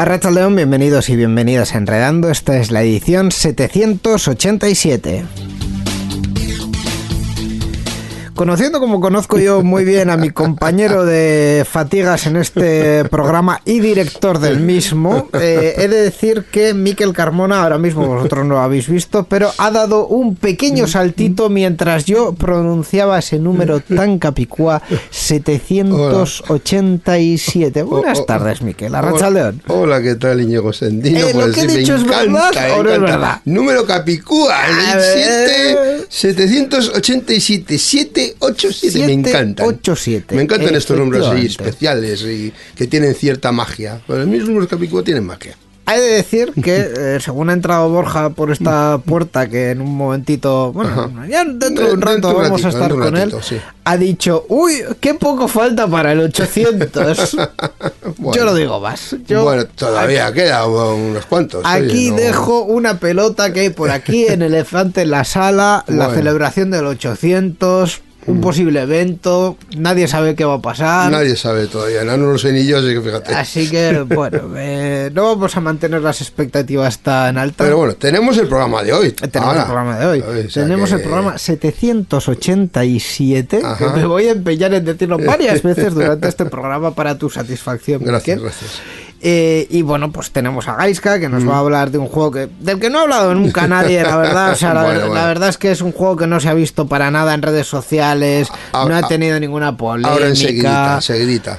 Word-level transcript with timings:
A 0.00 0.06
León, 0.30 0.56
bienvenidos 0.56 1.10
y 1.10 1.16
bienvenidas 1.16 1.74
a 1.74 1.76
Enredando. 1.76 2.30
Esta 2.30 2.56
es 2.56 2.70
la 2.70 2.80
edición 2.82 3.30
787. 3.30 5.24
Conociendo 8.40 8.80
como 8.80 9.02
conozco 9.02 9.38
yo 9.38 9.62
muy 9.62 9.84
bien 9.84 10.08
a 10.08 10.16
mi 10.16 10.30
compañero 10.30 11.04
de 11.04 11.66
fatigas 11.68 12.26
en 12.26 12.36
este 12.36 13.04
programa 13.04 13.60
y 13.66 13.80
director 13.80 14.38
del 14.38 14.60
mismo, 14.60 15.28
eh, 15.34 15.74
he 15.76 15.88
de 15.88 16.00
decir 16.00 16.46
que 16.50 16.72
Miquel 16.72 17.12
Carmona, 17.12 17.62
ahora 17.62 17.76
mismo 17.76 18.06
vosotros 18.06 18.46
no 18.46 18.54
lo 18.54 18.60
habéis 18.60 18.88
visto, 18.88 19.24
pero 19.24 19.52
ha 19.58 19.70
dado 19.70 20.06
un 20.06 20.36
pequeño 20.36 20.86
saltito 20.86 21.50
mientras 21.50 22.06
yo 22.06 22.32
pronunciaba 22.32 23.18
ese 23.18 23.38
número 23.38 23.80
tan 23.80 24.18
capicúa, 24.18 24.80
787. 25.10 27.82
Buenas 27.82 28.24
tardes, 28.24 28.62
Miquel. 28.62 28.92
León. 28.92 29.60
Hola, 29.66 30.00
¿qué 30.00 30.14
tal, 30.14 30.40
Iñigo 30.40 30.72
Sendino? 30.72 31.18
Eh, 31.18 31.34
lo 31.34 31.40
pues 31.40 31.56
que 31.56 31.60
he 31.60 31.66
dicho 31.66 31.94
es 31.94 32.04
verdad 32.04 32.52
o 32.78 32.82
no 32.82 32.90
es 32.90 33.00
verdad. 33.02 33.42
Número 33.44 33.84
capicúa, 33.84 34.56
el 34.94 36.06
787, 36.08 37.76
7 37.76 38.29
787, 38.38 39.06
me 39.06 39.12
encanta. 39.12 39.64
Me 40.34 40.42
encantan 40.42 40.74
estos 40.74 40.98
números 40.98 41.28
así 41.28 41.46
especiales 41.46 42.22
y 42.22 42.52
que 42.74 42.86
tienen 42.86 43.14
cierta 43.14 43.52
magia. 43.52 44.00
Pero 44.06 44.26
mis 44.26 44.44
números 44.44 44.68
capicúa 44.68 45.02
tienen 45.02 45.24
magia. 45.24 45.56
Hay 45.90 45.98
de 45.98 46.06
decir 46.06 46.52
que, 46.62 46.88
eh, 46.96 47.18
según 47.20 47.50
ha 47.50 47.52
entrado 47.52 47.88
Borja 47.88 48.30
por 48.30 48.52
esta 48.52 48.98
puerta, 49.04 49.48
que 49.48 49.70
en 49.70 49.80
un 49.80 49.96
momentito, 49.96 50.72
bueno, 50.72 51.12
ya 51.28 51.44
dentro 51.44 51.88
de 51.88 51.94
un 51.94 52.00
rato 52.00 52.32
vamos 52.32 52.64
a 52.64 52.68
estar 52.68 52.92
con 52.92 53.16
él, 53.16 53.34
ha 53.82 53.96
dicho, 53.96 54.46
uy, 54.48 54.84
qué 55.00 55.14
poco 55.14 55.48
falta 55.48 55.88
para 55.88 56.12
el 56.12 56.20
800. 56.20 57.36
Yo 58.32 58.44
lo 58.44 58.54
digo 58.54 58.78
más. 58.78 59.16
bueno, 59.28 59.66
todavía 59.66 60.32
queda 60.32 60.64
unos 60.64 61.26
cuantos. 61.26 61.62
Aquí 61.64 62.10
dejo 62.10 62.62
una 62.62 63.00
pelota 63.00 63.52
que 63.52 63.58
hay 63.58 63.70
por 63.70 63.90
aquí 63.90 64.26
en 64.28 64.42
Elefante 64.42 65.02
en 65.02 65.10
la 65.10 65.24
sala, 65.24 65.84
la 65.88 66.14
celebración 66.14 66.70
del 66.70 66.86
800 66.86 68.00
un 68.30 68.38
mm. 68.38 68.40
posible 68.40 68.82
evento, 68.82 69.56
nadie 69.76 70.08
sabe 70.08 70.34
qué 70.34 70.44
va 70.44 70.54
a 70.54 70.62
pasar. 70.62 71.10
Nadie 71.10 71.36
sabe 71.36 71.66
todavía, 71.66 72.04
no, 72.04 72.16
lo 72.16 72.38
sé 72.38 72.52
ni 72.52 72.66
yo, 72.66 72.78
así 72.78 72.94
que 72.94 73.00
fíjate. 73.00 73.34
Así 73.34 73.68
que, 73.68 74.00
bueno, 74.14 74.50
eh, 74.56 75.10
no 75.12 75.24
vamos 75.24 75.56
a 75.56 75.60
mantener 75.60 76.00
las 76.02 76.20
expectativas 76.20 77.00
tan 77.00 77.38
altas. 77.38 77.66
Pero 77.66 77.78
bueno, 77.78 77.94
tenemos 77.94 78.38
el 78.38 78.46
programa 78.48 78.82
de 78.82 78.92
hoy. 78.92 79.12
Tenemos 79.12 79.56
el 79.56 79.64
programa 79.64 79.98
de 79.98 80.06
hoy. 80.06 80.22
tenemos 80.52 80.92
el 80.92 81.00
programa 81.02 81.38
787, 81.38 83.62
que 83.78 83.88
me 83.88 84.06
voy 84.06 84.28
a 84.28 84.32
empeñar 84.32 84.74
en 84.74 84.84
decirlo 84.84 85.18
varias 85.18 85.62
veces 85.62 85.94
durante 85.94 86.28
este 86.28 86.44
programa 86.46 86.94
para 86.94 87.18
tu 87.18 87.30
satisfacción. 87.30 88.02
Gracias, 88.04 88.40
gracias. 88.40 88.80
Eh, 89.22 89.66
y 89.68 89.82
bueno, 89.82 90.10
pues 90.10 90.30
tenemos 90.30 90.66
a 90.66 90.76
Gaiska 90.76 91.20
que 91.20 91.28
nos 91.28 91.46
va 91.46 91.56
a 91.56 91.58
hablar 91.58 91.90
de 91.90 91.98
un 91.98 92.08
juego 92.08 92.30
que, 92.30 92.48
del 92.58 92.80
que 92.80 92.88
no 92.88 93.00
ha 93.00 93.02
hablado 93.02 93.34
nunca 93.34 93.66
nadie, 93.66 94.02
la 94.02 94.16
verdad. 94.16 94.52
O 94.52 94.56
sea, 94.56 94.72
la, 94.72 94.82
verdad 95.26 95.50
es 95.50 95.58
que 95.58 95.70
es 95.70 95.82
un 95.82 95.92
juego 95.92 96.16
que 96.16 96.26
no 96.26 96.40
se 96.40 96.48
ha 96.48 96.54
visto 96.54 96.86
para 96.86 97.10
nada 97.10 97.34
en 97.34 97.42
redes 97.42 97.66
sociales, 97.66 98.48
no 98.72 98.96
ha 98.96 99.02
tenido 99.06 99.38
ninguna 99.38 99.76
polémica. 99.76 100.12
Ahora 100.12 100.28
enseguidita, 100.28 100.94
enseguidita. 100.96 101.58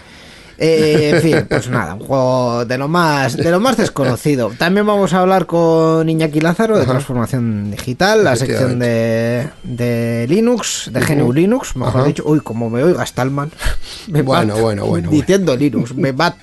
Eh, 0.63 1.09
en 1.15 1.21
fin, 1.23 1.47
pues 1.49 1.69
nada, 1.69 1.95
un 1.95 2.01
juego 2.01 2.65
de 2.65 2.77
lo 2.77 2.87
más 2.87 3.35
de 3.35 3.49
lo 3.49 3.59
más 3.59 3.77
desconocido. 3.77 4.51
También 4.59 4.85
vamos 4.85 5.11
a 5.13 5.21
hablar 5.21 5.47
con 5.47 6.07
Iñaki 6.07 6.39
Lázaro 6.39 6.77
de 6.77 6.85
Transformación 6.85 7.71
Digital, 7.71 8.23
la 8.23 8.35
sección 8.35 8.77
de, 8.77 9.47
de 9.63 10.27
Linux, 10.29 10.91
de 10.93 10.99
GNU 10.99 11.33
Linux, 11.33 11.75
mejor 11.75 12.05
dicho. 12.05 12.23
Uy, 12.27 12.41
como 12.41 12.69
me 12.69 12.83
oiga 12.83 13.03
Stallman. 13.03 13.51
Me 14.07 14.21
bueno, 14.21 14.57
bueno, 14.57 14.85
bueno, 14.85 15.09
Diciendo 15.09 15.55
Linux, 15.55 15.93
me 15.95 16.11
va. 16.11 16.35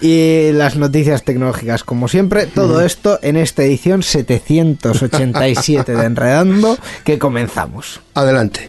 Y 0.00 0.52
las 0.52 0.76
noticias 0.76 1.24
tecnológicas, 1.24 1.84
como 1.84 2.06
siempre, 2.06 2.46
todo 2.46 2.80
esto 2.80 3.18
en 3.22 3.36
esta 3.36 3.62
edición 3.62 4.02
787 4.02 5.96
de 5.96 6.04
Enredando, 6.04 6.76
que 7.04 7.18
comenzamos. 7.18 8.00
Adelante. 8.14 8.68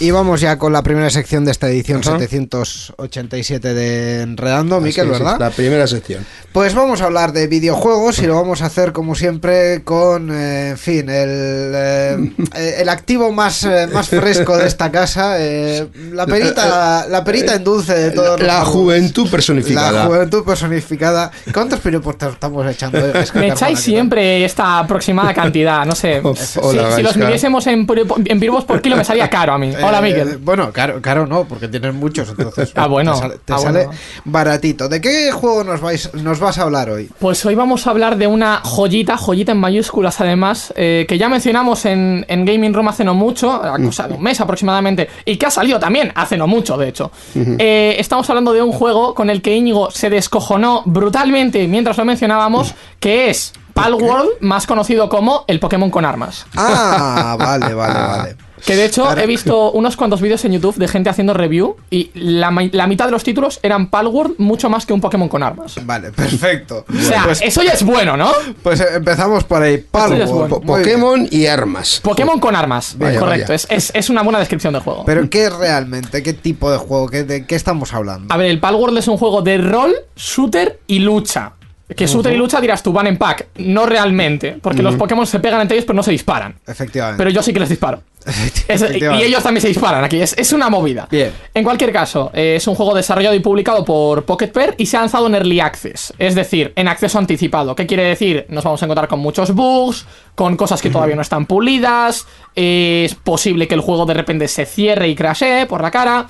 Y 0.00 0.10
vamos 0.12 0.40
ya 0.40 0.56
con 0.58 0.72
la 0.72 0.82
primera 0.82 1.10
sección 1.10 1.44
de 1.44 1.50
esta 1.50 1.68
edición 1.68 2.02
787 2.02 3.74
de 3.74 4.22
Enredando, 4.22 4.80
Miquel, 4.80 5.08
¿verdad? 5.08 5.38
la 5.38 5.50
primera 5.50 5.86
sección. 5.86 6.24
Pues 6.52 6.74
vamos 6.74 7.00
a 7.00 7.04
hablar 7.04 7.32
de 7.32 7.46
videojuegos 7.46 8.18
y 8.18 8.26
lo 8.26 8.34
vamos 8.34 8.60
a 8.62 8.66
hacer 8.66 8.92
como 8.92 9.14
siempre 9.14 9.84
con, 9.84 10.32
eh, 10.32 10.70
en 10.70 10.78
fin, 10.78 11.08
el, 11.08 11.72
eh, 11.74 12.32
el 12.78 12.88
activo 12.88 13.30
más, 13.30 13.62
eh, 13.62 13.86
más 13.92 14.08
fresco 14.08 14.56
de 14.56 14.66
esta 14.66 14.90
casa, 14.90 15.38
la 15.38 16.26
perita 16.26 17.06
la 17.08 17.22
perita 17.22 17.54
en 17.54 17.62
dulce 17.62 17.94
de 17.94 18.10
todo. 18.10 18.36
La, 18.38 18.64
juventud 18.64 19.30
personificada. 19.30 19.92
La 19.92 20.06
juventud 20.06 20.44
personificada. 20.44 21.30
¿Cuántos 21.52 21.78
piropos 21.80 22.16
estamos 22.20 22.66
echando? 22.66 22.98
Me 23.34 23.48
echáis 23.48 23.78
siempre 23.78 24.44
esta 24.44 24.80
aproximada 24.80 25.32
cantidad, 25.32 25.84
no 25.86 25.94
sé. 25.94 26.20
si, 26.34 27.02
los 27.02 27.16
midiésemos 27.16 27.66
en, 27.68 27.86
en 28.24 28.40
piropos 28.40 28.64
por 28.64 28.82
kilo 28.82 28.96
me 28.96 29.04
salía 29.04 29.30
caro 29.30 29.52
a 29.52 29.58
mí. 29.58 29.72
Hola, 29.80 29.98
eh, 29.98 30.02
Miguel. 30.02 30.38
bueno, 30.38 30.72
caro, 30.72 31.00
caro 31.00 31.26
no, 31.26 31.44
porque 31.44 31.68
tienes 31.68 31.94
muchos, 31.94 32.28
entonces. 32.30 32.72
ah, 32.74 32.88
bueno. 32.88 33.20
Te 33.44 33.56
sale, 33.56 33.86
ah, 33.88 33.94
baratito. 34.24 34.88
¿De 34.88 35.00
qué 35.00 35.30
juego 35.30 35.62
nos, 35.62 35.80
vais, 35.80 36.12
nos 36.14 36.39
vas 36.40 36.58
a 36.58 36.62
hablar 36.62 36.90
hoy? 36.90 37.10
Pues 37.18 37.44
hoy 37.46 37.54
vamos 37.54 37.86
a 37.86 37.90
hablar 37.90 38.16
de 38.16 38.26
una 38.26 38.60
joyita, 38.64 39.16
joyita 39.16 39.52
en 39.52 39.58
mayúsculas 39.58 40.20
además, 40.20 40.72
eh, 40.76 41.06
que 41.08 41.18
ya 41.18 41.28
mencionamos 41.28 41.84
en, 41.84 42.24
Gaming 42.28 42.72
Room 42.72 42.88
hace 42.88 43.04
no 43.04 43.14
mucho, 43.14 43.60
cosa 43.84 44.08
de 44.08 44.14
un 44.14 44.22
mes 44.22 44.40
aproximadamente, 44.40 45.08
y 45.24 45.36
que 45.36 45.46
ha 45.46 45.50
salido 45.50 45.78
también 45.78 46.12
hace 46.14 46.36
no 46.36 46.46
mucho, 46.46 46.76
de 46.76 46.88
hecho. 46.88 47.10
Eh, 47.34 47.96
estamos 47.98 48.28
hablando 48.30 48.52
de 48.52 48.62
un 48.62 48.72
juego 48.72 49.14
con 49.14 49.30
el 49.30 49.42
que 49.42 49.54
Íñigo 49.54 49.90
se 49.90 50.10
descojonó 50.10 50.82
brutalmente 50.86 51.66
mientras 51.68 51.96
lo 51.98 52.04
mencionábamos, 52.04 52.74
que 52.98 53.30
es 53.30 53.52
Palworld, 53.74 54.40
más 54.40 54.66
conocido 54.66 55.08
como 55.08 55.44
el 55.46 55.60
Pokémon 55.60 55.90
con 55.90 56.04
armas. 56.04 56.46
Ah, 56.56 57.36
vale, 57.38 57.74
vale, 57.74 57.94
vale. 57.94 58.36
Que 58.64 58.76
de 58.76 58.84
hecho 58.84 59.16
he 59.16 59.26
visto 59.26 59.72
unos 59.72 59.96
cuantos 59.96 60.20
vídeos 60.20 60.44
en 60.44 60.52
YouTube 60.52 60.76
de 60.76 60.88
gente 60.88 61.10
haciendo 61.10 61.34
review 61.34 61.76
y 61.90 62.10
la, 62.14 62.50
la 62.72 62.86
mitad 62.86 63.06
de 63.06 63.10
los 63.10 63.24
títulos 63.24 63.60
eran 63.62 63.90
Palworld 63.90 64.34
mucho 64.38 64.68
más 64.68 64.86
que 64.86 64.92
un 64.92 65.00
Pokémon 65.00 65.28
con 65.28 65.42
armas. 65.42 65.74
Vale, 65.84 66.12
perfecto. 66.12 66.84
O 66.88 67.00
sea, 67.00 67.24
pues, 67.24 67.40
eso 67.42 67.62
ya 67.62 67.72
es 67.72 67.82
bueno, 67.82 68.16
¿no? 68.16 68.30
Pues 68.62 68.80
empezamos 68.80 69.44
por 69.44 69.62
ahí. 69.62 69.78
Palworld. 69.78 70.64
Pokémon 70.64 71.28
y 71.30 71.46
armas. 71.46 72.00
Pokémon 72.02 72.38
con 72.40 72.56
armas. 72.56 72.96
correcto. 72.98 73.52
Es, 73.52 73.66
es, 73.70 73.90
es, 73.94 74.10
una 74.10 74.22
buena 74.22 74.38
descripción 74.38 74.72
del 74.72 74.82
juego. 74.82 75.04
Pero 75.04 75.28
¿qué 75.30 75.46
es 75.46 75.52
realmente? 75.52 76.22
¿Qué 76.22 76.32
tipo 76.32 76.70
de 76.70 76.78
juego? 76.78 77.08
¿Qué, 77.08 77.24
¿De 77.24 77.46
qué 77.46 77.54
estamos 77.54 77.94
hablando? 77.94 78.32
A 78.32 78.36
ver, 78.36 78.50
el 78.50 78.60
Palworld 78.60 78.98
es 78.98 79.08
un 79.08 79.16
juego 79.16 79.42
de 79.42 79.58
rol, 79.58 79.94
shooter 80.16 80.80
y 80.86 81.00
lucha. 81.00 81.52
Que 81.96 82.06
shooter 82.06 82.32
y 82.32 82.36
lucha 82.36 82.60
dirás 82.60 82.82
tú, 82.82 82.92
van 82.92 83.08
en 83.08 83.16
pack. 83.16 83.48
No 83.56 83.86
realmente, 83.86 84.58
porque 84.62 84.82
los 84.82 84.94
Pokémon 84.94 85.26
se 85.26 85.40
pegan 85.40 85.60
entre 85.60 85.76
ellos 85.76 85.86
pero 85.86 85.96
no 85.96 86.02
se 86.02 86.12
disparan. 86.12 86.54
Efectivamente. 86.66 87.18
Pero 87.18 87.30
yo 87.30 87.42
sí 87.42 87.52
que 87.52 87.60
les 87.60 87.68
disparo. 87.68 88.02
Y 88.26 89.22
ellos 89.22 89.42
también 89.42 89.62
se 89.62 89.68
disparan 89.68 90.04
aquí, 90.04 90.20
es, 90.20 90.52
una 90.52 90.68
movida. 90.68 91.08
Bien. 91.10 91.32
En 91.54 91.64
cualquier 91.64 91.92
caso, 91.92 92.30
eh, 92.34 92.54
es 92.56 92.66
un 92.66 92.74
juego 92.74 92.94
desarrollado 92.94 93.34
y 93.34 93.40
publicado 93.40 93.84
por 93.84 94.24
Pocket 94.24 94.48
Pair 94.48 94.74
y 94.76 94.86
se 94.86 94.96
ha 94.96 95.00
lanzado 95.00 95.26
en 95.26 95.34
Early 95.34 95.60
Access, 95.60 96.12
es 96.18 96.34
decir, 96.34 96.72
en 96.76 96.88
acceso 96.88 97.18
anticipado. 97.18 97.74
¿Qué 97.74 97.86
quiere 97.86 98.04
decir? 98.04 98.46
Nos 98.48 98.64
vamos 98.64 98.82
a 98.82 98.86
encontrar 98.86 99.08
con 99.08 99.20
muchos 99.20 99.54
bugs, 99.54 100.06
con 100.34 100.56
cosas 100.56 100.82
que 100.82 100.90
todavía 100.90 101.16
no 101.16 101.22
están 101.22 101.46
pulidas, 101.46 102.26
es 102.54 103.14
posible 103.14 103.66
que 103.66 103.74
el 103.74 103.80
juego 103.80 104.04
de 104.06 104.14
repente 104.14 104.48
se 104.48 104.66
cierre 104.66 105.08
y 105.08 105.14
crashee 105.14 105.66
por 105.66 105.80
la 105.82 105.90
cara. 105.90 106.26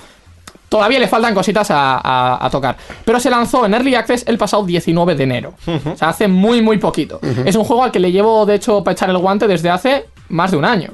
Todavía 0.69 0.99
le 0.99 1.09
faltan 1.09 1.33
cositas 1.33 1.67
a, 1.69 2.47
tocar. 2.49 2.77
Pero 3.03 3.19
se 3.19 3.29
lanzó 3.29 3.65
en 3.65 3.73
Early 3.73 3.93
Access 3.95 4.23
el 4.25 4.37
pasado 4.37 4.63
19 4.65 5.15
de 5.15 5.23
enero. 5.25 5.53
O 5.67 5.97
sea, 5.97 6.09
hace 6.09 6.29
muy, 6.29 6.61
muy 6.61 6.77
poquito. 6.77 7.19
Es 7.43 7.57
un 7.57 7.65
juego 7.65 7.83
al 7.83 7.91
que 7.91 7.99
le 7.99 8.09
llevo, 8.09 8.45
de 8.45 8.55
hecho, 8.55 8.81
para 8.81 8.93
echar 8.93 9.09
el 9.09 9.17
guante 9.17 9.49
desde 9.49 9.69
hace 9.69 10.05
más 10.29 10.51
de 10.51 10.57
un 10.57 10.63
año. 10.63 10.91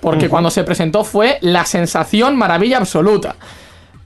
Porque 0.00 0.28
cuando 0.28 0.50
se 0.50 0.64
presentó 0.64 1.04
fue 1.04 1.38
la 1.40 1.64
sensación 1.64 2.36
maravilla 2.36 2.78
absoluta. 2.78 3.36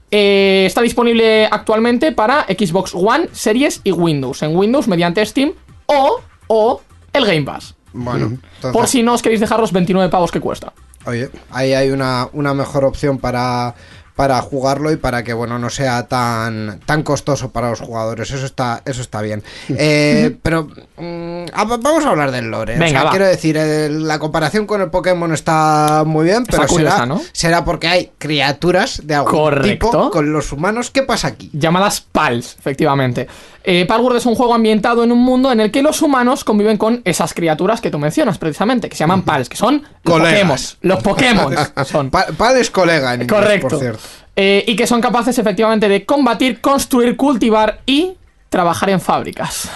Eh, 0.09 0.65
está 0.67 0.81
disponible 0.81 1.47
actualmente 1.49 2.11
para 2.11 2.43
Xbox 2.43 2.93
One, 2.93 3.29
Series 3.31 3.81
y 3.83 3.91
Windows. 3.91 4.43
En 4.43 4.55
Windows 4.55 4.87
mediante 4.87 5.25
Steam 5.25 5.53
o, 5.85 6.19
o 6.47 6.81
el 7.13 7.25
Game 7.25 7.43
Pass. 7.43 7.75
Bueno, 7.93 8.37
por 8.73 8.87
si 8.87 9.03
no 9.03 9.13
os 9.13 9.21
queréis 9.21 9.41
dejar 9.41 9.59
los 9.59 9.71
29 9.71 10.09
pavos 10.09 10.31
que 10.31 10.39
cuesta. 10.39 10.73
Oye, 11.05 11.29
ahí 11.49 11.73
hay 11.73 11.89
una, 11.89 12.29
una 12.33 12.53
mejor 12.53 12.85
opción 12.85 13.17
para 13.17 13.75
para 14.15 14.41
jugarlo 14.41 14.91
y 14.91 14.97
para 14.97 15.23
que 15.23 15.33
bueno 15.33 15.59
no 15.59 15.69
sea 15.69 16.07
tan 16.07 16.79
tan 16.85 17.03
costoso 17.03 17.51
para 17.51 17.69
los 17.69 17.79
jugadores. 17.79 18.31
Eso 18.31 18.45
está 18.45 18.81
eso 18.85 19.01
está 19.01 19.21
bien. 19.21 19.43
Eh, 19.69 20.37
pero 20.41 20.67
mm, 20.97 21.45
vamos 21.79 22.05
a 22.05 22.09
hablar 22.09 22.31
del 22.31 22.51
lore. 22.51 22.77
Venga, 22.77 23.09
quiero 23.09 23.25
decir 23.25 23.57
la 23.57 24.19
comparación 24.19 24.65
con 24.65 24.81
el 24.81 24.89
Pokémon 24.89 25.33
está 25.33 26.03
muy 26.05 26.25
bien 26.25 26.45
pero 26.45 26.67
será, 26.67 27.07
será 27.31 27.65
porque 27.65 27.87
hay 27.87 28.11
criaturas 28.17 29.01
de 29.03 29.15
algún 29.15 29.61
tipo 29.61 30.11
con 30.11 30.31
los 30.31 30.51
humanos. 30.51 30.91
Qué 30.91 31.03
pasa 31.03 31.29
aquí 31.29 31.49
llamadas 31.53 32.01
PALs 32.01 32.55
efectivamente 32.59 33.27
eh, 33.63 33.85
Palworld 33.85 34.17
es 34.17 34.25
un 34.25 34.35
juego 34.35 34.53
ambientado 34.53 35.03
en 35.03 35.11
un 35.11 35.19
mundo 35.19 35.51
en 35.51 35.59
el 35.59 35.71
que 35.71 35.81
los 35.81 36.01
humanos 36.01 36.43
conviven 36.43 36.77
con 36.77 37.01
esas 37.05 37.33
criaturas 37.33 37.81
que 37.81 37.91
tú 37.91 37.99
mencionas 37.99 38.37
precisamente, 38.37 38.89
que 38.89 38.95
se 38.95 39.03
llaman 39.03 39.23
Pals, 39.23 39.49
que 39.49 39.57
son 39.57 39.83
los 40.03 40.19
Pokémon. 40.19 40.57
Los 40.81 40.99
Pokémon 41.03 41.55
son. 41.85 42.09
Pal 42.09 42.57
es 42.57 42.69
colega 42.69 43.13
en 43.13 43.27
Correcto. 43.27 43.69
por 43.69 43.79
cierto. 43.79 43.99
Eh, 44.35 44.63
y 44.65 44.75
que 44.75 44.87
son 44.87 45.01
capaces 45.01 45.37
efectivamente 45.37 45.89
de 45.89 46.05
combatir, 46.05 46.61
construir, 46.61 47.17
cultivar 47.17 47.81
y 47.85 48.13
trabajar 48.51 48.89
en 48.89 48.99
fábricas. 48.99 49.69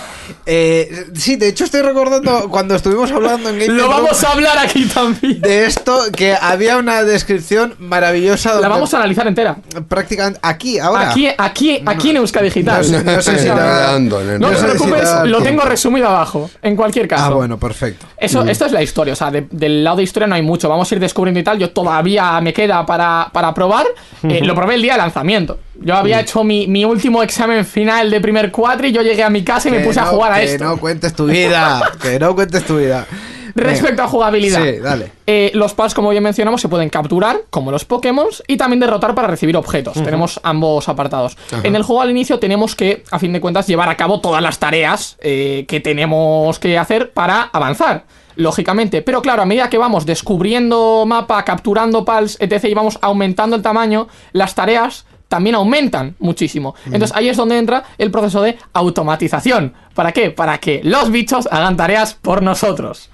Eh, 0.45 1.06
sí, 1.13 1.38
de 1.38 1.48
hecho 1.48 1.63
estoy 1.63 1.81
recordando 1.81 2.50
cuando 2.50 2.75
estuvimos 2.75 3.10
hablando 3.10 3.48
en 3.48 3.57
Game 3.60 3.74
Lo 3.74 3.88
vamos 3.88 4.22
a 4.22 4.33
hablar 4.33 4.57
aquí 4.57 4.83
también. 4.86 5.39
De 5.39 5.66
esto, 5.66 5.98
que 6.13 6.36
había 6.36 6.75
una 6.77 7.04
descripción 7.04 7.75
maravillosa. 7.80 8.60
La 8.60 8.68
vamos 8.68 8.94
a 8.94 8.98
analizar 8.98 9.27
entera. 9.27 9.56
Prácticamente 9.88 10.42
aquí, 10.44 10.77
ahora. 10.77 11.12
Aquí, 11.12 11.30
aquí, 11.38 11.81
aquí 11.86 12.10
en 12.10 12.18
Euska 12.18 12.42
Digital. 12.42 13.06
No, 13.06 13.22
sé 13.22 13.39
si 13.39 13.48
No, 13.48 14.00
no 14.39 14.50
te 14.50 14.63
preocupes, 14.63 15.10
lo 15.24 15.42
tengo 15.42 15.62
resumido 15.62 16.10
abajo. 16.10 16.50
En 16.62 16.75
cualquier 16.75 17.07
caso. 17.07 17.24
Ah, 17.24 17.30
bueno, 17.30 17.57
perfecto. 17.57 18.06
Eso, 18.18 18.44
Esto 18.44 18.66
es 18.66 18.74
la 18.74 18.83
historia. 18.83 19.13
O 19.13 19.16
sea, 19.16 19.31
del 19.31 19.86
lado 19.86 19.98
de 19.98 20.04
historia 20.04 20.28
no 20.28 20.36
hay 20.36 20.42
mucho. 20.42 20.68
Vamos 20.68 20.92
a 20.92 20.95
ir 20.95 21.00
descubriendo 21.00 21.39
y 21.39 21.44
tal. 21.44 21.57
Yo 21.57 21.69
todavía 21.69 22.42
me 22.42 22.51
queda 22.51 22.86
para, 22.86 23.30
para 23.31 23.54
probar. 23.54 23.86
Eh, 24.24 24.42
lo 24.44 24.54
probé 24.54 24.75
el 24.75 24.81
día 24.81 24.94
de 24.94 24.98
lanzamiento. 24.98 25.60
Yo 25.85 25.95
había 25.95 26.19
hecho 26.19 26.43
mi, 26.43 26.65
mi, 26.65 26.83
último 26.83 27.21
examen 27.21 27.63
final 27.63 28.09
de 28.09 28.19
primer 28.19 28.51
cuatri, 28.51 28.91
yo 28.91 29.03
llegué 29.03 29.23
a 29.23 29.29
mi 29.29 29.43
casa 29.43 29.69
y 29.69 29.71
me 29.71 29.81
puse 29.81 29.99
a 29.99 30.05
jugar 30.05 30.31
a 30.31 30.41
esto. 30.41 30.57
Que 30.57 30.63
no 30.63 30.77
cuentes 30.77 31.13
tu 31.13 31.27
vida, 31.27 31.91
que 32.01 32.17
no 32.17 32.33
cuentes 32.33 32.65
tu 32.65 32.79
vida. 32.79 33.05
Respecto 33.53 34.01
a 34.01 34.07
jugabilidad, 34.07 34.63
sí, 34.63 34.79
dale. 34.79 35.11
Eh, 35.27 35.51
los 35.53 35.75
pals, 35.75 35.93
como 35.93 36.09
bien 36.09 36.23
mencionamos, 36.23 36.59
se 36.59 36.69
pueden 36.69 36.89
capturar, 36.89 37.43
como 37.51 37.71
los 37.71 37.85
Pokémon, 37.85 38.25
y 38.47 38.57
también 38.57 38.79
derrotar 38.79 39.13
para 39.13 39.27
recibir 39.27 39.55
objetos. 39.55 39.93
Tenemos 39.93 40.39
ambos 40.41 40.89
apartados. 40.89 41.37
En 41.61 41.75
el 41.75 41.83
juego 41.83 42.01
al 42.01 42.09
inicio 42.09 42.39
tenemos 42.39 42.75
que, 42.75 43.03
a 43.11 43.19
fin 43.19 43.31
de 43.31 43.39
cuentas, 43.39 43.67
llevar 43.67 43.87
a 43.87 43.95
cabo 43.95 44.19
todas 44.19 44.41
las 44.41 44.57
tareas 44.57 45.17
eh, 45.21 45.65
que 45.67 45.81
tenemos 45.81 46.57
que 46.57 46.79
hacer 46.79 47.11
para 47.11 47.43
avanzar 47.43 48.05
lógicamente. 48.35 49.01
Pero 49.01 49.21
claro, 49.21 49.43
a 49.43 49.45
medida 49.45 49.69
que 49.69 49.77
vamos 49.77 50.05
descubriendo 50.05 51.05
mapa, 51.05 51.45
capturando 51.45 52.03
pals, 52.03 52.37
etc., 52.41 52.65
y 52.65 52.73
vamos 52.73 52.99
aumentando 53.01 53.55
el 53.55 53.61
tamaño, 53.61 54.07
las 54.33 54.55
tareas 54.55 55.05
también 55.35 55.55
aumentan 55.55 56.15
muchísimo. 56.19 56.75
Entonces 56.85 57.11
ahí 57.13 57.27
es 57.27 57.35
donde 57.35 57.57
entra 57.57 57.83
el 57.97 58.09
proceso 58.09 58.41
de 58.41 58.57
automatización. 58.71 59.73
¿Para 59.93 60.13
qué? 60.13 60.31
Para 60.31 60.59
que 60.59 60.79
los 60.81 61.11
bichos 61.11 61.49
hagan 61.51 61.75
tareas 61.75 62.13
por 62.13 62.41
nosotros. 62.41 63.09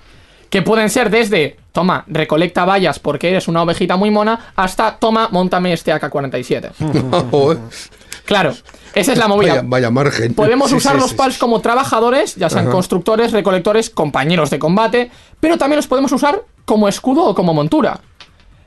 Que 0.51 0.61
pueden 0.61 0.91
ser 0.91 1.09
desde, 1.09 1.57
toma, 1.71 2.03
recolecta 2.05 2.63
vallas 2.63 2.99
porque 2.99 3.29
eres 3.29 3.47
una 3.47 3.63
ovejita 3.63 3.95
muy 3.95 4.11
mona, 4.11 4.51
hasta, 4.55 4.97
toma, 4.97 5.29
montame 5.31 5.73
este 5.73 5.91
AK-47. 5.93 6.69
claro, 8.25 8.53
esa 8.93 9.13
es 9.13 9.17
la 9.17 9.27
movida. 9.27 9.63
Vaya, 9.65 9.89
margen. 9.89 10.35
Podemos 10.35 10.71
usar 10.73 10.97
los 10.97 11.15
pals 11.15 11.39
como 11.39 11.59
trabajadores, 11.59 12.35
ya 12.35 12.51
sean 12.51 12.69
constructores, 12.69 13.31
recolectores, 13.31 13.89
compañeros 13.89 14.51
de 14.51 14.59
combate, 14.59 15.09
pero 15.39 15.57
también 15.57 15.77
los 15.77 15.87
podemos 15.87 16.11
usar 16.11 16.43
como 16.65 16.87
escudo 16.87 17.23
o 17.23 17.33
como 17.33 17.55
montura. 17.55 17.99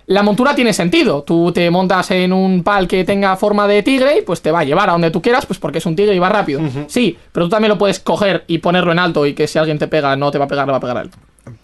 La 0.06 0.22
montura 0.22 0.54
tiene 0.54 0.72
sentido. 0.72 1.22
Tú 1.22 1.50
te 1.52 1.70
montas 1.70 2.10
en 2.10 2.32
un 2.32 2.62
pal 2.62 2.86
que 2.86 3.04
tenga 3.04 3.36
forma 3.36 3.66
de 3.66 3.82
tigre 3.82 4.18
y 4.18 4.22
pues 4.22 4.42
te 4.42 4.50
va 4.50 4.60
a 4.60 4.64
llevar 4.64 4.88
a 4.90 4.92
donde 4.92 5.10
tú 5.10 5.22
quieras, 5.22 5.46
pues 5.46 5.58
porque 5.58 5.78
es 5.78 5.86
un 5.86 5.96
tigre 5.96 6.14
y 6.14 6.18
va 6.18 6.28
rápido. 6.28 6.60
Sí, 6.88 7.16
pero 7.32 7.46
tú 7.46 7.50
también 7.50 7.70
lo 7.70 7.78
puedes 7.78 8.00
coger 8.00 8.44
y 8.46 8.58
ponerlo 8.58 8.92
en 8.92 8.98
alto 8.98 9.24
y 9.26 9.34
que 9.34 9.46
si 9.46 9.58
alguien 9.58 9.78
te 9.78 9.88
pega 9.88 10.14
no 10.16 10.30
te 10.30 10.38
va 10.38 10.44
a 10.44 10.48
pegar, 10.48 10.66
le 10.66 10.72
va 10.72 10.78
a 10.78 10.80
pegar 10.80 10.98
a 10.98 11.00
él. 11.02 11.10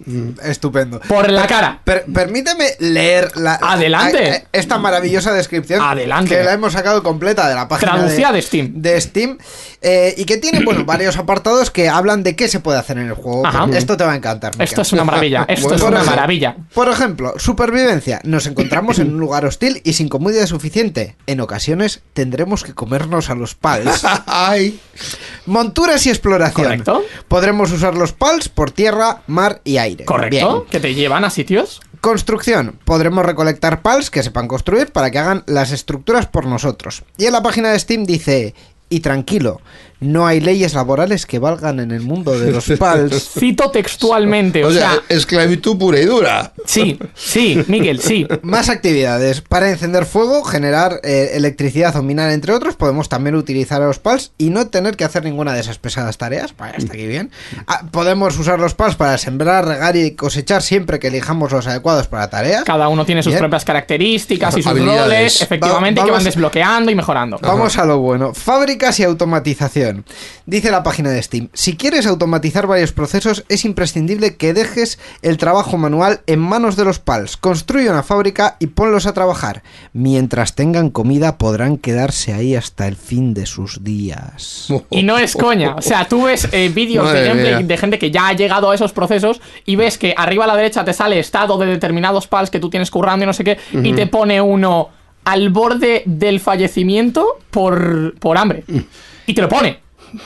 Mm, 0.04 0.30
estupendo. 0.44 1.00
Por 1.00 1.30
la 1.30 1.46
cara. 1.46 1.82
permíteme 1.84 2.64
leer 2.78 3.36
la, 3.36 3.54
Adelante. 3.54 4.46
esta 4.52 4.78
maravillosa 4.78 5.32
descripción. 5.32 5.82
Adelante. 5.82 6.36
Que 6.36 6.42
la 6.42 6.52
hemos 6.54 6.72
sacado 6.72 7.02
completa 7.02 7.48
de 7.48 7.54
la 7.54 7.68
página 7.68 7.92
Traducida 7.92 8.32
de, 8.32 8.40
Steam. 8.40 8.72
De 8.76 9.00
Steam. 9.00 9.38
Eh, 9.82 10.14
y 10.16 10.24
que 10.24 10.38
tiene, 10.38 10.60
bueno, 10.64 10.84
varios 10.84 11.18
apartados 11.18 11.70
que 11.70 11.88
hablan 11.88 12.22
de 12.22 12.34
qué 12.34 12.48
se 12.48 12.60
puede 12.60 12.78
hacer 12.78 12.98
en 12.98 13.08
el 13.08 13.14
juego. 13.14 13.42
Esto 13.74 13.96
te 13.96 14.04
va 14.04 14.12
a 14.12 14.16
encantar. 14.16 14.52
Esto 14.58 14.82
es 14.82 14.92
una 14.92 15.04
maravilla. 15.04 15.44
Esto 15.48 15.74
es 15.74 15.82
una 15.82 16.02
maravilla. 16.02 16.56
Por 16.72 16.88
ejemplo, 16.88 17.34
supervivencia. 17.36 18.20
Nos 18.24 18.46
encontramos 18.46 18.98
en 18.98 19.12
un 19.12 19.20
lugar 19.20 19.44
hostil 19.44 19.82
y 19.84 19.92
sin 19.92 20.08
comida 20.08 20.46
suficiente. 20.46 21.16
En 21.26 21.40
ocasiones 21.40 22.00
tendremos 22.14 22.64
que 22.64 22.74
comernos 22.74 23.28
a 23.28 23.34
los 23.34 23.54
pals. 23.54 24.02
Monturas 25.46 26.06
y 26.06 26.10
exploración. 26.10 26.64
Correcto. 26.64 27.02
Podremos 27.28 27.70
usar 27.72 27.94
los 27.94 28.12
pals 28.12 28.48
por 28.48 28.70
tierra, 28.70 29.22
mar 29.26 29.60
y 29.64 29.76
aire. 29.78 29.89
Correcto. 30.04 30.66
Que 30.70 30.80
te 30.80 30.94
llevan 30.94 31.24
a 31.24 31.30
sitios. 31.30 31.80
Construcción. 32.00 32.78
Podremos 32.84 33.24
recolectar 33.24 33.82
pals 33.82 34.10
que 34.10 34.22
sepan 34.22 34.48
construir 34.48 34.92
para 34.92 35.10
que 35.10 35.18
hagan 35.18 35.44
las 35.46 35.70
estructuras 35.70 36.26
por 36.26 36.46
nosotros. 36.46 37.02
Y 37.18 37.26
en 37.26 37.32
la 37.32 37.42
página 37.42 37.70
de 37.70 37.78
Steam 37.78 38.04
dice, 38.04 38.54
y 38.88 39.00
tranquilo, 39.00 39.60
no 40.00 40.26
hay 40.26 40.40
leyes 40.40 40.74
laborales 40.74 41.26
que 41.26 41.38
valgan 41.38 41.80
en 41.80 41.90
el 41.90 42.00
mundo 42.00 42.38
de 42.38 42.52
los 42.52 42.70
PALs. 42.78 43.30
Cito 43.38 43.70
textualmente. 43.70 44.64
O, 44.64 44.72
sea, 44.72 45.00
esclavitud 45.08 45.76
pura 45.78 46.00
y 46.00 46.06
dura. 46.06 46.52
Sí, 46.64 46.98
sí, 47.14 47.62
Miguel, 47.68 48.00
sí. 48.00 48.26
Más 48.42 48.68
actividades. 48.68 49.42
Para 49.42 49.70
encender 49.70 50.06
fuego, 50.06 50.42
generar 50.44 51.00
eh, 51.04 51.32
electricidad 51.34 51.94
o 51.96 52.02
minar, 52.02 52.30
entre 52.32 52.52
otros, 52.52 52.76
podemos 52.76 53.08
también 53.08 53.36
utilizar 53.36 53.82
a 53.82 53.86
los 53.86 53.98
PALs 53.98 54.32
y 54.38 54.50
no 54.50 54.68
tener 54.68 54.96
que 54.96 55.04
hacer 55.04 55.24
ninguna 55.24 55.52
de 55.52 55.60
esas 55.60 55.78
pesadas 55.78 56.16
tareas. 56.18 56.54
Vaya, 56.56 56.74
está 56.76 56.94
aquí 56.94 57.06
bien. 57.06 57.30
Ah, 57.66 57.82
podemos 57.90 58.38
usar 58.38 58.58
los 58.58 58.74
PALs 58.74 58.96
para 58.96 59.18
sembrar, 59.18 59.66
regar 59.66 59.96
y 59.96 60.12
cosechar 60.12 60.62
siempre 60.62 60.98
que 60.98 61.08
elijamos 61.08 61.52
los 61.52 61.66
adecuados 61.66 62.06
para 62.06 62.30
tareas. 62.30 62.64
Cada 62.64 62.88
uno 62.88 63.04
tiene 63.04 63.22
sus 63.22 63.34
propias 63.34 63.64
características 63.64 64.56
y 64.56 64.62
sus 64.62 64.72
roles, 64.72 65.42
efectivamente, 65.42 66.02
que 66.02 66.10
van 66.10 66.24
desbloqueando 66.24 66.90
y 66.90 66.94
mejorando. 66.94 67.38
Vamos 67.42 67.76
a 67.76 67.84
lo 67.84 67.98
bueno. 67.98 68.32
Fábricas 68.32 68.98
y 69.00 69.04
automatización. 69.04 69.89
Atención, 69.90 70.04
dice 70.46 70.70
la 70.70 70.82
página 70.82 71.10
de 71.10 71.22
Steam, 71.22 71.48
si 71.52 71.76
quieres 71.76 72.06
automatizar 72.06 72.66
varios 72.66 72.92
procesos 72.92 73.44
es 73.48 73.64
imprescindible 73.64 74.36
que 74.36 74.54
dejes 74.54 74.98
el 75.22 75.36
trabajo 75.36 75.76
manual 75.78 76.20
en 76.26 76.38
manos 76.38 76.76
de 76.76 76.84
los 76.84 76.98
PALs, 76.98 77.36
construye 77.36 77.90
una 77.90 78.02
fábrica 78.02 78.56
y 78.58 78.68
ponlos 78.68 79.06
a 79.06 79.14
trabajar. 79.14 79.62
Mientras 79.92 80.54
tengan 80.54 80.90
comida 80.90 81.38
podrán 81.38 81.76
quedarse 81.76 82.32
ahí 82.32 82.54
hasta 82.54 82.86
el 82.86 82.96
fin 82.96 83.34
de 83.34 83.46
sus 83.46 83.82
días. 83.82 84.68
Y 84.90 85.02
no 85.02 85.18
es 85.18 85.34
coña, 85.34 85.74
o 85.74 85.82
sea, 85.82 86.06
tú 86.06 86.24
ves 86.24 86.48
eh, 86.52 86.70
vídeos 86.72 87.12
de 87.12 87.24
gameplay 87.24 87.64
de 87.64 87.76
gente 87.76 87.98
que 87.98 88.10
ya 88.10 88.28
ha 88.28 88.32
llegado 88.32 88.70
a 88.70 88.74
esos 88.74 88.92
procesos 88.92 89.40
y 89.66 89.76
ves 89.76 89.98
que 89.98 90.14
arriba 90.16 90.44
a 90.44 90.46
la 90.46 90.56
derecha 90.56 90.84
te 90.84 90.92
sale 90.92 91.18
estado 91.18 91.58
de 91.58 91.66
determinados 91.66 92.26
PALs 92.26 92.50
que 92.50 92.60
tú 92.60 92.70
tienes 92.70 92.90
currando 92.90 93.24
y 93.24 93.26
no 93.26 93.32
sé 93.32 93.44
qué, 93.44 93.58
y 93.72 93.92
te 93.92 94.06
pone 94.06 94.40
uno 94.40 94.90
al 95.24 95.50
borde 95.50 96.02
del 96.06 96.40
fallecimiento 96.40 97.38
por, 97.50 98.14
por 98.18 98.38
hambre. 98.38 98.64
Y 99.30 99.34
te 99.34 99.42
lo 99.42 99.48
pone. 99.48 99.78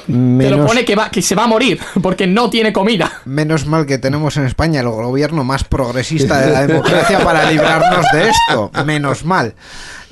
Te 0.07 0.49
lo 0.49 0.65
pone 0.65 0.83
que, 0.83 0.97
va, 0.97 1.11
que 1.11 1.21
se 1.21 1.35
va 1.35 1.45
a 1.45 1.47
morir 1.47 1.79
porque 2.03 2.27
no 2.27 2.49
tiene 2.49 2.73
comida. 2.73 3.21
Menos 3.27 3.67
mal 3.67 3.85
que 3.85 3.99
tenemos 3.99 4.39
en 4.39 4.47
España 4.47 4.81
el 4.81 4.89
gobierno 4.89 5.45
más 5.45 5.65
progresista 5.65 6.41
de 6.41 6.51
la 6.51 6.67
democracia 6.67 7.19
para 7.23 7.51
librarnos 7.51 8.07
de 8.15 8.31
esto. 8.31 8.71
Menos 8.87 9.27
mal. 9.27 9.55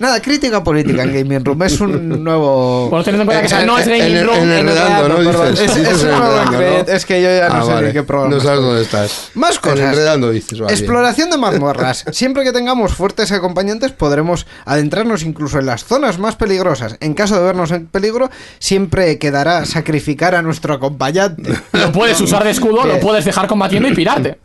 Nada, 0.02 0.20
crítica 0.20 0.64
política 0.64 1.04
en 1.04 1.12
Gaming 1.14 1.44
Room. 1.44 1.62
Es 1.62 1.80
un 1.80 2.24
nuevo. 2.24 2.88
Bueno, 2.90 3.04
teniendo 3.04 3.22
en 3.22 3.38
cuenta 3.38 3.60
que 3.60 3.64
no 3.66 3.78
es 3.78 3.86
Gaming 3.86 4.24
Room. 4.26 4.36
En 4.38 4.50
enredando, 4.50 5.08
¿no? 5.08 5.18
Dices, 5.20 5.60
es, 5.60 5.74
dices 5.76 5.92
es, 5.94 6.02
un 6.02 6.08
nuevo 6.10 6.24
enredando, 6.26 6.52
ingredient. 6.54 6.88
¿no? 6.88 6.94
Es 6.94 7.06
que 7.06 7.22
yo 7.22 7.28
ya 7.28 7.48
no 7.48 7.54
Ah, 7.54 7.62
sé 7.64 7.72
vale. 7.72 7.86
ni 7.86 7.92
qué 7.92 8.02
programa. 8.02 8.34
No 8.34 8.40
sabes 8.40 8.60
dónde 8.60 8.82
estás. 8.82 9.30
Más 9.34 9.54
En 9.54 9.60
cosas. 9.60 9.78
enredando 9.78 10.30
dices, 10.30 10.60
va, 10.60 10.66
bien. 10.66 10.76
Exploración 10.76 11.30
de 11.30 11.38
mazmorras. 11.38 12.04
Siempre 12.10 12.42
que 12.42 12.50
tengamos 12.50 12.94
fuertes 12.94 13.30
acompañantes 13.30 13.92
podremos 13.92 14.44
adentrarnos 14.64 15.22
incluso 15.22 15.60
en 15.60 15.66
las 15.66 15.84
zonas 15.84 16.18
más 16.18 16.34
peligrosas. 16.34 16.96
En 16.98 17.14
caso 17.14 17.36
de 17.38 17.44
vernos 17.44 17.70
en 17.70 17.86
peligro, 17.86 18.28
siempre 18.58 19.18
quedará 19.20 19.64
sacrificar 19.66 20.34
a 20.34 20.42
nuestro 20.42 20.74
acompañante. 20.74 21.52
Lo 21.72 21.92
puedes 21.92 22.20
usar 22.20 22.42
de 22.42 22.50
escudo, 22.50 22.84
lo 22.86 22.98
puedes 22.98 23.24
dejar 23.24 23.46
combatiendo 23.46 23.88
y 23.88 23.94
pirarte. 23.94 24.38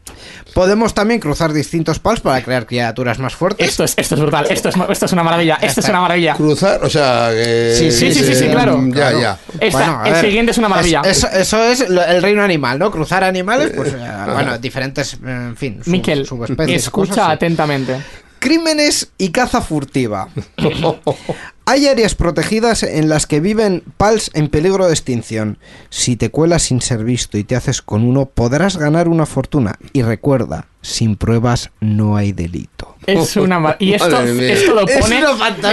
Podemos 0.53 0.93
también 0.93 1.19
cruzar 1.19 1.53
distintos 1.53 1.99
pals 1.99 2.19
para 2.19 2.41
crear 2.43 2.65
criaturas 2.65 3.19
más 3.19 3.35
fuertes. 3.35 3.67
Esto 3.69 3.83
es, 3.83 3.93
esto 3.97 4.15
es 4.15 4.21
brutal, 4.21 4.47
esto 4.49 4.69
es, 4.69 4.75
esto 4.89 5.05
es 5.05 5.11
una 5.13 5.23
maravilla, 5.23 5.46
esto 5.55 5.79
es 5.81 5.89
una 5.89 6.01
maravilla. 6.01 6.33
Cruzar, 6.35 6.83
o 6.83 6.89
sea, 6.89 7.29
que... 7.33 7.73
Sí, 7.77 7.91
Sí, 7.91 8.13
sí, 8.13 8.23
sí, 8.23 8.35
sí, 8.35 8.47
claro. 8.49 8.79
Ya, 8.87 8.93
Claro. 8.93 9.19
ya. 9.21 9.39
Esta- 9.59 9.77
Bueno, 9.79 10.05
el 10.05 10.11
ver, 10.13 10.25
siguiente 10.25 10.51
es 10.51 10.57
una 10.57 10.69
maravilla. 10.69 11.01
es- 11.05 11.17
eso, 11.23 11.27
eso 11.31 11.63
es 11.63 11.81
el 11.81 12.21
reino 12.21 12.43
animal, 12.43 12.77
¿no? 12.79 12.91
Cruzar 12.91 13.23
animales, 13.23 13.71
pues, 13.75 13.93
eh, 13.93 13.97
bueno, 14.33 14.57
diferentes, 14.57 15.13
eh, 15.15 15.17
en 15.25 15.57
fin, 15.57 15.79
sub- 15.83 15.91
Miquel, 15.91 16.25
subespecies, 16.25 16.83
escucha 16.83 17.09
cosas, 17.11 17.25
sí. 17.27 17.31
atentamente. 17.33 17.97
Crímenes 18.39 19.09
y 19.17 19.29
caza 19.31 19.61
furtiva. 19.61 20.27
Hay 21.69 21.85
áreas 21.87 22.15
protegidas 22.15 22.81
en 22.83 23.09
las 23.09 23.27
que 23.27 23.41
viven 23.41 23.83
pals 23.97 24.31
en 24.33 24.47
peligro 24.47 24.87
de 24.87 24.93
extinción. 24.93 25.57
Si 25.89 26.15
te 26.15 26.31
cuelas 26.31 26.63
sin 26.63 26.79
ser 26.81 27.03
visto 27.03 27.37
y 27.37 27.43
te 27.43 27.57
haces 27.57 27.81
con 27.81 28.05
uno, 28.05 28.25
podrás 28.25 28.77
ganar 28.77 29.09
una 29.09 29.25
fortuna. 29.25 29.77
Y 29.91 30.01
recuerda, 30.01 30.67
sin 30.81 31.17
pruebas 31.17 31.71
no 31.81 32.15
hay 32.15 32.31
delito. 32.31 32.95
Es 33.05 33.35
una 33.37 33.75
Y 33.79 33.93
esto, 33.93 34.21
esto 34.21 34.73
lo 34.75 34.87
Es 34.87 34.97
pone. 34.99 35.19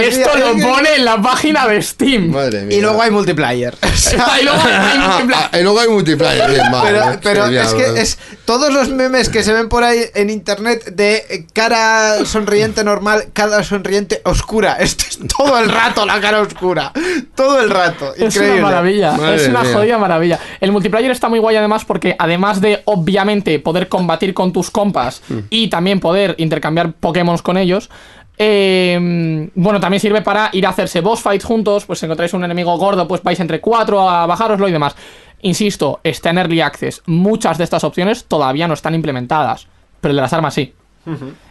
Esto 0.07 0.37
lo 0.37 0.53
pone 0.57 0.95
en 0.97 1.05
la 1.05 1.21
página 1.21 1.65
de 1.67 1.81
Steam. 1.81 2.29
Madre 2.31 2.63
mía. 2.63 2.77
Y 2.77 2.81
luego 2.81 3.01
hay 3.01 3.11
multiplayer. 3.11 3.75
Y 3.81 4.43
luego 4.43 4.61
hay 4.61 4.73
Ah, 4.73 5.07
multiplayer. 5.07 5.49
ah, 5.51 5.59
y 5.59 5.63
luego 5.63 5.79
hay 5.79 5.89
multiplayer, 5.89 6.49
bien, 6.49 6.61
Pero, 6.83 7.05
¿no? 7.11 7.19
pero 7.21 7.45
es 7.47 7.73
que 7.73 8.01
es 8.01 8.17
todos 8.43 8.71
los 8.73 8.89
memes 8.89 9.29
que 9.29 9.43
se 9.43 9.53
ven 9.53 9.69
por 9.69 9.83
ahí 9.85 10.01
en 10.13 10.29
internet 10.29 10.93
de 10.93 11.45
cara 11.53 12.25
sonriente 12.25 12.83
normal, 12.83 13.27
cara 13.33 13.63
sonriente 13.63 14.21
oscura. 14.25 14.73
Esto 14.79 15.05
es 15.09 15.19
todo 15.37 15.57
el 15.59 15.69
rato 15.69 15.84
la 16.05 16.19
cara 16.21 16.41
oscura. 16.41 16.91
Todo 17.35 17.59
el 17.61 17.69
rato. 17.69 18.13
Es 18.15 18.35
una 18.37 18.55
maravilla, 18.61 19.11
Madre 19.13 19.35
es 19.35 19.47
una 19.47 19.63
mía. 19.63 19.73
jodida 19.73 19.97
maravilla. 19.97 20.39
El 20.59 20.71
multiplayer 20.71 21.11
está 21.11 21.29
muy 21.29 21.39
guay 21.39 21.55
además 21.55 21.85
porque 21.85 22.15
además 22.17 22.61
de 22.61 22.81
obviamente 22.85 23.59
poder 23.59 23.87
combatir 23.89 24.33
con 24.33 24.51
tus 24.53 24.71
compas 24.71 25.21
Mm. 25.29 25.37
y 25.49 25.67
también 25.69 25.99
poder 25.99 26.35
intercambiar 26.37 26.93
Pokémon 26.93 27.37
con 27.39 27.57
ellos, 27.57 27.89
eh, 28.37 29.49
bueno, 29.55 29.79
también 29.79 29.99
sirve 29.99 30.21
para 30.21 30.49
ir 30.53 30.65
a 30.65 30.69
hacerse 30.69 31.01
boss 31.01 31.21
fights 31.21 31.45
juntos, 31.45 31.85
pues 31.85 31.99
si 31.99 32.05
encontráis 32.05 32.33
un 32.33 32.43
enemigo 32.43 32.77
gordo, 32.77 33.07
pues 33.07 33.23
vais 33.23 33.39
entre 33.39 33.61
cuatro 33.61 34.09
a 34.09 34.25
bajároslo 34.25 34.67
y 34.67 34.71
demás. 34.71 34.95
Insisto, 35.41 35.99
está 36.03 36.31
en 36.31 36.39
Early 36.39 36.61
Access. 36.61 37.01
Muchas 37.05 37.57
de 37.57 37.63
estas 37.63 37.83
opciones 37.83 38.25
todavía 38.25 38.67
no 38.67 38.73
están 38.73 38.95
implementadas, 38.95 39.67
pero 40.01 40.11
el 40.11 40.15
de 40.17 40.21
las 40.21 40.33
armas 40.33 40.53
sí. 40.53 40.73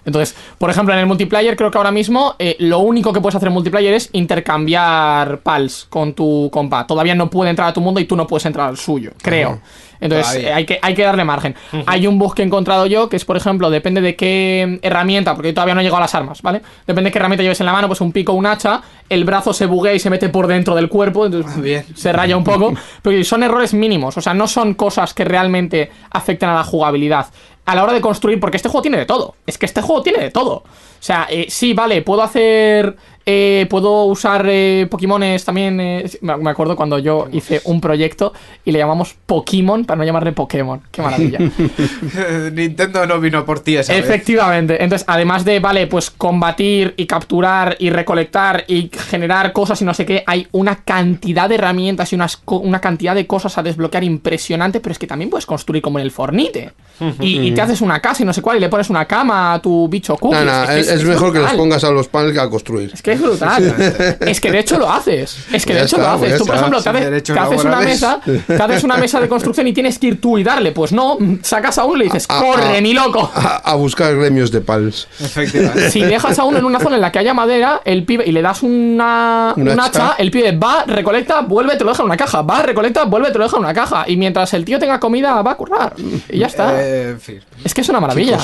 Entonces, 0.04 0.36
por 0.58 0.70
ejemplo, 0.70 0.92
en 0.94 1.00
el 1.00 1.06
multiplayer 1.06 1.56
creo 1.56 1.70
que 1.70 1.78
ahora 1.78 1.92
mismo 1.92 2.34
eh, 2.38 2.56
lo 2.58 2.80
único 2.80 3.12
que 3.12 3.20
puedes 3.20 3.36
hacer 3.36 3.48
en 3.48 3.54
multiplayer 3.54 3.94
es 3.94 4.10
intercambiar 4.12 5.40
pals 5.40 5.86
con 5.88 6.14
tu 6.14 6.50
compa. 6.52 6.86
Todavía 6.86 7.14
no 7.14 7.30
puede 7.30 7.50
entrar 7.50 7.68
a 7.68 7.72
tu 7.72 7.80
mundo 7.80 8.00
y 8.00 8.04
tú 8.04 8.16
no 8.16 8.26
puedes 8.26 8.46
entrar 8.46 8.68
al 8.68 8.76
suyo, 8.76 9.12
creo. 9.22 9.60
Entonces, 10.00 10.44
eh, 10.44 10.52
hay, 10.52 10.66
que, 10.66 10.78
hay 10.82 10.94
que 10.94 11.02
darle 11.02 11.24
margen. 11.24 11.54
Hay 11.86 12.06
un 12.06 12.18
bug 12.18 12.34
que 12.34 12.42
he 12.42 12.44
encontrado 12.44 12.84
yo 12.84 13.08
que 13.08 13.16
es, 13.16 13.24
por 13.24 13.38
ejemplo, 13.38 13.70
depende 13.70 14.02
de 14.02 14.16
qué 14.16 14.78
herramienta, 14.82 15.34
porque 15.34 15.48
yo 15.48 15.54
todavía 15.54 15.74
no 15.74 15.80
he 15.80 15.84
llegado 15.84 15.98
a 15.98 16.02
las 16.02 16.14
armas, 16.14 16.42
¿vale? 16.42 16.60
Depende 16.86 17.08
de 17.08 17.12
qué 17.12 17.18
herramienta 17.18 17.42
lleves 17.42 17.60
en 17.60 17.66
la 17.66 17.72
mano, 17.72 17.86
pues 17.86 18.02
un 18.02 18.12
pico 18.12 18.32
o 18.32 18.34
un 18.34 18.44
hacha, 18.44 18.82
el 19.08 19.24
brazo 19.24 19.54
se 19.54 19.64
buguea 19.64 19.94
y 19.94 19.98
se 19.98 20.10
mete 20.10 20.28
por 20.28 20.46
dentro 20.46 20.74
del 20.74 20.88
cuerpo, 20.88 21.24
entonces 21.24 21.60
Bien. 21.60 21.84
se 21.94 22.12
raya 22.12 22.36
un 22.36 22.44
poco. 22.44 22.74
Pero 23.02 23.24
son 23.24 23.42
errores 23.42 23.72
mínimos, 23.72 24.16
o 24.18 24.20
sea, 24.20 24.34
no 24.34 24.46
son 24.46 24.74
cosas 24.74 25.14
que 25.14 25.24
realmente 25.24 25.90
afecten 26.10 26.50
a 26.50 26.54
la 26.54 26.64
jugabilidad. 26.64 27.26
A 27.66 27.74
la 27.74 27.82
hora 27.82 27.92
de 27.92 28.00
construir, 28.00 28.40
porque 28.40 28.56
este 28.56 28.68
juego 28.68 28.82
tiene 28.82 28.98
de 28.98 29.06
todo. 29.06 29.36
Es 29.46 29.56
que 29.56 29.66
este 29.66 29.80
juego 29.80 30.02
tiene 30.02 30.18
de 30.22 30.30
todo. 30.30 30.56
O 30.56 30.62
sea, 31.00 31.26
eh, 31.30 31.46
sí, 31.48 31.72
vale, 31.72 32.02
puedo 32.02 32.22
hacer. 32.22 32.96
Eh, 33.26 33.66
puedo 33.70 34.04
usar 34.04 34.46
eh, 34.48 34.86
Pokémones 34.90 35.44
también. 35.44 35.80
eh, 35.80 36.10
me 36.20 36.50
acuerdo 36.50 36.76
cuando 36.76 36.98
yo 36.98 37.28
hice 37.32 37.60
un 37.64 37.80
proyecto 37.80 38.32
y 38.64 38.72
le 38.72 38.78
llamamos 38.78 39.14
Pokémon 39.26 39.84
para 39.84 39.98
no 39.98 40.04
llamarle 40.04 40.32
Pokémon. 40.32 40.82
Qué 40.90 41.00
maravilla. 41.00 41.38
Nintendo 42.52 43.06
no 43.06 43.20
vino 43.20 43.44
por 43.44 43.60
ti 43.60 43.76
esa 43.76 43.92
vez. 43.92 44.04
Efectivamente. 44.04 44.82
Entonces, 44.82 45.04
además 45.08 45.44
de, 45.44 45.60
vale, 45.60 45.86
pues 45.86 46.10
combatir 46.10 46.94
y 46.96 47.06
capturar 47.06 47.76
y 47.78 47.90
recolectar 47.90 48.64
y 48.68 48.90
generar 49.08 49.52
cosas 49.52 49.80
y 49.80 49.84
no 49.84 49.94
sé 49.94 50.04
qué, 50.04 50.22
hay 50.26 50.46
una 50.52 50.76
cantidad 50.84 51.48
de 51.48 51.54
herramientas 51.54 52.12
y 52.12 52.16
unas 52.16 52.42
una 52.46 52.80
cantidad 52.80 53.14
de 53.14 53.26
cosas 53.26 53.56
a 53.58 53.62
desbloquear 53.62 54.04
impresionante, 54.04 54.80
pero 54.80 54.92
es 54.92 54.98
que 54.98 55.06
también 55.06 55.30
puedes 55.30 55.46
construir 55.46 55.82
como 55.82 55.98
en 55.98 56.04
el 56.04 56.10
Fornite. 56.10 56.72
Y, 57.20 57.40
y 57.40 57.52
te 57.52 57.60
haces 57.60 57.80
una 57.80 58.00
casa 58.00 58.22
y 58.22 58.26
no 58.26 58.32
sé 58.32 58.40
cuál, 58.40 58.58
y 58.58 58.60
le 58.60 58.68
pones 58.68 58.88
una 58.88 59.06
cama 59.06 59.54
a 59.54 59.62
tu 59.62 59.88
bicho 59.88 60.16
cookie. 60.16 60.36
No, 60.36 60.44
no, 60.44 60.66
que 60.66 60.80
es, 60.80 60.88
es 60.88 61.04
mejor 61.04 61.32
que 61.32 61.40
los 61.40 61.52
pongas 61.54 61.82
a 61.84 61.90
los 61.90 62.06
paneles 62.06 62.34
que 62.34 62.40
a 62.40 62.48
construir. 62.48 62.90
Es 62.94 63.02
que 63.02 63.13
es 63.14 63.20
brutal. 63.20 64.16
es 64.20 64.40
que 64.40 64.50
de 64.52 64.58
hecho 64.60 64.78
lo 64.78 64.90
haces. 64.90 65.36
Es 65.52 65.64
que 65.66 65.74
de 65.74 65.82
hecho 65.82 65.96
está, 65.96 66.12
lo 66.12 66.18
pues 66.18 66.32
haces. 66.32 66.38
ya 66.38 66.38
Tú, 66.38 66.46
por 66.46 66.56
ejemplo, 66.56 66.82
te, 66.82 66.88
haces- 66.90 67.04
derechos 67.04 67.34
te 67.36 67.40
haces 67.42 67.64
una 67.64 67.80
mesa, 67.80 68.20
te 68.46 68.62
haces 68.62 68.84
una 68.84 68.96
mesa 68.96 69.20
de 69.20 69.28
construcción 69.28 69.66
y 69.68 69.72
tienes 69.72 69.98
que 69.98 70.06
ir 70.08 70.20
tú 70.20 70.38
y 70.38 70.44
darle. 70.44 70.72
Pues 70.72 70.92
no, 70.92 71.18
sacas 71.42 71.78
a 71.78 71.84
uno 71.84 71.96
y 71.96 71.98
le 72.00 72.04
dices, 72.04 72.26
corre, 72.26 72.80
ni 72.80 72.92
loco. 72.94 73.30
A, 73.34 73.56
a 73.70 73.74
buscar 73.74 74.14
gremios 74.16 74.50
de 74.50 74.60
pals. 74.60 75.08
Efectivamente. 75.20 75.90
Si 75.90 76.02
dejas 76.02 76.38
a 76.38 76.44
uno 76.44 76.58
en 76.58 76.64
una 76.64 76.80
zona 76.80 76.96
en 76.96 77.00
la 77.02 77.10
que 77.12 77.18
haya 77.18 77.34
madera, 77.34 77.80
el 77.84 78.04
pibe 78.04 78.24
y 78.26 78.32
le 78.32 78.42
das 78.42 78.62
una, 78.62 79.52
Un 79.56 79.68
un 79.68 79.80
hacha. 79.80 79.84
hacha, 80.10 80.14
el 80.18 80.30
pibe 80.30 80.52
va, 80.56 80.84
recolecta, 80.86 81.40
vuelve, 81.42 81.76
te 81.76 81.84
lo 81.84 81.90
deja 81.90 82.02
en 82.02 82.06
una 82.06 82.16
caja. 82.16 82.42
Va, 82.42 82.62
recolecta, 82.62 83.04
vuelve, 83.04 83.30
te 83.30 83.38
lo 83.38 83.44
deja 83.44 83.56
en 83.56 83.62
una 83.64 83.74
caja. 83.74 84.04
Y 84.08 84.16
mientras 84.16 84.52
el 84.54 84.64
tío 84.64 84.78
tenga 84.78 84.98
comida, 85.00 85.40
va 85.42 85.52
a 85.52 85.56
currar. 85.56 85.94
Y 86.28 86.38
ya 86.38 86.46
está. 86.46 86.72
Eh, 86.82 87.10
en 87.10 87.20
fin, 87.20 87.40
es 87.64 87.74
que 87.74 87.80
es 87.80 87.88
una 87.88 88.00
maravilla. 88.00 88.38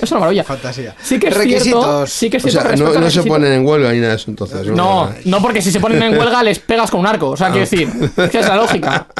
Es 0.00 0.10
una 0.10 0.20
maravilla. 0.20 0.44
fantasía. 0.44 0.94
Sí 1.02 1.18
que 1.18 1.28
es 1.28 1.34
cierto. 1.62 2.06
Sí 2.06 2.30
que 2.30 2.36
es 2.36 2.44
O 2.44 2.48
cierto 2.48 2.76
sea, 2.92 3.00
no, 3.00 3.10
se 3.10 3.22
ponen 3.22 3.52
en 3.52 3.66
huelga 3.66 3.92
ni 3.92 4.00
nada 4.00 4.05
eso 4.10 4.30
entonces. 4.30 4.66
No, 4.68 5.10
no, 5.24 5.42
porque 5.42 5.62
si 5.62 5.70
se 5.70 5.80
ponen 5.80 6.02
en 6.02 6.18
huelga 6.18 6.42
les 6.42 6.58
pegas 6.58 6.90
con 6.90 7.00
un 7.00 7.06
arco. 7.06 7.30
O 7.30 7.36
sea, 7.36 7.48
quiero 7.48 7.60
decir, 7.68 7.88
es 8.16 8.30
que 8.30 8.38
es 8.38 8.48
la 8.48 8.56
lógica. 8.56 9.06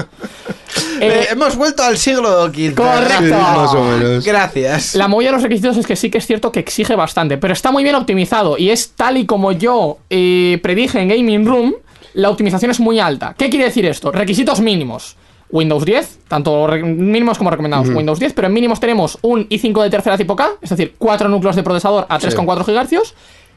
Eh, 1.00 1.08
Eh, 1.08 1.26
hemos 1.30 1.56
vuelto 1.56 1.82
al 1.82 1.96
siglo 1.96 2.46
XV. 2.48 2.74
Correcto. 2.74 3.24
Sí, 3.24 3.30
más 3.30 3.74
o 3.74 3.82
menos. 3.84 4.24
Gracias. 4.24 4.94
La 4.94 5.08
movida 5.08 5.28
de 5.28 5.32
los 5.34 5.42
requisitos 5.42 5.76
es 5.76 5.86
que 5.86 5.96
sí 5.96 6.10
que 6.10 6.18
es 6.18 6.26
cierto 6.26 6.52
que 6.52 6.60
exige 6.60 6.94
bastante, 6.96 7.38
pero 7.38 7.52
está 7.52 7.70
muy 7.70 7.82
bien 7.82 7.94
optimizado 7.94 8.58
y 8.58 8.70
es 8.70 8.90
tal 8.90 9.16
y 9.16 9.26
como 9.26 9.52
yo 9.52 9.98
eh, 10.10 10.58
predije 10.62 11.00
en 11.00 11.08
Gaming 11.08 11.46
Room, 11.46 11.74
la 12.14 12.30
optimización 12.30 12.70
es 12.70 12.80
muy 12.80 12.98
alta. 12.98 13.34
¿Qué 13.38 13.48
quiere 13.48 13.66
decir 13.66 13.86
esto? 13.86 14.10
Requisitos 14.12 14.60
mínimos. 14.60 15.16
Windows 15.50 15.84
10, 15.84 16.18
tanto 16.28 16.66
mínimos 16.68 17.38
como 17.38 17.50
recomendados. 17.50 17.88
Windows 17.88 18.18
10, 18.18 18.32
pero 18.34 18.48
en 18.48 18.54
mínimos 18.54 18.80
tenemos 18.80 19.18
un 19.22 19.48
i5 19.48 19.82
de 19.82 19.90
tercera 19.90 20.18
tipo 20.18 20.34
K, 20.34 20.48
es 20.60 20.70
decir, 20.70 20.94
4 20.98 21.28
núcleos 21.28 21.56
de 21.56 21.62
procesador 21.62 22.06
a 22.08 22.18
3,4 22.18 22.64
GHz, 22.66 23.14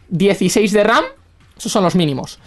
16 0.10 0.72
de 0.72 0.84
RAM, 0.84 1.04
esos 1.60 1.72
son 1.72 1.84
los 1.84 1.96
mínimos. 1.96 2.40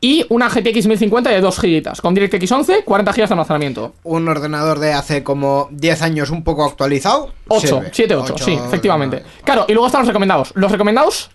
Y 0.00 0.26
una 0.28 0.48
GTX 0.48 0.86
1050 0.86 1.30
de 1.30 1.40
2 1.40 1.60
GB, 1.60 2.00
con 2.00 2.14
DirectX 2.14 2.52
11, 2.52 2.84
40 2.84 3.12
GB 3.12 3.16
de 3.16 3.32
almacenamiento. 3.32 3.94
Un 4.04 4.28
ordenador 4.28 4.78
de 4.78 4.92
hace 4.92 5.22
como 5.22 5.68
10 5.72 6.02
años 6.02 6.30
un 6.30 6.44
poco 6.44 6.64
actualizado. 6.64 7.32
8, 7.48 7.66
sirve. 7.66 7.90
7, 7.92 8.16
8, 8.16 8.34
Ocho, 8.34 8.44
sí, 8.44 8.52
efectivamente. 8.52 9.22
Claro, 9.44 9.64
y 9.68 9.72
luego 9.72 9.86
están 9.86 10.02
los 10.02 10.08
recomendados. 10.08 10.52
Los 10.54 10.70
recomendados 10.70 11.30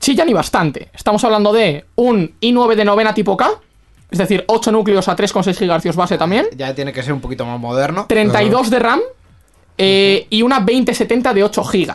chillan 0.00 0.28
y 0.28 0.32
bastante. 0.32 0.88
Estamos 0.94 1.22
hablando 1.24 1.52
de 1.52 1.84
un 1.96 2.34
i9 2.40 2.74
de 2.74 2.84
novena 2.84 3.14
tipo 3.14 3.36
K, 3.36 3.50
es 4.10 4.18
decir, 4.18 4.44
8 4.48 4.72
núcleos 4.72 5.08
a 5.08 5.16
3,6 5.16 5.90
GHz 5.90 5.96
base 5.96 6.18
también, 6.18 6.46
Ya 6.56 6.74
tiene 6.74 6.92
que 6.92 7.02
ser 7.02 7.12
un 7.12 7.20
poquito 7.20 7.44
más 7.44 7.60
moderno. 7.60 8.06
32 8.08 8.70
de 8.70 8.78
RAM 8.78 9.00
eh, 9.76 10.26
y 10.30 10.42
una 10.42 10.60
2070 10.60 11.34
de 11.34 11.44
8 11.44 11.62
GB. 11.62 11.92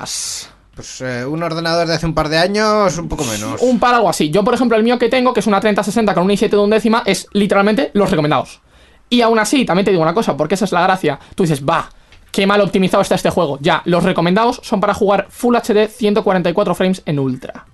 Pues 0.80 1.02
eh, 1.02 1.26
un 1.26 1.44
ordenador 1.44 1.90
de 1.90 1.96
hace 1.96 2.06
un 2.06 2.14
par 2.14 2.30
de 2.30 2.38
años, 2.38 2.98
un 2.98 3.10
poco 3.10 3.26
menos. 3.26 3.62
Un 3.62 3.80
par 3.80 3.96
algo 3.96 4.08
así. 4.08 4.30
Yo, 4.30 4.46
por 4.46 4.54
ejemplo, 4.54 4.78
el 4.78 4.84
mío 4.84 4.98
que 4.98 5.10
tengo, 5.10 5.34
que 5.34 5.42
es 5.42 5.48
una 5.48 5.60
3060 5.60 6.14
con 6.14 6.24
un 6.24 6.30
i7 6.30 6.48
de 6.48 6.58
undécima, 6.58 7.04
es 7.06 7.28
literalmente 7.34 7.92
los 7.92 8.10
recomendados. 8.10 8.62
Y 9.10 9.20
aún 9.20 9.40
así, 9.40 9.66
también 9.66 9.84
te 9.84 9.92
digo 9.92 10.02
una 10.02 10.14
cosa, 10.14 10.38
porque 10.38 10.56
esa 10.56 10.64
es 10.64 10.72
la 10.72 10.82
gracia. 10.84 11.20
Tú 11.36 11.44
dices, 11.44 11.66
va, 11.66 11.90
qué 12.32 12.48
mal 12.48 12.62
optimizado 12.62 13.02
está 13.02 13.16
este 13.16 13.30
juego. 13.30 13.58
Ya, 13.60 13.82
los 13.84 14.06
recomendados 14.06 14.62
son 14.64 14.80
para 14.80 14.94
jugar 14.94 15.28
Full 15.30 15.58
HD 15.58 15.90
144 15.90 16.74
frames 16.74 17.02
en 17.06 17.20
Ultra. 17.20 17.66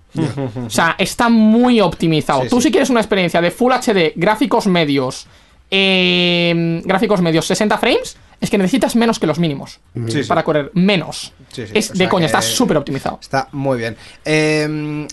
o 0.66 0.70
sea, 0.72 0.96
está 0.98 1.30
muy 1.30 1.82
optimizado. 1.82 2.48
Tú 2.50 2.60
si 2.60 2.72
quieres 2.72 2.90
una 2.90 3.02
experiencia 3.02 3.40
de 3.40 3.52
Full 3.52 3.72
HD, 3.72 4.14
gráficos 4.16 4.66
medios, 4.66 5.28
eh, 5.70 6.82
gráficos 6.84 7.22
medios 7.22 7.46
60 7.46 7.78
frames, 7.78 8.18
es 8.42 8.50
que 8.50 8.58
necesitas 8.58 8.96
menos 8.96 9.20
que 9.20 9.28
los 9.28 9.40
mínimos 9.40 9.80
para 10.28 10.44
correr 10.44 10.72
menos. 10.74 11.34
es 11.56 11.94
de 11.94 12.10
coña, 12.10 12.26
está 12.26 12.42
súper 12.42 12.78
optimizado. 12.78 13.20
Está 13.22 13.48
muy 13.52 13.78
bien. 13.78 13.96
Em, 14.24 15.08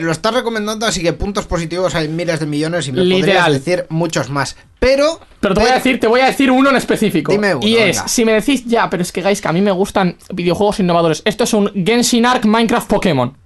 lo 0.00 0.12
estás 0.12 0.34
recomendando, 0.34 0.86
así 0.86 1.02
que 1.02 1.12
puntos 1.12 1.46
positivos 1.46 1.94
hay 1.94 2.08
miles 2.08 2.40
de 2.40 2.46
millones 2.46 2.88
y 2.88 2.92
me 2.92 3.02
podrías 3.02 3.52
decir 3.52 3.86
muchos 3.88 4.30
más. 4.30 4.56
Pero. 4.78 5.20
Pero 5.40 5.54
te 5.54 5.60
voy 5.60 5.70
a 5.70 5.74
decir, 5.74 6.00
te 6.00 6.06
voy 6.06 6.20
a 6.20 6.26
decir 6.26 6.50
uno 6.50 6.70
en 6.70 6.76
específico. 6.76 7.32
Dime 7.32 7.54
uno, 7.54 7.66
y 7.66 7.76
es, 7.76 8.02
si 8.06 8.24
me 8.24 8.32
decís, 8.32 8.64
ya, 8.66 8.90
pero 8.90 9.02
es 9.02 9.12
que 9.12 9.22
guys, 9.22 9.40
que 9.40 9.48
a 9.48 9.52
mí 9.52 9.60
me 9.60 9.72
gustan 9.72 10.16
videojuegos 10.32 10.80
innovadores. 10.80 11.22
Esto 11.24 11.44
es 11.44 11.54
un 11.54 11.70
Genshin 11.86 12.26
Arc 12.26 12.44
Minecraft 12.44 12.88
Pokémon. 12.88 13.36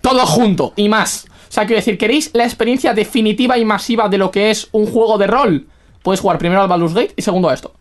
Todo 0.00 0.26
junto 0.26 0.72
y 0.76 0.88
más. 0.88 1.26
O 1.48 1.52
sea, 1.52 1.66
quiero 1.66 1.80
decir, 1.80 1.98
¿queréis 1.98 2.30
la 2.32 2.44
experiencia 2.44 2.94
definitiva 2.94 3.58
y 3.58 3.64
masiva 3.64 4.08
de 4.08 4.18
lo 4.18 4.30
que 4.30 4.50
es 4.50 4.68
un 4.72 4.86
juego 4.86 5.18
de 5.18 5.26
rol? 5.26 5.66
Puedes 6.02 6.20
jugar 6.20 6.38
primero 6.38 6.62
al 6.62 6.68
Baldur's 6.68 6.94
Gate 6.94 7.12
y 7.16 7.22
segundo 7.22 7.48
a 7.48 7.54
esto. 7.54 7.74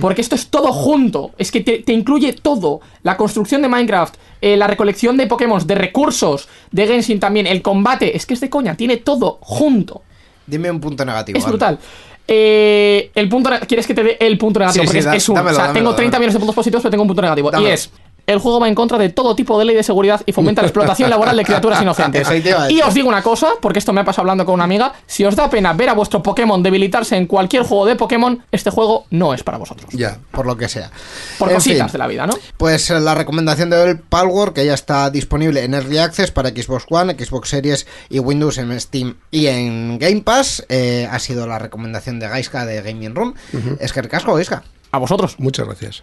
Porque 0.00 0.20
esto 0.20 0.34
es 0.34 0.48
todo 0.48 0.72
junto. 0.72 1.32
Es 1.38 1.50
que 1.50 1.60
te, 1.60 1.92
incluye 1.92 2.32
todo. 2.32 2.80
La 3.02 3.16
construcción 3.16 3.62
de 3.62 3.68
Minecraft, 3.68 4.14
eh, 4.40 4.56
la 4.56 4.66
recolección 4.66 5.16
de 5.16 5.26
Pokémon, 5.26 5.64
de 5.66 5.74
recursos, 5.74 6.48
de 6.70 6.86
Genshin 6.86 7.20
también, 7.20 7.46
el 7.46 7.62
combate. 7.62 8.16
Es 8.16 8.26
que 8.26 8.34
es 8.34 8.40
de 8.40 8.50
coña, 8.50 8.76
tiene 8.76 8.98
todo 8.98 9.38
junto. 9.40 10.02
Dime 10.46 10.70
un 10.70 10.80
punto 10.80 11.04
negativo. 11.04 11.38
Es 11.38 11.46
brutal. 11.46 11.78
Eh, 12.26 13.10
el 13.14 13.28
punto 13.28 13.50
¿Quieres 13.68 13.86
que 13.86 13.92
te 13.92 14.02
dé 14.02 14.16
el 14.18 14.38
punto 14.38 14.58
negativo? 14.58 14.84
Porque 14.84 14.98
es, 14.98 15.28
un. 15.28 15.38
o 15.38 15.54
sea, 15.54 15.72
tengo 15.72 15.94
30 15.94 16.18
millones 16.18 16.34
de 16.34 16.38
puntos 16.38 16.54
positivos, 16.54 16.82
pero 16.82 16.90
tengo 16.90 17.02
un 17.02 17.08
punto 17.08 17.22
negativo. 17.22 17.50
Y 17.60 17.66
es 17.66 17.90
el 18.26 18.38
juego 18.38 18.60
va 18.60 18.68
en 18.68 18.74
contra 18.74 18.98
de 18.98 19.10
todo 19.10 19.36
tipo 19.36 19.58
de 19.58 19.64
ley 19.64 19.76
de 19.76 19.82
seguridad 19.82 20.22
y 20.26 20.32
fomenta 20.32 20.62
la 20.62 20.68
explotación 20.68 21.10
laboral 21.10 21.36
de 21.36 21.44
criaturas 21.44 21.80
inocentes. 21.82 22.28
y 22.68 22.80
os 22.80 22.94
digo 22.94 23.08
una 23.08 23.22
cosa, 23.22 23.50
porque 23.60 23.78
esto 23.78 23.92
me 23.92 24.00
ha 24.00 24.04
pasado 24.04 24.22
hablando 24.22 24.44
con 24.44 24.54
una 24.54 24.64
amiga, 24.64 24.92
si 25.06 25.24
os 25.24 25.36
da 25.36 25.48
pena 25.48 25.72
ver 25.72 25.90
a 25.90 25.94
vuestro 25.94 26.22
Pokémon 26.22 26.62
debilitarse 26.62 27.16
en 27.16 27.26
cualquier 27.26 27.62
juego 27.62 27.86
de 27.86 27.96
Pokémon, 27.96 28.42
este 28.50 28.70
juego 28.70 29.06
no 29.10 29.34
es 29.34 29.42
para 29.42 29.58
vosotros. 29.58 29.90
Ya, 29.92 30.18
por 30.30 30.46
lo 30.46 30.56
que 30.56 30.68
sea. 30.68 30.90
Por 31.38 31.52
cositas 31.52 31.92
de 31.92 31.98
la 31.98 32.06
vida, 32.06 32.26
¿no? 32.26 32.34
Pues 32.56 32.90
eh, 32.90 33.00
la 33.00 33.14
recomendación 33.14 33.70
de 33.70 33.84
el 33.84 33.98
Palworld, 33.98 34.54
que 34.54 34.64
ya 34.64 34.74
está 34.74 35.10
disponible 35.10 35.64
en 35.64 35.74
Early 35.74 35.98
Access 35.98 36.30
para 36.30 36.50
Xbox 36.50 36.86
One, 36.88 37.16
Xbox 37.18 37.48
Series 37.48 37.86
y 38.08 38.18
Windows 38.18 38.58
en 38.58 38.78
Steam 38.80 39.16
y 39.30 39.46
en 39.46 39.98
Game 39.98 40.22
Pass, 40.22 40.64
eh, 40.68 41.08
ha 41.10 41.18
sido 41.18 41.46
la 41.46 41.58
recomendación 41.58 42.18
de 42.18 42.28
Gaiska 42.28 42.64
de 42.64 42.80
Gaming 42.82 43.14
Room. 43.14 43.34
Es 43.80 43.92
que 43.92 44.02
recasco, 44.02 44.34
Gaiska. 44.34 44.64
A 44.90 44.98
vosotros. 44.98 45.36
Muchas 45.38 45.66
gracias. 45.66 46.02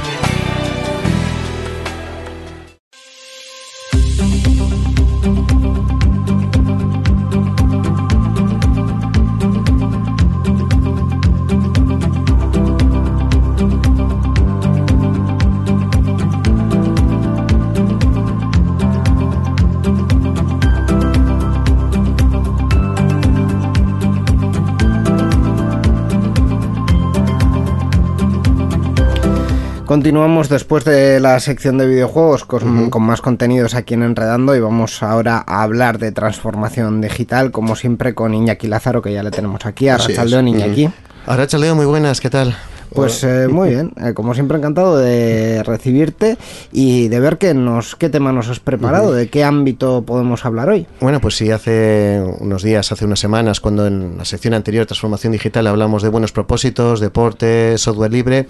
Continuamos 29.91 30.47
después 30.47 30.85
de 30.85 31.19
la 31.19 31.37
sección 31.41 31.77
de 31.77 31.85
videojuegos 31.85 32.45
con, 32.45 32.89
más 33.03 33.19
contenidos 33.19 33.75
aquí 33.75 33.93
en 33.93 34.03
Enredando 34.03 34.55
y 34.55 34.61
vamos 34.61 35.03
ahora 35.03 35.43
a 35.45 35.63
hablar 35.63 35.99
de 35.99 36.13
transformación 36.13 37.01
digital, 37.01 37.51
como 37.51 37.75
siempre 37.75 38.15
con 38.15 38.33
Iñaki 38.33 38.67
Lázaro, 38.67 39.01
que 39.01 39.11
ya 39.11 39.21
le 39.21 39.31
tenemos 39.31 39.65
aquí, 39.65 39.89
a 39.89 39.97
Iñaki. 39.97 40.89
Arrachaldeo, 41.25 41.75
muy 41.75 41.85
buenas, 41.85 42.21
¿qué 42.21 42.29
tal? 42.29 42.55
Pues 42.93 43.23
eh, 43.23 43.47
muy 43.47 43.69
bien, 43.69 43.93
eh, 44.03 44.13
como 44.13 44.33
siempre 44.33 44.57
encantado 44.57 44.97
de 44.97 45.63
recibirte 45.63 46.37
y 46.73 47.07
de 47.07 47.19
ver 47.21 47.37
qué, 47.37 47.53
nos, 47.53 47.95
qué 47.95 48.09
tema 48.09 48.33
nos 48.33 48.49
has 48.49 48.59
preparado, 48.59 49.13
de 49.13 49.29
qué 49.29 49.45
ámbito 49.45 50.03
podemos 50.03 50.43
hablar 50.45 50.69
hoy. 50.69 50.85
Bueno, 50.99 51.21
pues 51.21 51.37
sí, 51.37 51.51
hace 51.51 52.21
unos 52.39 52.63
días, 52.63 52.91
hace 52.91 53.05
unas 53.05 53.19
semanas, 53.19 53.61
cuando 53.61 53.87
en 53.87 54.17
la 54.17 54.25
sección 54.25 54.53
anterior, 54.53 54.85
Transformación 54.85 55.31
Digital, 55.31 55.67
hablamos 55.67 56.03
de 56.03 56.09
buenos 56.09 56.33
propósitos, 56.33 56.99
deporte, 56.99 57.77
software 57.77 58.11
libre, 58.11 58.47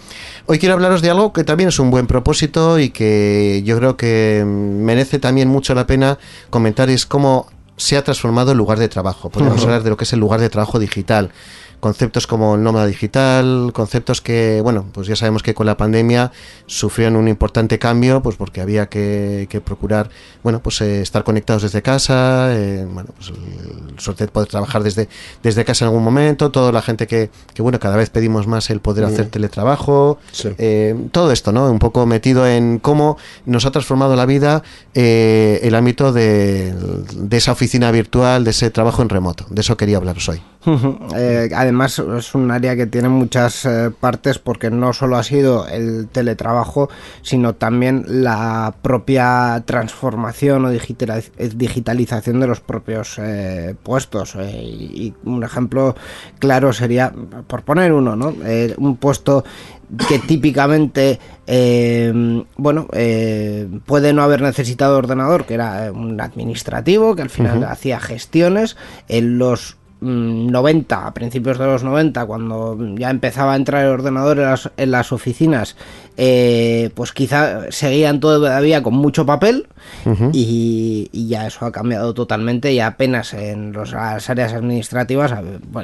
hoy 0.47 0.57
quiero 0.57 0.73
hablaros 0.73 1.03
de 1.03 1.11
algo 1.11 1.33
que 1.33 1.43
también 1.43 1.69
es 1.69 1.77
un 1.77 1.91
buen 1.91 2.07
propósito 2.07 2.79
y 2.79 2.89
que 2.89 3.61
yo 3.63 3.77
creo 3.77 3.95
que 3.95 4.43
merece 4.45 5.19
también 5.19 5.49
mucho 5.49 5.75
la 5.75 5.85
pena 5.85 6.17
comentar, 6.49 6.89
es 6.89 7.05
cómo 7.05 7.45
se 7.77 7.97
ha 7.97 8.03
transformado 8.03 8.51
el 8.51 8.57
lugar 8.57 8.79
de 8.79 8.89
trabajo. 8.89 9.29
Podemos 9.29 9.63
hablar 9.63 9.83
de 9.83 9.89
lo 9.89 9.97
que 9.97 10.03
es 10.03 10.13
el 10.13 10.19
lugar 10.19 10.39
de 10.39 10.49
trabajo 10.49 10.77
digital 10.77 11.31
conceptos 11.81 12.27
como 12.27 12.55
el 12.55 12.63
nómada 12.63 12.85
digital, 12.85 13.71
conceptos 13.73 14.21
que, 14.21 14.61
bueno, 14.61 14.85
pues 14.93 15.07
ya 15.07 15.15
sabemos 15.15 15.43
que 15.43 15.53
con 15.53 15.65
la 15.65 15.75
pandemia 15.75 16.31
sufrieron 16.67 17.17
un 17.17 17.27
importante 17.27 17.79
cambio, 17.79 18.21
pues 18.21 18.35
porque 18.37 18.61
había 18.61 18.87
que, 18.87 19.61
procurar, 19.65 20.09
bueno, 20.43 20.61
pues 20.61 20.79
eh, 20.81 21.01
estar 21.01 21.23
conectados 21.23 21.63
desde 21.63 21.81
casa, 21.81 22.55
eh, 22.55 22.87
bueno, 22.87 23.09
pues 23.17 23.29
el, 23.29 23.99
suerte 23.99 24.25
de 24.25 24.31
poder 24.31 24.47
trabajar 24.47 24.83
desde, 24.83 25.09
desde 25.43 25.65
casa 25.65 25.85
en 25.85 25.89
algún 25.89 26.03
momento, 26.03 26.51
toda 26.51 26.71
la 26.71 26.81
gente 26.81 27.07
que, 27.07 27.31
que 27.53 27.61
bueno, 27.61 27.79
cada 27.79 27.97
vez 27.97 28.09
pedimos 28.11 28.47
más 28.47 28.69
el 28.69 28.79
poder 28.79 29.03
hacer 29.03 29.29
teletrabajo, 29.29 30.19
eh, 30.59 30.95
todo 31.11 31.31
esto, 31.31 31.51
¿no? 31.51 31.69
Un 31.69 31.79
poco 31.79 32.05
metido 32.05 32.47
en 32.47 32.77
cómo 32.77 33.17
nos 33.45 33.65
ha 33.65 33.71
transformado 33.71 34.15
la 34.15 34.25
vida 34.25 34.63
el 34.93 35.73
ámbito 35.73 36.13
de, 36.13 36.75
de 37.15 37.37
esa 37.37 37.53
oficina 37.53 37.91
virtual, 37.91 38.43
de 38.43 38.51
ese 38.51 38.69
trabajo 38.69 39.01
en 39.01 39.09
remoto. 39.09 39.47
De 39.49 39.61
eso 39.61 39.75
quería 39.77 39.97
hablaros 39.97 40.29
hoy. 40.29 40.41
Eh, 41.15 41.49
además 41.55 41.97
es 41.99 42.35
un 42.35 42.51
área 42.51 42.75
que 42.75 42.85
tiene 42.85 43.09
muchas 43.09 43.65
eh, 43.65 43.89
partes 43.99 44.37
porque 44.37 44.69
no 44.69 44.93
solo 44.93 45.17
ha 45.17 45.23
sido 45.23 45.67
el 45.67 46.07
teletrabajo, 46.07 46.89
sino 47.23 47.55
también 47.55 48.05
la 48.07 48.75
propia 48.81 49.63
transformación 49.65 50.65
o 50.65 50.69
digitalización 50.69 52.39
de 52.39 52.47
los 52.47 52.59
propios 52.59 53.17
eh, 53.17 53.75
puestos. 53.81 54.35
y 54.35 55.13
un 55.23 55.43
ejemplo 55.43 55.95
claro 56.39 56.73
sería, 56.73 57.11
por 57.47 57.63
poner 57.63 57.91
uno, 57.93 58.15
¿no? 58.15 58.33
un 58.77 58.97
puesto 58.97 59.43
que 60.07 60.19
típicamente 60.19 61.19
bueno 62.55 62.87
puede 63.85 64.13
no 64.13 64.23
haber 64.23 64.41
necesitado 64.41 64.97
ordenador 64.97 65.45
que 65.45 65.55
era 65.55 65.91
un 65.91 66.19
administrativo 66.21 67.15
que 67.15 67.23
al 67.23 67.29
final 67.29 67.63
hacía 67.65 67.99
gestiones 67.99 68.77
en 69.09 69.37
los 69.37 69.77
90, 70.01 70.99
mm, 70.99 71.07
a 71.07 71.13
principios 71.13 71.57
de 71.57 71.65
los 71.65 71.83
90, 71.83 72.25
cuando 72.25 72.77
ya 72.95 73.09
empezaba 73.09 73.53
a 73.53 73.55
entrar 73.55 73.85
el 73.85 73.91
ordenador 73.91 74.39
en 74.77 74.91
las, 74.91 75.11
oficinas, 75.11 75.75
eh, 76.17 76.89
pues 76.93 77.13
quizá 77.13 77.71
seguían 77.71 78.19
todavía 78.19 78.83
con 78.83 78.93
mucho 78.93 79.25
papel 79.25 79.67
y, 80.33 81.09
ya 81.13 81.47
eso 81.47 81.65
ha 81.65 81.71
cambiado 81.71 82.13
totalmente 82.13 82.73
y 82.73 82.79
apenas 82.79 83.33
en 83.33 83.73
las 83.73 84.29
áreas 84.29 84.53
administrativas, 84.53 85.33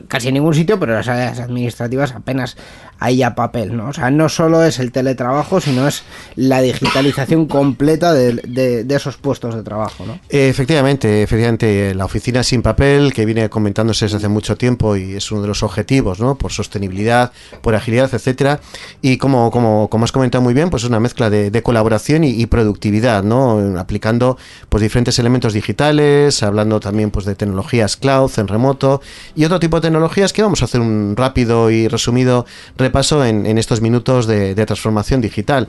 casi 0.07 0.27
en 0.27 0.35
ningún 0.35 0.53
sitio, 0.53 0.79
pero 0.79 0.93
en 0.93 0.97
las 0.97 1.07
áreas 1.07 1.39
administrativas 1.39 2.13
apenas 2.13 2.57
hay 2.99 3.17
ya 3.17 3.35
papel, 3.35 3.75
¿no? 3.77 3.89
O 3.89 3.93
sea, 3.93 4.09
no 4.09 4.27
solo 4.27 4.63
es 4.63 4.79
el 4.79 4.91
teletrabajo, 4.91 5.61
sino 5.61 5.87
es 5.87 6.03
la 6.35 6.61
digitalización 6.61 7.45
completa 7.47 8.13
de, 8.13 8.85
esos 8.89 9.17
puestos 9.17 9.55
de 9.55 9.63
trabajo, 9.63 10.05
¿no? 10.05 10.19
Efectivamente, 10.29 11.21
efectivamente, 11.21 11.93
la 11.93 12.05
oficina 12.05 12.43
sin 12.43 12.61
papel, 12.61 13.13
que 13.13 13.25
viene 13.25 13.49
comentándose 13.49 14.05
desde 14.05 14.17
hace 14.17 14.27
mucho 14.27 14.57
tiempo 14.57 14.95
y 14.95 15.15
es 15.15 15.31
uno 15.31 15.41
de 15.41 15.47
los 15.47 15.63
objetivos, 15.63 16.19
¿no? 16.19 16.35
Por 16.35 16.51
sostenibilidad, 16.51 17.31
por 17.61 17.75
agilidad, 17.75 18.09
etcétera. 18.13 18.59
Y 19.01 19.17
como, 19.17 19.51
como, 19.51 19.89
como 19.89 20.05
has 20.05 20.11
comentado 20.17 20.41
muy 20.41 20.53
bien, 20.53 20.69
pues 20.69 20.83
es 20.83 20.89
una 20.89 20.99
mezcla 20.99 21.29
de, 21.29 21.61
colaboración 21.61 22.23
y, 22.23 22.45
productividad, 22.45 23.23
¿no? 23.23 23.79
Aplicando 23.79 24.37
pues 24.69 24.81
diferentes 24.81 25.17
elementos 25.19 25.53
digitales, 25.53 26.43
hablando 26.43 26.79
también 26.79 27.11
pues 27.11 27.25
de 27.25 27.35
tecnologías 27.35 27.97
cloud, 27.97 28.31
en 28.37 28.47
remoto 28.47 29.01
y 29.35 29.45
otro 29.45 29.59
tipo 29.59 29.77
de 29.77 29.81
tecnologías 29.81 30.33
que 30.33 30.41
vamos 30.41 30.61
a 30.61 30.65
hacer 30.65 30.81
un 30.81 31.15
rápido 31.17 31.69
y 31.71 31.87
resumido 31.87 32.45
repaso 32.77 33.25
en, 33.25 33.57
estos 33.57 33.81
minutos 33.81 34.27
de, 34.27 34.55
transformación 34.65 35.21
digital. 35.21 35.67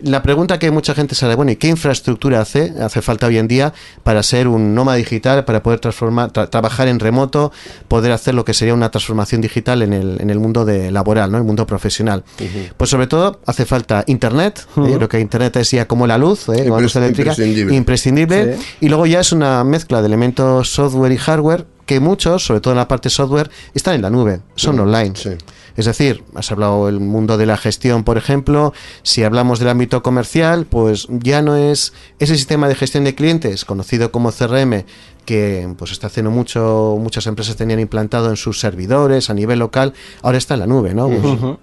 La 0.00 0.22
pregunta 0.22 0.58
que 0.58 0.70
mucha 0.70 0.94
gente 0.94 1.14
sabe, 1.14 1.34
bueno, 1.34 1.52
¿y 1.52 1.56
qué 1.56 1.68
infraestructura 1.68 2.40
hace, 2.40 2.74
hace 2.80 3.02
falta 3.02 3.26
hoy 3.26 3.38
en 3.38 3.48
día 3.48 3.72
para 4.02 4.22
ser 4.22 4.48
un 4.48 4.74
nómada 4.74 4.98
digital, 4.98 5.44
para 5.44 5.62
poder 5.62 5.80
transformar, 5.80 6.30
trabajar 6.30 6.88
en 6.88 7.00
remoto, 7.00 7.52
poder 7.88 8.12
hacer 8.12 8.34
lo 8.34 8.44
que 8.44 8.54
sería 8.54 8.74
una 8.74 8.90
transformación 8.90 9.40
digital 9.40 9.82
en 9.82 9.92
el, 9.92 10.20
en 10.20 10.30
el 10.30 10.38
mundo 10.38 10.64
de 10.64 10.90
laboral, 10.90 11.30
¿no? 11.32 11.38
el 11.38 11.44
mundo 11.44 11.66
profesional? 11.66 12.24
Pues 12.76 12.90
sobre 12.90 13.06
todo 13.06 13.40
hace 13.46 13.64
falta 13.64 13.85
falta 13.86 14.04
Internet. 14.06 14.66
Yo 14.76 14.96
creo 14.96 15.08
que 15.08 15.20
Internet 15.20 15.56
es 15.56 15.70
ya 15.70 15.86
como 15.86 16.06
la 16.06 16.18
luz, 16.18 16.48
¿eh? 16.48 16.68
la 16.68 16.80
luz 16.80 16.96
eléctrica, 16.96 17.34
imprescindible. 17.70 18.58
Y 18.80 18.88
luego 18.88 19.06
ya 19.06 19.20
es 19.20 19.32
una 19.32 19.64
mezcla 19.64 20.00
de 20.00 20.06
elementos 20.06 20.70
software 20.70 21.12
y 21.12 21.18
hardware 21.18 21.66
que 21.86 22.00
muchos, 22.00 22.44
sobre 22.44 22.60
todo 22.60 22.72
en 22.72 22.78
la 22.78 22.88
parte 22.88 23.10
software, 23.10 23.48
están 23.72 23.94
en 23.94 24.02
la 24.02 24.10
nube, 24.10 24.40
son 24.56 24.80
online. 24.80 25.12
Es 25.76 25.84
decir, 25.84 26.24
has 26.34 26.50
hablado 26.50 26.86
del 26.86 27.00
mundo 27.00 27.36
de 27.36 27.46
la 27.46 27.56
gestión, 27.56 28.02
por 28.02 28.16
ejemplo, 28.16 28.72
si 29.02 29.22
hablamos 29.22 29.58
del 29.58 29.68
ámbito 29.68 30.02
comercial, 30.02 30.66
pues 30.66 31.06
ya 31.10 31.42
no 31.42 31.54
es 31.54 31.92
ese 32.18 32.34
sistema 32.34 32.66
de 32.66 32.74
gestión 32.74 33.04
de 33.04 33.14
clientes 33.14 33.64
conocido 33.64 34.10
como 34.10 34.32
CRM 34.32 34.84
que 35.26 35.68
pues 35.76 35.92
está 35.92 36.06
haciendo 36.06 36.30
mucho, 36.30 36.96
muchas 36.98 37.26
empresas 37.26 37.56
tenían 37.56 37.80
implantado 37.80 38.30
en 38.30 38.36
sus 38.36 38.60
servidores 38.60 39.28
a 39.28 39.34
nivel 39.34 39.58
local, 39.58 39.92
ahora 40.22 40.38
está 40.38 40.54
en 40.54 40.60
la 40.60 40.66
nube, 40.66 40.94
¿no? 40.94 41.08
Pues, 41.08 41.58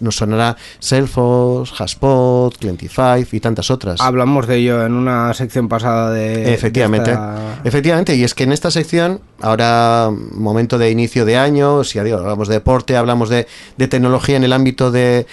nos 0.00 0.16
sonará 0.16 0.56
Salesforce, 0.78 1.74
Haspot, 1.78 2.56
Clientify 2.58 3.26
y 3.30 3.40
tantas 3.40 3.70
otras. 3.70 4.00
Hablamos 4.00 4.46
de 4.46 4.56
ello 4.56 4.84
en 4.84 4.92
una 4.92 5.32
sección 5.34 5.68
pasada 5.68 6.10
de... 6.12 6.52
Efectivamente, 6.54 7.16
efectivamente, 7.64 8.14
y 8.16 8.24
es 8.24 8.34
que 8.34 8.44
en 8.44 8.52
esta 8.52 8.70
sección, 8.70 9.20
ahora 9.40 10.10
momento 10.32 10.78
de 10.78 10.90
inicio 10.90 11.24
de 11.24 11.36
año, 11.36 11.84
si 11.84 11.98
digo, 12.00 12.18
hablamos 12.18 12.48
de 12.48 12.54
deporte, 12.54 12.96
hablamos 12.96 13.28
de, 13.28 13.46
tecnología 13.76 14.36
en 14.36 14.44
el 14.44 14.52
ámbito 14.52 14.90
de, 14.90 15.26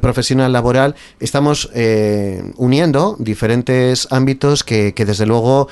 profesional 0.00 0.52
laboral, 0.52 0.94
estamos 1.20 1.70
eh, 1.74 2.42
uniendo 2.56 3.16
diferentes 3.18 4.08
ámbitos 4.10 4.64
que, 4.64 4.94
que 4.94 5.04
desde 5.04 5.26
luego 5.26 5.68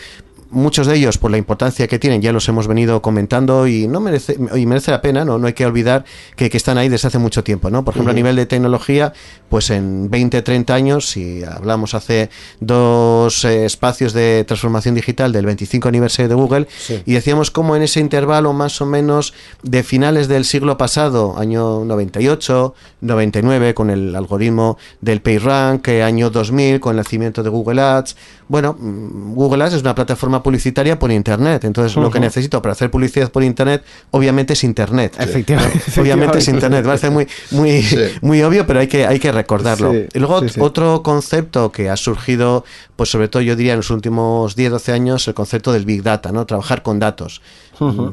muchos 0.51 0.87
de 0.87 0.97
ellos, 0.97 1.19
por 1.19 1.31
la 1.31 1.39
importancia 1.39 1.87
que 1.87 1.99
tienen, 1.99 2.21
ya 2.21 2.33
los 2.33 2.49
hemos 2.49 2.67
venido 2.67 3.01
comentando 3.01 3.67
y 3.67 3.87
no 3.87 4.01
merece, 4.01 4.37
y 4.55 4.67
merece 4.67 4.91
la 4.91 5.01
pena, 5.01 5.25
¿no? 5.25 5.39
No 5.39 5.47
hay 5.47 5.53
que 5.53 5.65
olvidar 5.65 6.05
que, 6.37 6.51
están 6.53 6.79
ahí 6.79 6.89
desde 6.89 7.09
hace 7.09 7.19
mucho 7.19 7.43
tiempo, 7.43 7.71
¿no? 7.71 7.85
Por 7.85 7.95
ejemplo, 7.95 8.11
a 8.11 8.15
nivel 8.15 8.37
de 8.37 8.45
tecnología, 8.45 9.13
pues 9.49 9.71
en 9.71 10.11
20, 10.11 10.43
30 10.43 10.75
años, 10.75 11.09
si 11.09 11.43
hablamos 11.45 11.95
hace 11.95 12.29
dos 12.59 13.45
eh, 13.45 13.65
espacios 13.65 14.13
de 14.13 14.45
transformación 14.45 14.95
digital 14.95 15.33
del 15.33 15.47
25 15.47 15.89
aniversario 15.89 16.29
de 16.29 16.35
Google, 16.35 16.69
y 17.07 17.13
decíamos 17.13 17.51
cómo 17.51 17.77
en 17.77 17.83
ese 17.83 18.01
intervalo 18.01 18.53
más 18.53 18.81
o 18.81 18.87
menos 18.87 19.33
de 19.63 19.83
finales 19.83 20.29
del 20.29 20.45
siglo 20.45 20.77
pasado, 20.77 21.39
año 21.39 21.85
98, 21.85 22.75
99, 23.01 23.75
con 23.75 23.91
el 23.91 24.15
algoritmo 24.17 24.77
del 25.01 25.23
PageRank, 25.23 25.89
año 25.89 26.31
2000, 26.31 26.81
con 26.81 26.93
el 26.93 26.97
nacimiento 26.97 27.43
de 27.43 27.49
Google 27.49 27.81
Ads, 27.81 28.17
bueno, 28.51 28.77
mm, 28.77 29.35
Google 29.35 29.63
Ads 29.63 29.75
es 29.75 29.83
una 29.83 29.95
plataforma 29.95 30.40
publicitaria 30.43 30.99
por 30.99 31.11
Internet. 31.11 31.65
Entonces, 31.65 31.97
lo 31.97 32.11
que 32.11 32.21
necesito 32.21 32.61
para 32.63 32.73
hacer 32.73 32.91
publicidad 32.91 33.31
por 33.31 33.43
Internet, 33.43 33.83
obviamente 34.11 34.55
es 34.55 34.65
Internet. 34.65 35.17
Efectivamente. 35.19 35.81
Obviamente 36.01 36.39
es 36.39 36.49
Internet. 36.49 36.87
Va 36.87 36.95
a 36.95 36.99
ser 36.99 37.11
muy, 37.11 37.27
muy, 37.51 37.85
muy 38.23 38.43
obvio, 38.43 38.67
pero 38.67 38.81
hay 38.81 38.87
que, 38.87 39.07
hay 39.07 39.19
que 39.19 39.33
recordarlo. 39.33 39.93
y 39.95 40.19
luego, 40.19 40.41
otro 40.59 41.03
concepto 41.03 41.73
que 41.73 41.91
ha 41.91 41.97
surgido, 41.97 42.65
pues 42.97 43.11
sobre 43.11 43.29
todo 43.29 43.43
yo 43.43 43.57
diría 43.57 43.73
en 43.73 43.79
los 43.79 43.91
últimos 43.91 44.57
10, 44.57 44.71
12 44.73 44.93
años, 44.93 45.29
el 45.29 45.35
concepto 45.35 45.73
del 45.73 45.85
Big 45.85 46.03
Data, 46.03 46.33
¿no? 46.33 46.47
Trabajar 46.47 46.83
con 46.83 46.99
datos. 46.99 47.43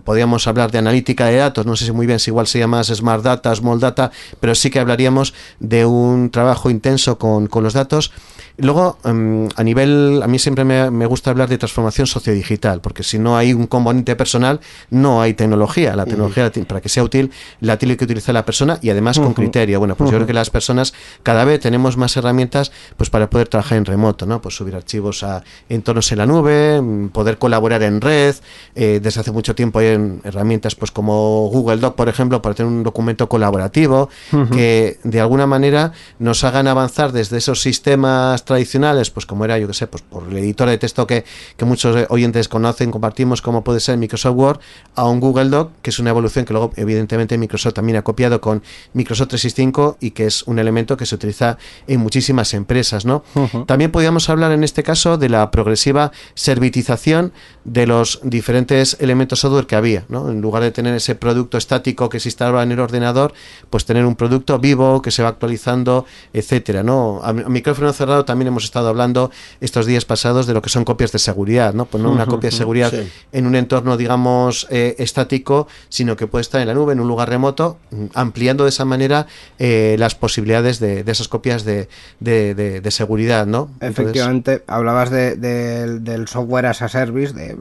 Podríamos 0.05 0.47
hablar 0.47 0.71
de 0.71 0.77
analítica 0.77 1.25
de 1.25 1.35
datos, 1.35 1.65
no 1.65 1.75
sé 1.75 1.85
si 1.85 1.91
muy 1.91 2.07
bien 2.07 2.19
si 2.19 2.29
igual 2.29 2.47
se 2.47 2.57
llama 2.57 2.81
Smart 2.85 3.21
Data, 3.21 3.53
Small 3.53 3.81
Data, 3.81 4.11
pero 4.39 4.55
sí 4.55 4.69
que 4.69 4.79
hablaríamos 4.79 5.33
de 5.59 5.85
un 5.85 6.29
trabajo 6.31 6.69
intenso 6.69 7.17
con, 7.17 7.47
con 7.47 7.65
los 7.65 7.73
datos 7.73 8.13
Luego, 8.59 8.97
em, 9.03 9.47
a 9.55 9.63
nivel, 9.63 10.21
a 10.23 10.27
mí 10.27 10.39
siempre 10.39 10.65
me, 10.65 11.05
gusta 11.05 11.29
hablar 11.29 11.47
de 11.47 11.59
transformación 11.59 12.07
sociodigital, 12.07 12.81
porque 12.81 13.03
si 13.03 13.19
no 13.19 13.37
hay 13.37 13.53
un 13.53 13.67
componente 13.67 14.15
personal, 14.15 14.59
no 14.89 15.21
hay 15.21 15.35
tecnología. 15.35 15.95
La 15.95 16.05
tecnología, 16.05 16.51
para 16.67 16.81
que 16.81 16.89
sea 16.89 17.03
útil, 17.03 17.31
la 17.61 17.77
tiene 17.77 17.95
que 17.97 18.05
utilizar 18.05 18.33
la 18.33 18.45
persona 18.45 18.79
y 18.81 18.89
además 18.89 19.19
con 19.19 19.33
criterio. 19.33 19.77
Bueno, 19.77 19.95
pues 19.95 20.09
yo 20.09 20.17
creo 20.17 20.27
que 20.27 20.33
las 20.33 20.49
personas 20.49 20.93
cada 21.21 21.45
vez 21.45 21.59
tenemos 21.59 21.97
más 21.97 22.17
herramientas 22.17 22.71
pues 22.97 23.11
para 23.11 23.29
poder 23.29 23.47
trabajar 23.47 23.77
en 23.77 23.85
remoto, 23.85 24.25
¿no? 24.25 24.41
Pues 24.41 24.55
subir 24.55 24.75
archivos 24.75 25.23
a 25.23 25.43
entornos 25.69 26.11
en 26.11 26.17
la 26.17 26.25
nube, 26.25 26.81
mm, 26.81 27.09
poder 27.09 27.37
colaborar 27.37 27.83
en 27.83 28.01
red. 28.01 28.35
Eh, 28.75 28.99
desde 29.01 29.19
hace 29.21 29.31
mucho 29.31 29.53
tiempo 29.53 29.79
hay 29.79 30.19
herramientas 30.23 30.73
pues 30.73 30.89
como 30.89 31.47
Google 31.49 31.77
Doc, 31.77 31.95
por 31.95 32.09
ejemplo, 32.09 32.41
para 32.41 32.55
tener 32.55 32.71
un 32.71 32.83
documento 32.83 33.29
colaborativo 33.29 34.09
que 34.51 34.99
de 35.03 35.21
alguna 35.21 35.45
manera 35.45 35.91
nos 36.17 36.43
hagan 36.43 36.67
avanzar 36.67 37.11
desde 37.11 37.37
esos 37.37 37.61
sistemas 37.61 38.46
tradicionales, 38.47 39.11
pues 39.11 39.25
como 39.25 39.45
era, 39.45 39.59
yo 39.59 39.67
que 39.67 39.73
sé, 39.73 39.87
pues 39.87 40.01
por 40.01 40.27
el 40.27 40.37
editor 40.37 40.69
de 40.69 40.77
texto 40.77 41.05
que, 41.05 41.23
que 41.55 41.65
muchos 41.65 42.07
oyentes 42.09 42.47
conocen, 42.47 42.89
compartimos, 42.89 43.41
como 43.41 43.63
puede 43.63 43.79
ser 43.79 43.97
Microsoft 43.97 44.35
Word, 44.35 44.59
a 44.95 45.05
un 45.05 45.19
Google 45.19 45.49
Doc, 45.49 45.71
que 45.81 45.91
es 45.91 45.99
una 45.99 46.09
evolución 46.09 46.45
que 46.45 46.53
luego, 46.53 46.71
evidentemente, 46.75 47.37
Microsoft 47.37 47.75
también 47.75 47.97
ha 47.97 48.01
copiado 48.01 48.41
con 48.41 48.63
Microsoft 48.93 49.29
365 49.29 49.97
y 49.99 50.11
que 50.11 50.25
es 50.25 50.43
un 50.43 50.59
elemento 50.59 50.97
que 50.97 51.05
se 51.05 51.15
utiliza 51.15 51.57
en 51.87 51.99
muchísimas 51.99 52.53
empresas, 52.53 53.05
¿no? 53.05 53.23
También 53.65 53.91
podríamos 53.91 54.29
hablar 54.29 54.51
en 54.51 54.63
este 54.63 54.83
caso 54.83 55.17
de 55.17 55.29
la 55.29 55.51
progresiva 55.51 56.11
servitización 56.33 57.33
de 57.65 57.85
los 57.85 58.21
diferentes 58.23 58.97
elementos 58.99 59.39
software 59.39 59.67
que 59.67 59.75
había, 59.75 60.05
¿no? 60.09 60.31
En 60.31 60.41
lugar 60.41 60.63
de 60.63 60.71
tener 60.71 60.95
ese 60.95 61.15
producto 61.15 61.57
estático 61.57 62.09
que 62.09 62.19
se 62.19 62.29
instalaba 62.29 62.63
en 62.63 62.71
el 62.71 62.79
ordenador, 62.79 63.33
pues 63.69 63.85
tener 63.85 64.05
un 64.05 64.15
producto 64.15 64.57
vivo 64.59 65.01
que 65.01 65.11
se 65.11 65.23
va 65.23 65.29
actualizando, 65.29 66.05
etcétera, 66.33 66.83
¿no? 66.83 67.19
A, 67.23 67.33
micrófono 67.33 67.91
cerrado 67.93 68.25
también 68.25 68.36
también 68.37 68.49
hemos 68.49 68.65
estado 68.65 68.89
hablando 68.89 69.31
estos 69.61 69.87
días 69.87 70.05
pasados 70.05 70.45
de 70.45 70.53
lo 70.53 70.61
que 70.61 70.69
son 70.69 70.85
copias 70.85 71.11
de 71.11 71.17
seguridad, 71.17 71.73
¿no? 71.73 71.85
Pues 71.85 72.03
no 72.03 72.11
una 72.11 72.27
copia 72.27 72.51
de 72.51 72.55
seguridad 72.55 72.93
en 73.31 73.47
un 73.47 73.55
entorno, 73.55 73.97
digamos, 73.97 74.67
eh, 74.69 74.95
estático, 74.99 75.67
sino 75.89 76.15
que 76.15 76.27
puede 76.27 76.43
estar 76.43 76.61
en 76.61 76.67
la 76.67 76.75
nube, 76.75 76.93
en 76.93 76.99
un 76.99 77.07
lugar 77.07 77.29
remoto, 77.29 77.79
mm, 77.89 78.05
ampliando 78.13 78.63
de 78.65 78.69
esa 78.69 78.85
manera 78.85 79.25
eh, 79.57 79.95
las 79.97 80.13
posibilidades 80.13 80.79
de, 80.79 81.03
esas 81.07 81.27
copias 81.27 81.65
de, 81.65 81.89
de, 82.19 82.91
seguridad, 82.91 83.47
¿no? 83.47 83.71
Efectivamente, 83.81 84.63
hablabas 84.67 85.09
del 85.09 86.27
software 86.27 86.67
as 86.67 86.83
a 86.83 86.89
service, 86.89 87.33
de 87.33 87.57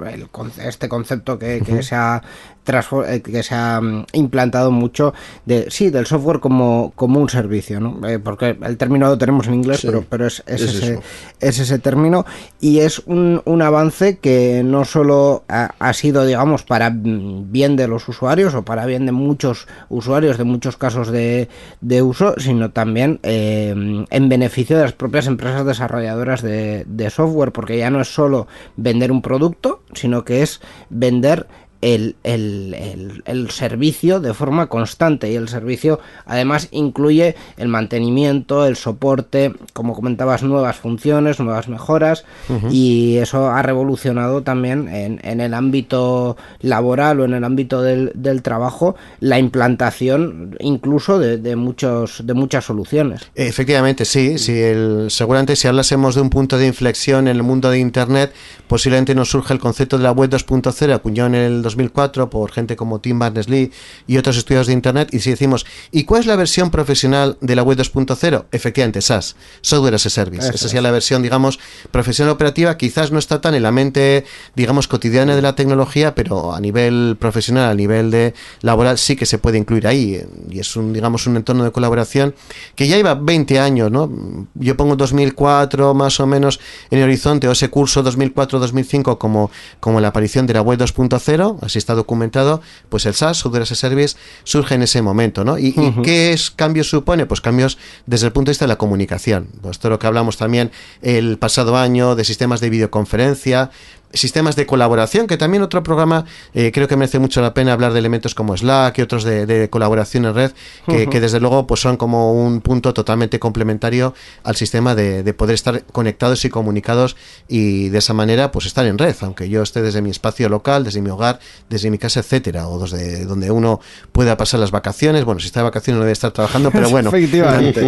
este 0.63 0.91
concepto 0.91 1.39
que, 1.39 1.63
que 1.65 1.83
se 1.83 1.95
ha 1.95 2.23
que 2.67 3.43
se 3.43 3.55
ha 3.55 3.81
mm, 3.81 4.07
implantado 4.13 4.71
mucho 4.71 5.15
de 5.45 5.71
sí 5.71 5.91
del 5.91 6.07
software 6.07 6.41
como, 6.41 6.93
como 6.95 7.21
un 7.21 7.29
servicio 7.29 7.81
¿no? 7.81 8.07
Eh, 8.07 8.19
porque 8.19 8.57
el 8.61 8.77
término 8.77 9.07
lo 9.07 9.17
tenemos 9.17 9.47
en 9.47 9.55
inglés 9.55 9.81
pero, 9.83 10.05
pero 10.09 10.27
es, 10.27 10.43
es, 10.47 10.63
ese, 10.63 11.01
es, 11.41 11.59
ese, 11.59 11.79
término 11.79 12.27
y 12.61 12.81
es 12.81 12.99
un, 13.07 13.41
un 13.45 13.63
avance 13.63 14.19
que 14.19 14.63
no 14.65 14.85
solo 14.85 15.45
ha, 15.49 15.93
sido 15.93 16.27
digamos 16.27 16.65
para 16.65 16.93
bien 16.93 17.77
de 17.77 17.89
los 17.89 18.09
usuarios 18.09 18.55
o 18.55 18.65
para 18.65 18.85
bien 18.85 19.07
de 19.07 19.13
muchos 19.13 19.67
usuarios 19.89 20.37
de 20.37 20.45
muchos 20.45 20.77
casos 20.77 21.11
de, 21.11 21.49
de 21.81 22.03
uso 22.03 22.35
sino 22.39 22.71
también 22.71 23.21
eh, 23.23 24.05
en 24.11 24.29
beneficio 24.29 24.77
de 24.77 24.83
las 24.83 24.93
propias 24.93 25.27
empresas 25.27 25.65
desarrolladoras 25.65 26.43
de, 26.43 26.85
de 26.87 27.11
software 27.11 27.53
porque 27.53 27.79
ya 27.79 27.91
no 27.91 28.01
es 28.01 28.13
solo 28.13 28.49
vender 28.77 29.13
un 29.13 29.23
producto 29.23 29.83
sino 29.95 30.25
que 30.25 30.43
es 30.43 30.61
vender 30.91 31.47
el, 31.83 32.17
el, 32.25 33.23
el, 33.25 33.51
servicio 33.51 34.21
de 34.21 34.35
forma 34.35 34.67
constante. 34.69 35.31
Y 35.31 35.37
el 35.37 35.49
servicio 35.49 36.01
además 36.25 36.69
incluye 36.71 37.37
el 37.57 37.69
mantenimiento, 37.69 38.67
el 38.67 38.77
soporte, 38.77 39.53
como 39.73 39.95
comentabas, 39.95 40.43
nuevas 40.43 40.77
funciones, 40.77 41.39
nuevas 41.41 41.69
mejoras. 41.69 42.25
Y 42.71 43.17
eso 43.19 43.49
ha 43.51 43.63
revolucionado 43.63 44.43
también 44.43 44.89
en, 44.89 45.21
en, 45.23 45.41
el 45.41 45.55
ámbito 45.55 46.37
laboral 46.61 47.21
o 47.21 47.25
en 47.25 47.35
el 47.35 47.45
ámbito 47.45 47.83
del, 47.83 48.13
del 48.15 48.43
trabajo 48.43 48.97
la 49.21 49.39
implantación 49.39 50.57
incluso 50.61 51.19
de, 51.19 51.39
de, 51.39 51.57
muchos, 51.57 52.27
de 52.27 52.35
muchas 52.35 52.65
soluciones. 52.65 53.23
Efectivamente, 53.35 54.05
sí, 54.05 54.39
sí. 54.39 54.59
el, 54.59 55.07
seguramente 55.11 55.57
si 55.57 55.69
hablásemos 55.69 56.15
de 56.15 56.21
un 56.21 56.31
punto 56.31 56.59
de 56.59 56.67
inflexión 56.67 57.29
en 57.29 57.37
el 57.37 57.43
mundo 57.43 57.71
de 57.71 57.79
Internet, 57.79 58.33
posiblemente 58.69 59.15
nos 59.15 59.31
surge 59.31 59.53
el 59.53 59.61
concepto 59.61 59.97
de 59.99 60.05
la 60.05 60.13
web 60.13 60.31
2.0 60.31 60.93
acuñado 60.93 61.29
en 61.29 61.35
el 61.35 61.63
2004 61.67 62.31
por 62.31 62.53
gente 62.53 62.77
como 62.77 63.01
Tim 63.01 63.19
Berners-Lee 63.19 63.73
y 64.07 64.17
otros 64.17 64.37
estudios 64.37 64.67
de 64.67 64.73
Internet. 64.73 65.09
Y 65.13 65.21
si 65.21 65.31
decimos, 65.31 65.67
¿y 65.91 66.05
cuál 66.05 66.21
es 66.21 66.27
la 66.27 66.37
versión 66.37 66.71
profesional 66.71 67.37
de 67.41 67.57
la 67.57 67.63
web 67.63 67.79
2.0? 67.79 68.47
Efectivamente, 68.53 69.03
SaaS, 69.03 69.37
Software 69.61 69.95
as 69.95 70.07
a 70.07 70.11
Service. 70.11 70.49
Esa 70.49 70.69
sería 70.69 70.83
la 70.83 70.91
versión, 70.91 71.23
digamos, 71.23 71.59
profesional 71.91 72.33
operativa. 72.33 72.77
Quizás 72.77 73.13
no 73.13 73.19
está 73.19 73.41
tan 73.41 73.55
en 73.55 73.63
la 73.63 73.73
mente, 73.73 74.25
digamos, 74.55 74.89
cotidiana 74.89 75.37
de 75.37 75.43
la 75.43 75.55
tecnología, 75.55 76.15
pero 76.15 76.55
a 76.55 76.61
nivel 76.61 77.17
profesional, 77.19 77.71
a 77.71 77.75
nivel 77.75 78.11
de 78.11 78.35
laboral, 78.63 78.99
sí 78.99 79.17
que 79.17 79.27
se 79.27 79.39
puede 79.39 79.59
incluir 79.59 79.87
ahí. 79.87 80.23
Y 80.51 80.61
es 80.61 80.77
un, 80.77 80.93
digamos, 80.93 81.27
un 81.27 81.37
entorno 81.37 81.65
de 81.65 81.73
colaboración 81.73 82.35
que 82.75 82.87
ya 82.87 82.97
lleva 82.97 83.15
20 83.15 83.59
años, 83.59 83.91
¿no? 83.91 84.11
Yo 84.55 84.77
pongo 84.77 84.97
2004 84.97 85.95
más 85.95 86.21
o 86.21 86.27
menos 86.27 86.61
en 86.91 86.99
el 86.99 87.05
horizonte, 87.05 87.49
o 87.49 87.53
ese 87.53 87.69
curso 87.69 88.05
2004-2005 88.05 89.19
como, 89.19 89.51
como 89.81 90.01
la 90.01 90.09
aparición 90.09 90.47
de 90.47 90.55
la 90.55 90.63
web 90.63 90.79
2.0 90.79 91.56
así 91.63 91.79
está 91.79 91.95
documentado, 91.95 92.61
pues 92.89 93.07
el 93.07 93.15
SaaS, 93.15 93.39
Software 93.39 93.63
as 93.63 93.73
a 93.73 93.75
Service, 93.75 94.17
surge 94.45 94.75
en 94.75 94.83
ese 94.83 95.03
momento, 95.03 95.45
¿no? 95.45 95.59
¿Y, 95.59 95.75
qué 96.03 96.33
es, 96.33 96.51
cambios 96.51 96.89
supone? 96.89 97.27
Pues 97.27 97.41
cambios 97.41 97.79
desde 98.07 98.27
el 98.27 98.33
punto 98.33 98.49
de 98.49 98.53
vista 98.53 98.65
de 98.65 98.69
la 98.69 98.79
comunicación. 98.79 99.49
Pues 99.63 99.79
todo 99.79 99.91
lo 99.91 99.99
que 99.99 100.07
hablamos 100.07 100.37
también 100.37 100.71
el 101.03 101.39
pasado 101.39 101.77
año 101.77 102.15
de 102.15 102.25
sistemas 102.25 102.61
de 102.61 102.71
videoconferencia, 102.71 103.71
sistemas 104.17 104.57
de 104.57 104.67
colaboración, 104.67 105.27
que 105.27 105.37
también 105.37 105.63
otro 105.63 105.83
programa 105.83 106.25
eh, 106.55 106.71
creo 106.73 106.89
que 106.89 106.97
merece 106.97 107.19
mucho 107.19 107.41
la 107.41 107.55
pena 107.55 107.73
hablar 107.73 107.93
de 107.93 107.99
elementos 107.99 108.35
como 108.35 108.57
Slack 108.57 108.99
y 108.99 109.03
otros 109.03 109.25
de, 109.25 109.69
colaboración 109.71 110.27
en 110.27 110.35
red, 110.35 110.53
que, 110.87 111.21
desde 111.21 111.41
luego 111.41 111.67
pues 111.67 111.81
son 111.81 111.97
como 111.97 112.33
un 112.33 112.61
punto 112.61 112.95
totalmente 112.95 113.39
complementario 113.39 114.15
al 114.45 114.57
sistema 114.57 114.95
de, 114.95 115.35
poder 115.35 115.55
estar 115.55 115.83
conectados 115.85 116.45
y 116.45 116.51
comunicados 116.51 117.17
y 117.49 117.89
de 117.89 117.99
esa 117.99 118.15
manera 118.15 118.53
pues 118.53 118.67
estar 118.67 118.87
en 118.87 118.99
red, 118.99 119.15
aunque 119.21 119.49
yo 119.49 119.63
esté 119.63 119.83
desde 119.83 120.03
mi 120.03 120.11
espacio 120.11 120.49
local, 120.49 120.85
desde 120.85 121.01
mi 121.01 121.11
hogar, 121.11 121.41
desde 121.69 121.91
mi 121.91 121.99
casa, 121.99 122.21
etcétera, 122.21 122.69
o 122.69 122.79
desde 122.79 123.25
donde 123.25 123.51
uno 123.51 123.81
pueda 124.13 124.37
pasar 124.37 124.61
las 124.61 124.71
vacaciones. 124.71 125.25
Bueno, 125.25 125.41
si 125.41 125.47
está 125.47 125.61
de 125.61 125.65
vacaciones 125.65 125.99
no 125.99 126.05
debe 126.05 126.13
estar 126.13 126.31
trabajando, 126.33 126.71
pero 126.71 126.89
bueno, 126.91 127.11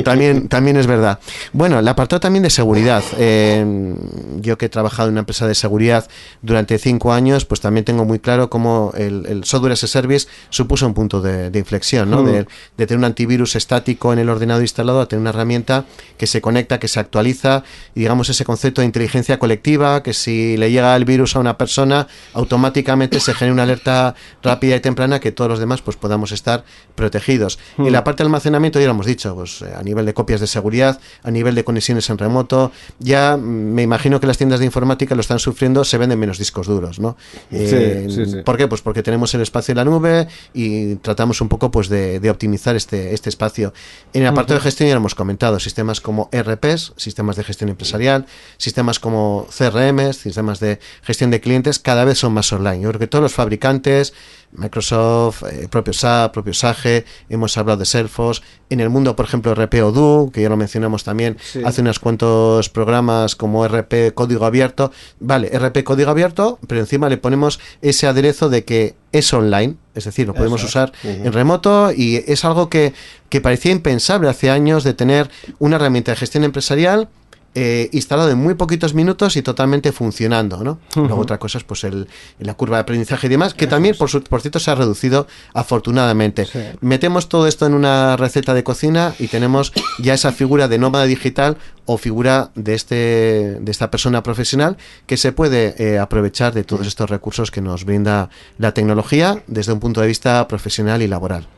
también, 0.04 0.48
también 0.48 0.76
es 0.76 0.86
verdad. 0.86 1.18
Bueno, 1.52 1.78
el 1.78 1.88
apartado 1.88 2.20
también 2.20 2.42
de 2.42 2.50
seguridad. 2.50 3.02
Eh, 3.16 3.94
yo 4.40 4.58
que 4.58 4.66
he 4.66 4.68
trabajado 4.68 5.08
en 5.08 5.14
una 5.14 5.20
empresa 5.20 5.46
de 5.46 5.54
seguridad 5.54 6.08
durante 6.42 6.78
cinco 6.78 7.12
años, 7.12 7.44
pues 7.44 7.60
también 7.60 7.84
tengo 7.84 8.04
muy 8.04 8.18
claro 8.18 8.50
cómo 8.50 8.92
el, 8.96 9.42
software 9.44 9.72
as 9.72 9.84
a 9.84 9.86
service 9.86 10.28
supuso 10.50 10.86
un 10.86 10.94
punto 10.94 11.20
de, 11.20 11.56
inflexión, 11.58 12.10
¿no? 12.10 12.22
De, 12.22 12.46
tener 12.76 12.98
un 12.98 13.04
antivirus 13.04 13.56
estático 13.56 14.12
en 14.12 14.18
el 14.18 14.28
ordenador 14.28 14.62
instalado 14.62 15.00
a 15.00 15.06
tener 15.06 15.20
una 15.20 15.30
herramienta 15.30 15.84
que 16.16 16.26
se 16.26 16.40
conecta, 16.40 16.78
que 16.78 16.88
se 16.88 17.00
actualiza, 17.00 17.64
y 17.94 18.00
digamos 18.00 18.28
ese 18.28 18.44
concepto 18.44 18.80
de 18.80 18.86
inteligencia 18.86 19.38
colectiva, 19.38 20.02
que 20.02 20.14
si 20.14 20.56
le 20.56 20.70
llega 20.70 20.94
el 20.96 21.04
virus 21.04 21.36
a 21.36 21.40
una 21.40 21.58
persona, 21.58 22.06
automáticamente 22.34 23.20
se 23.20 23.34
genera 23.34 23.52
una 23.52 23.62
alerta 23.64 24.14
rápida 24.42 24.76
y 24.76 24.80
temprana 24.80 25.20
que 25.20 25.32
todos 25.32 25.50
los 25.50 25.58
demás 25.58 25.82
pues 25.82 25.96
podamos 25.96 26.32
estar 26.32 26.64
protegidos. 26.94 27.58
Y 27.78 27.90
la 27.90 28.04
parte 28.04 28.22
de 28.22 28.26
almacenamiento 28.26 28.80
ya 28.80 28.86
lo 28.86 28.92
hemos 28.92 29.06
dicho, 29.06 29.34
pues 29.34 29.62
a 29.62 29.82
nivel 29.82 30.06
de 30.06 30.14
copias 30.14 30.40
de 30.40 30.46
seguridad, 30.46 31.00
a 31.22 31.30
nivel 31.30 31.54
de 31.54 31.64
conexiones 31.64 32.08
en 32.10 32.18
remoto, 32.18 32.72
ya 32.98 33.36
me 33.36 33.82
imagino 33.82 34.20
que 34.20 34.26
las 34.26 34.38
tiendas 34.38 34.60
de 34.60 34.66
informática 34.66 35.14
lo 35.14 35.20
están 35.20 35.38
sufriendo, 35.38 35.84
se 35.84 35.97
venden 35.98 36.18
menos 36.18 36.38
discos 36.38 36.66
duros, 36.66 36.98
¿no? 36.98 37.16
Eh, 37.50 38.42
¿Por 38.44 38.56
qué? 38.56 38.68
Pues 38.68 38.80
porque 38.80 39.02
tenemos 39.02 39.34
el 39.34 39.40
espacio 39.40 39.72
en 39.72 39.76
la 39.76 39.84
nube 39.84 40.28
y 40.54 40.96
tratamos 40.96 41.40
un 41.40 41.48
poco 41.48 41.70
pues 41.70 41.88
de, 41.88 42.28
optimizar 42.30 42.76
este, 42.76 43.14
este 43.14 43.28
espacio. 43.28 43.72
En 44.12 44.22
el 44.22 44.28
apartado 44.28 44.58
de 44.58 44.64
gestión 44.64 44.88
ya 44.88 44.94
lo 44.94 45.00
hemos 45.00 45.14
comentado, 45.14 45.58
sistemas 45.60 46.00
como 46.00 46.28
RPs, 46.32 46.92
sistemas 46.96 47.36
de 47.36 47.44
gestión 47.44 47.70
empresarial, 47.70 48.26
sistemas 48.56 48.98
como 48.98 49.46
CRM, 49.56 50.12
sistemas 50.12 50.60
de 50.60 50.78
gestión 51.02 51.30
de 51.30 51.40
clientes, 51.40 51.78
cada 51.78 52.04
vez 52.04 52.18
son 52.18 52.32
más 52.32 52.52
online. 52.52 52.80
Yo 52.80 52.88
creo 52.90 53.00
que 53.00 53.06
todos 53.06 53.22
los 53.22 53.34
fabricantes, 53.34 54.14
Microsoft, 54.52 55.42
eh, 55.44 55.68
propio 55.68 55.92
SAP, 55.92 56.32
propio 56.32 56.54
SAGE, 56.54 57.04
hemos 57.28 57.56
hablado 57.58 57.78
de 57.78 57.84
Salesforce, 57.84 58.42
en 58.70 58.80
el 58.80 58.90
mundo, 58.90 59.16
por 59.16 59.26
ejemplo, 59.26 59.54
RP 59.54 59.82
Odoo, 59.82 60.30
que 60.30 60.42
ya 60.42 60.48
lo 60.48 60.56
mencionamos 60.56 61.04
también 61.04 61.36
hace 61.64 61.80
unos 61.80 61.98
cuantos 61.98 62.68
programas 62.68 63.36
como 63.36 63.66
RP 63.66 64.12
Código 64.14 64.44
Abierto, 64.44 64.92
vale, 65.20 65.50
RP 65.50 65.84
Código 65.84 66.10
Abierto, 66.10 66.58
pero 66.66 66.80
encima 66.80 67.08
le 67.08 67.16
ponemos 67.16 67.60
ese 67.82 68.06
aderezo 68.06 68.48
de 68.48 68.64
que 68.64 68.94
es 69.12 69.32
online, 69.32 69.76
es 69.94 70.04
decir, 70.04 70.26
lo 70.26 70.34
podemos 70.34 70.62
usar 70.62 70.92
en 71.02 71.32
remoto 71.32 71.92
y 71.92 72.16
es 72.26 72.44
algo 72.44 72.68
que, 72.68 72.92
que 73.30 73.40
parecía 73.40 73.72
impensable 73.72 74.28
hace 74.28 74.50
años 74.50 74.84
de 74.84 74.94
tener 74.94 75.30
una 75.58 75.76
herramienta 75.76 76.12
de 76.12 76.16
gestión 76.16 76.44
empresarial 76.44 77.08
eh, 77.54 77.88
instalado 77.92 78.30
en 78.30 78.38
muy 78.38 78.54
poquitos 78.54 78.94
minutos 78.94 79.36
y 79.36 79.42
totalmente 79.42 79.90
funcionando, 79.92 80.62
¿no? 80.62 80.78
Luego 80.94 81.20
otra 81.20 81.38
cosa 81.38 81.58
es 81.58 81.64
pues 81.64 81.82
el, 81.84 82.06
la 82.38 82.54
curva 82.54 82.76
de 82.76 82.82
aprendizaje 82.82 83.26
y 83.26 83.30
demás, 83.30 83.54
que 83.54 83.66
también 83.66 83.96
por, 83.96 84.22
por 84.24 84.40
cierto 84.40 84.58
se 84.58 84.70
ha 84.70 84.74
reducido 84.74 85.26
afortunadamente. 85.54 86.46
Metemos 86.80 87.28
todo 87.28 87.46
esto 87.46 87.66
en 87.66 87.74
una 87.74 88.16
receta 88.16 88.54
de 88.54 88.62
cocina 88.62 89.14
y 89.18 89.28
tenemos 89.28 89.72
ya 89.98 90.14
esa 90.14 90.32
figura 90.32 90.68
de 90.68 90.78
nómada 90.78 91.04
digital 91.04 91.56
o 91.86 91.96
figura 91.96 92.50
de 92.54 92.74
este 92.74 93.56
de 93.60 93.70
esta 93.70 93.90
persona 93.90 94.22
profesional 94.22 94.76
que 95.06 95.16
se 95.16 95.32
puede 95.32 95.74
eh, 95.78 95.98
aprovechar 95.98 96.52
de 96.52 96.64
todos 96.64 96.86
estos 96.86 97.08
recursos 97.08 97.50
que 97.50 97.62
nos 97.62 97.84
brinda 97.84 98.28
la 98.58 98.72
tecnología 98.72 99.42
desde 99.46 99.72
un 99.72 99.80
punto 99.80 100.00
de 100.00 100.06
vista 100.06 100.46
profesional 100.48 101.02
y 101.02 101.08
laboral. 101.08 101.48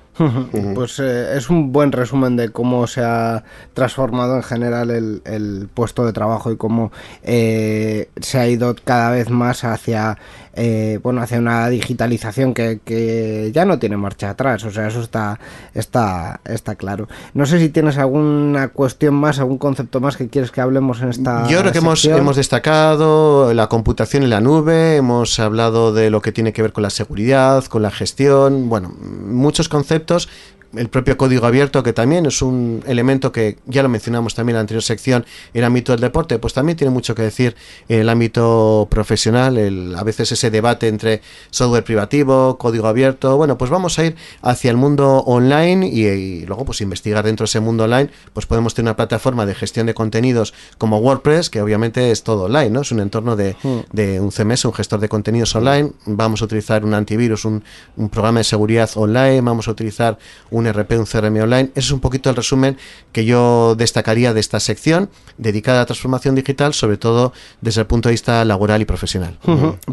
Pues 0.74 0.98
eh, 0.98 1.36
es 1.36 1.48
un 1.48 1.72
buen 1.72 1.92
resumen 1.92 2.36
de 2.36 2.50
cómo 2.50 2.86
se 2.86 3.02
ha 3.02 3.42
transformado 3.74 4.36
en 4.36 4.42
general 4.42 4.90
el, 4.90 5.68
puesto 5.72 6.04
de 6.04 6.12
trabajo 6.12 6.52
y 6.52 6.56
cómo 6.56 6.92
eh, 7.22 8.10
se 8.20 8.38
ha 8.38 8.48
ido 8.48 8.74
cada 8.84 9.10
vez 9.10 9.30
más 9.30 9.64
hacia 9.64 10.18
eh, 10.54 10.98
bueno, 11.02 11.22
hacia 11.22 11.38
una 11.38 11.68
digitalización 11.68 12.54
que, 12.54 13.50
ya 13.54 13.64
no 13.64 13.78
tiene 13.78 13.96
marcha 13.96 14.30
atrás, 14.30 14.64
o 14.64 14.70
sea, 14.70 14.88
eso 14.88 15.00
está, 15.00 15.38
está, 15.74 16.40
está 16.44 16.74
claro. 16.74 17.08
No 17.34 17.46
sé 17.46 17.58
si 17.58 17.68
tienes 17.68 17.98
alguna 17.98 18.68
cuestión 18.68 19.14
más, 19.14 19.38
algún 19.38 19.58
concepto 19.58 20.00
más 20.00 20.16
que 20.16 20.28
quieres 20.28 20.50
que 20.50 20.60
hablemos 20.60 21.00
en 21.02 21.10
esta. 21.10 21.46
Yo 21.48 21.60
creo 21.60 21.72
que 21.72 21.78
hemos, 21.78 22.04
hemos 22.04 22.36
destacado 22.36 23.54
la 23.54 23.68
computación 23.68 24.22
en 24.22 24.30
la 24.30 24.40
nube, 24.40 24.96
hemos 24.96 25.38
hablado 25.38 25.92
de 25.92 26.10
lo 26.10 26.20
que 26.20 26.32
tiene 26.32 26.52
que 26.52 26.62
ver 26.62 26.72
con 26.72 26.82
la 26.82 26.90
seguridad, 26.90 27.64
con 27.64 27.82
la 27.82 27.90
gestión, 27.90 28.68
bueno, 28.68 28.94
muchos 28.98 29.68
conceptos 29.68 30.28
el 30.74 30.88
propio 30.88 31.16
código 31.16 31.46
abierto, 31.46 31.82
que 31.82 31.92
también 31.92 32.26
es 32.26 32.42
un 32.42 32.82
elemento 32.86 33.32
que 33.32 33.58
ya 33.66 33.82
lo 33.82 33.88
mencionamos 33.88 34.34
también 34.34 34.54
en 34.54 34.58
la 34.58 34.60
anterior 34.60 34.82
sección, 34.82 35.26
el 35.52 35.64
ámbito 35.64 35.92
del 35.92 36.00
deporte, 36.00 36.38
pues 36.38 36.54
también 36.54 36.76
tiene 36.76 36.92
mucho 36.92 37.14
que 37.14 37.22
decir 37.22 37.56
en 37.88 38.00
el 38.00 38.08
ámbito 38.08 38.86
profesional, 38.90 39.58
el, 39.58 39.94
a 39.96 40.04
veces 40.04 40.30
ese 40.32 40.50
debate 40.50 40.88
entre 40.88 41.22
software 41.50 41.82
privativo, 41.82 42.56
código 42.58 42.86
abierto, 42.86 43.36
bueno, 43.36 43.58
pues 43.58 43.70
vamos 43.70 43.98
a 43.98 44.06
ir 44.06 44.16
hacia 44.42 44.70
el 44.70 44.76
mundo 44.76 45.18
online 45.26 45.88
y, 45.88 46.46
luego 46.46 46.64
pues 46.64 46.80
investigar 46.80 47.24
dentro 47.24 47.44
de 47.44 47.48
ese 47.48 47.60
mundo 47.60 47.84
online, 47.84 48.10
pues 48.32 48.46
podemos 48.46 48.74
tener 48.74 48.90
una 48.90 48.96
plataforma 48.96 49.46
de 49.46 49.54
gestión 49.54 49.86
de 49.86 49.94
contenidos 49.94 50.54
como 50.78 50.98
WordPress, 50.98 51.50
que 51.50 51.60
obviamente 51.60 52.10
es 52.10 52.22
todo 52.22 52.44
online, 52.44 52.70
¿no? 52.70 52.82
Es 52.82 52.92
un 52.92 53.00
entorno 53.00 53.36
de, 53.36 53.56
hmm. 53.62 53.78
de 53.92 54.20
un 54.20 54.30
CMS, 54.30 54.64
un 54.64 54.72
gestor 54.72 55.00
de 55.00 55.08
contenidos 55.08 55.54
online, 55.54 55.92
vamos 56.06 56.42
a 56.42 56.44
utilizar 56.44 56.84
un 56.84 56.94
antivirus, 56.94 57.44
un, 57.44 57.64
un 57.96 58.08
programa 58.08 58.40
de 58.40 58.44
seguridad 58.44 58.90
online, 58.94 59.40
vamos 59.40 59.66
a 59.68 59.72
utilizar 59.72 60.18
un 60.50 60.59
un 60.60 60.66
RP, 60.66 60.92
un 60.98 61.06
CRM 61.06 61.42
online. 61.42 61.70
Ese 61.74 61.86
es 61.86 61.90
un 61.90 62.00
poquito 62.00 62.30
el 62.30 62.36
resumen 62.36 62.76
que 63.12 63.24
yo 63.24 63.74
destacaría 63.74 64.32
de 64.32 64.40
esta 64.40 64.60
sección 64.60 65.10
dedicada 65.38 65.78
a 65.78 65.82
la 65.82 65.86
transformación 65.86 66.34
digital, 66.34 66.74
sobre 66.74 66.96
todo 66.96 67.32
desde 67.60 67.80
el 67.80 67.86
punto 67.86 68.08
de 68.08 68.12
vista 68.12 68.44
laboral 68.44 68.80
y 68.82 68.84
profesional. 68.84 69.38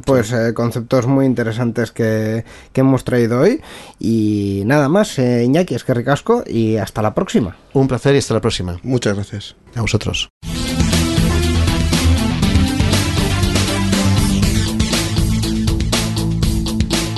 Pues 0.06 0.32
eh, 0.32 0.53
conceptos 0.53 1.08
muy 1.08 1.25
interesantes 1.25 1.91
que, 1.91 2.45
hemos 2.73 3.03
traído 3.03 3.39
hoy. 3.39 3.60
Y 3.99 4.62
nada 4.67 4.88
más, 4.88 5.17
eh, 5.17 5.43
Iñaki, 5.43 5.73
es 5.73 5.84
que 5.84 5.95
ricasco 5.95 6.43
y 6.45 6.77
hasta 6.77 7.01
la 7.01 7.15
próxima. 7.15 7.56
Un 7.73 7.88
placer 7.88 8.13
y 8.13 8.19
hasta 8.19 8.36
la 8.36 8.41
próxima. 8.41 8.80
Muchas 8.84 9.15
gracias. 9.15 9.56
A 9.75 9.82
vosotros. 9.82 10.30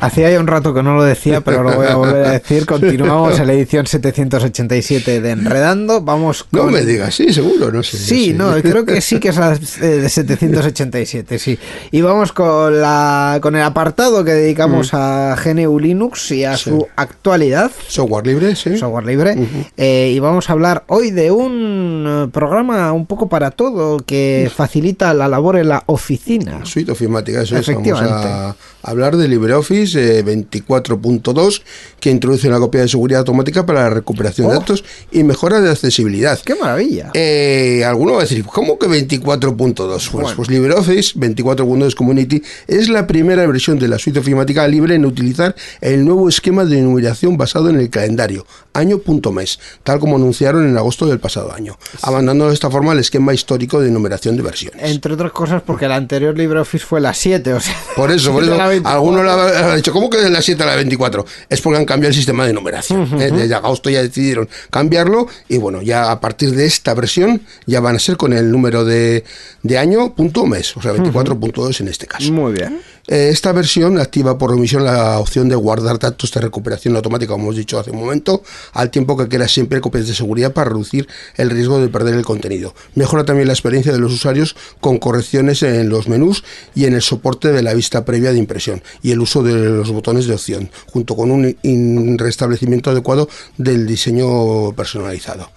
Hacía 0.00 0.30
ya 0.30 0.38
un 0.38 0.46
rato 0.46 0.72
que 0.72 0.82
no 0.82 0.94
lo 0.94 1.02
decía, 1.02 1.40
pero 1.40 1.64
lo 1.64 1.74
voy 1.74 1.86
a 1.88 1.96
volver 1.96 2.24
a 2.24 2.30
decir. 2.32 2.66
Continuamos 2.66 3.40
en 3.40 3.48
la 3.48 3.52
edición 3.52 3.86
787 3.86 5.20
de 5.20 5.30
Enredando. 5.30 6.00
Vamos 6.02 6.44
con... 6.44 6.66
No 6.66 6.70
me 6.70 6.84
digas, 6.84 7.16
sí, 7.16 7.32
seguro, 7.32 7.72
no 7.72 7.82
sé. 7.82 7.98
Sí, 7.98 8.32
no, 8.32 8.52
creo 8.62 8.84
que 8.84 9.00
sí 9.00 9.18
que 9.18 9.30
es 9.30 9.36
la 9.36 9.54
eh, 9.54 9.86
de 9.86 10.08
787, 10.08 11.38
sí. 11.40 11.58
Y 11.90 12.00
vamos 12.02 12.32
con, 12.32 12.80
la, 12.80 13.40
con 13.42 13.56
el 13.56 13.62
apartado 13.62 14.24
que 14.24 14.32
dedicamos 14.34 14.92
mm. 14.92 14.96
a 14.96 15.36
GNU 15.42 15.80
Linux 15.80 16.30
y 16.30 16.44
a 16.44 16.56
su 16.56 16.86
actualidad. 16.94 17.72
Software 17.88 18.26
libre, 18.26 18.54
sí. 18.54 18.78
Software 18.78 19.04
libre. 19.04 19.36
Eh, 19.76 20.12
y 20.14 20.18
vamos 20.20 20.48
a 20.48 20.52
hablar 20.52 20.84
hoy 20.86 21.10
de 21.10 21.32
un 21.32 22.04
eh, 22.06 22.30
programa 22.32 22.92
un 22.92 23.06
poco 23.06 23.28
para 23.28 23.50
todo 23.50 23.98
que 23.98 24.48
facilita 24.54 25.12
la 25.12 25.26
labor 25.26 25.56
en 25.56 25.70
la 25.70 25.82
oficina. 25.86 26.60
Suite 26.64 26.92
ofimática, 26.92 27.42
eso 27.42 27.56
es. 27.56 27.66
Vamos 27.66 28.00
a 28.00 28.54
hablar 28.82 29.16
de 29.16 29.26
LibreOffice 29.26 29.87
24.2 29.94 31.62
que 32.00 32.10
introduce 32.10 32.48
una 32.48 32.58
copia 32.58 32.82
de 32.82 32.88
seguridad 32.88 33.20
automática 33.20 33.66
para 33.66 33.82
la 33.82 33.90
recuperación 33.90 34.48
de 34.48 34.56
oh. 34.56 34.60
datos 34.60 34.84
y 35.10 35.22
mejora 35.22 35.60
de 35.60 35.70
accesibilidad. 35.70 36.38
¡Qué 36.44 36.54
maravilla! 36.54 37.10
Eh, 37.14 37.84
alguno 37.84 38.12
va 38.12 38.18
a 38.18 38.22
decir, 38.22 38.44
¿cómo 38.44 38.78
que 38.78 38.86
24.2? 38.86 40.10
Pues, 40.10 40.32
pues 40.34 40.48
LibreOffice 40.50 41.18
24.2 41.18 41.94
Community 41.94 42.42
es 42.66 42.88
la 42.88 43.06
primera 43.06 43.46
versión 43.46 43.78
de 43.78 43.88
la 43.88 43.98
suite 43.98 44.20
ofimática 44.20 44.66
libre 44.68 44.94
en 44.94 45.04
utilizar 45.04 45.54
el 45.80 46.04
nuevo 46.04 46.28
esquema 46.28 46.64
de 46.64 46.80
numeración 46.82 47.36
basado 47.36 47.70
en 47.70 47.80
el 47.80 47.90
calendario 47.90 48.46
año.mes, 48.78 49.58
tal 49.82 49.98
como 49.98 50.16
anunciaron 50.16 50.68
en 50.68 50.76
agosto 50.76 51.06
del 51.06 51.20
pasado 51.20 51.52
año, 51.52 51.78
abandonando 52.02 52.48
de 52.48 52.54
esta 52.54 52.70
forma 52.70 52.92
el 52.92 53.00
esquema 53.00 53.34
histórico 53.34 53.80
de 53.80 53.90
numeración 53.90 54.36
de 54.36 54.42
versiones. 54.42 54.80
Entre 54.82 55.12
otras 55.12 55.32
cosas 55.32 55.62
porque 55.62 55.84
el 55.84 55.92
anterior 55.92 56.36
LibreOffice 56.36 56.84
fue 56.84 57.00
la 57.00 57.14
7, 57.14 57.52
o 57.54 57.60
sea... 57.60 57.74
Por 57.96 58.10
eso, 58.10 58.32
por 58.32 58.42
eso, 58.44 58.54
algunos 58.84 59.24
le 59.24 59.30
han 59.30 59.76
dicho, 59.76 59.92
¿cómo 59.92 60.08
que 60.08 60.18
de 60.18 60.30
la 60.30 60.42
7 60.42 60.62
a 60.62 60.66
la 60.66 60.76
24? 60.76 61.24
Es 61.48 61.60
porque 61.60 61.78
han 61.78 61.84
cambiado 61.84 62.10
el 62.10 62.14
sistema 62.14 62.46
de 62.46 62.52
numeración. 62.52 63.20
¿eh? 63.20 63.30
Desde 63.30 63.54
agosto 63.54 63.90
ya 63.90 64.02
decidieron 64.02 64.48
cambiarlo 64.70 65.28
y 65.48 65.58
bueno, 65.58 65.82
ya 65.82 66.10
a 66.10 66.20
partir 66.20 66.54
de 66.54 66.66
esta 66.66 66.94
versión 66.94 67.42
ya 67.66 67.80
van 67.80 67.96
a 67.96 67.98
ser 67.98 68.16
con 68.16 68.32
el 68.32 68.50
número 68.50 68.84
de, 68.84 69.24
de 69.62 69.78
año 69.78 70.14
punto 70.14 70.46
mes, 70.46 70.76
o 70.76 70.82
sea, 70.82 70.92
24.2 70.92 71.80
en 71.80 71.88
este 71.88 72.06
caso. 72.06 72.32
Muy 72.32 72.52
bien. 72.52 72.80
Eh, 73.10 73.30
esta 73.30 73.52
versión 73.52 73.98
activa 73.98 74.36
por 74.36 74.52
omisión 74.52 74.84
la 74.84 75.18
opción 75.18 75.48
de 75.48 75.56
guardar 75.56 75.98
datos 75.98 76.30
de 76.30 76.42
recuperación 76.42 76.94
automática, 76.94 77.32
como 77.32 77.44
hemos 77.44 77.56
dicho 77.56 77.78
hace 77.78 77.90
un 77.90 78.00
momento, 78.00 78.42
al 78.74 78.90
tiempo 78.90 79.16
que 79.16 79.28
crea 79.28 79.48
siempre 79.48 79.80
copias 79.80 80.06
de 80.06 80.14
seguridad 80.14 80.52
para 80.52 80.68
reducir 80.68 81.08
el 81.36 81.48
riesgo 81.48 81.80
de 81.80 81.88
perder 81.88 82.16
el 82.16 82.26
contenido. 82.26 82.74
Mejora 82.94 83.24
también 83.24 83.48
la 83.48 83.54
experiencia 83.54 83.92
de 83.92 83.98
los 83.98 84.12
usuarios 84.12 84.56
con 84.80 84.98
correcciones 84.98 85.62
en 85.62 85.88
los 85.88 86.06
menús 86.06 86.44
y 86.74 86.84
en 86.84 86.92
el 86.92 87.00
soporte 87.00 87.50
de 87.50 87.62
la 87.62 87.72
vista 87.72 88.04
previa 88.04 88.32
de 88.32 88.38
impresión 88.38 88.82
y 89.02 89.12
el 89.12 89.20
uso 89.20 89.42
de 89.42 89.54
los 89.54 89.90
botones 89.90 90.26
de 90.26 90.34
opción, 90.34 90.70
junto 90.92 91.16
con 91.16 91.30
un 91.30 92.18
restablecimiento 92.18 92.90
adecuado 92.90 93.26
del 93.56 93.86
diseño 93.86 94.72
personalizado. 94.72 95.48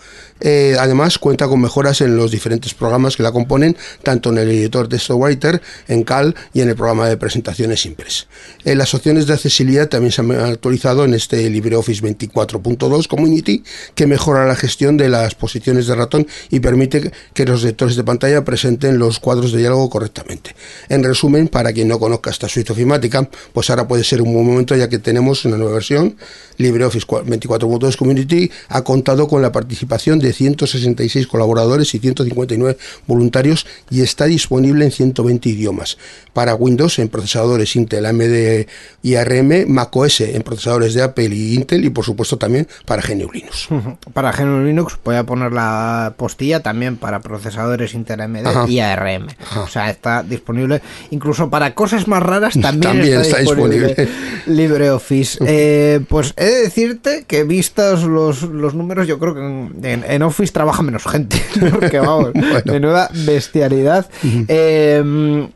Eh, 0.42 0.76
además, 0.80 1.18
cuenta 1.20 1.48
con 1.48 1.62
mejoras 1.62 2.02
en 2.02 2.18
los 2.18 2.32
diferentes 2.32 2.74
programas 2.74 3.16
que 3.16 3.24
la 3.24 3.32
componen, 3.32 3.78
tanto 4.04 4.30
en 4.30 4.40
el 4.40 4.50
editor 4.50 4.90
de 4.90 5.00
Writer, 5.14 5.62
en 5.88 6.04
Cal 6.04 6.36
y 6.54 6.62
en 6.62 6.70
el 6.70 6.76
programa 6.76 7.08
de 7.08 7.18
presentaciones 7.18 7.86
Impress. 7.86 8.28
Eh, 8.66 8.76
las 8.76 8.94
opciones 8.94 9.28
de 9.28 9.34
accesibilidad 9.34 9.88
también 9.88 10.12
se 10.12 10.22
han 10.22 10.32
actualizado 10.32 11.06
en 11.06 11.14
este 11.14 11.50
LibreOffice 11.50 12.02
24.2 12.02 13.08
Community, 13.08 13.64
que 13.96 14.08
mejora 14.08 14.46
la 14.46 14.56
gestión 14.56 14.98
de 14.98 15.10
las 15.10 15.36
posiciones 15.36 15.88
de 15.88 15.96
ratón 15.96 16.28
y 16.50 16.60
permite 16.60 17.12
que 17.34 17.46
los 17.46 17.64
lectores 17.64 17.96
de 17.96 18.04
pantalla 18.04 18.44
presenten 18.44 18.98
los 18.98 19.20
cuadros 19.20 19.52
de 19.52 19.60
diálogo 19.60 19.90
correctamente. 19.90 20.56
En 20.90 21.04
resumen, 21.04 21.48
para 21.48 21.72
quien 21.74 21.88
no 21.88 22.00
conozca 22.00 22.32
esta 22.32 22.48
suite 22.48 22.72
ofimática, 22.72 23.30
pues 23.54 23.70
ahora 23.70 23.88
puede 23.88 24.04
ser 24.04 24.22
un 24.22 24.34
buen 24.34 24.46
momento 24.46 24.76
ya 24.76 24.90
que 24.90 25.00
tenemos 25.00 25.46
una 25.46 25.58
nueva 25.58 25.74
versión, 25.74 26.16
LibreOffice 26.58 27.06
24.2 27.06 27.96
Community, 27.96 28.52
ha 28.70 28.84
contado 28.84 29.28
con 29.28 29.42
la 29.42 29.52
participación 29.52 30.20
de 30.20 30.31
166 30.34 31.28
colaboradores 31.28 31.94
y 31.94 32.00
159 32.00 32.78
voluntarios 33.08 33.66
y 33.90 34.02
está 34.02 34.26
disponible 34.26 34.86
en 34.86 34.92
120 34.92 35.50
idiomas. 35.50 35.98
Para 36.34 36.56
Windows 36.56 37.00
en 37.00 37.10
procesadores 37.10 37.76
Intel, 37.76 38.06
AMD 38.06 38.68
y 39.04 39.16
ARM, 39.16 39.68
macOS 39.68 40.22
en 40.22 40.42
procesadores 40.44 40.94
de 40.94 41.04
Apple 41.04 41.36
y 41.36 41.56
Intel 41.56 41.86
y 41.86 41.90
por 41.90 42.06
supuesto 42.06 42.38
también 42.38 42.68
para 42.86 43.02
GNU 43.02 43.32
Linux. 43.32 43.68
Para 44.14 44.32
GNU 44.32 44.64
Linux 44.64 44.98
voy 45.04 45.16
a 45.16 45.26
poner 45.26 45.52
la 45.52 46.14
postilla 46.18 46.62
también 46.62 46.98
para 46.98 47.20
procesadores 47.20 47.94
Intel, 47.94 48.22
AMD 48.22 48.70
y 48.70 48.80
ARM. 48.80 49.28
O 49.58 49.68
sea, 49.68 49.90
está 49.90 50.24
disponible 50.24 50.82
incluso 51.10 51.50
para 51.50 51.74
cosas 51.74 52.08
más 52.08 52.24
raras 52.24 52.54
también, 52.62 53.02
está, 53.02 53.40
disponible, 53.40 54.08
LibreOffice. 54.46 55.40
Eh, 55.46 56.00
pues 56.08 56.34
he 56.38 56.46
de 56.46 56.62
decirte 56.62 57.26
que 57.28 57.44
vistos 57.44 58.04
los, 58.04 58.44
los 58.44 58.74
números, 58.74 59.08
yo 59.08 59.20
creo 59.20 59.34
que 59.34 59.42
en, 59.42 60.04
en 60.08 60.21
Office 60.24 60.52
trabaja 60.54 60.84
menos 60.84 61.04
gente, 61.06 61.44
porque 61.72 62.00
vamos, 62.00 62.32
menuda 62.66 63.10
bestialidad. 63.26 64.06
eh, 64.48 65.50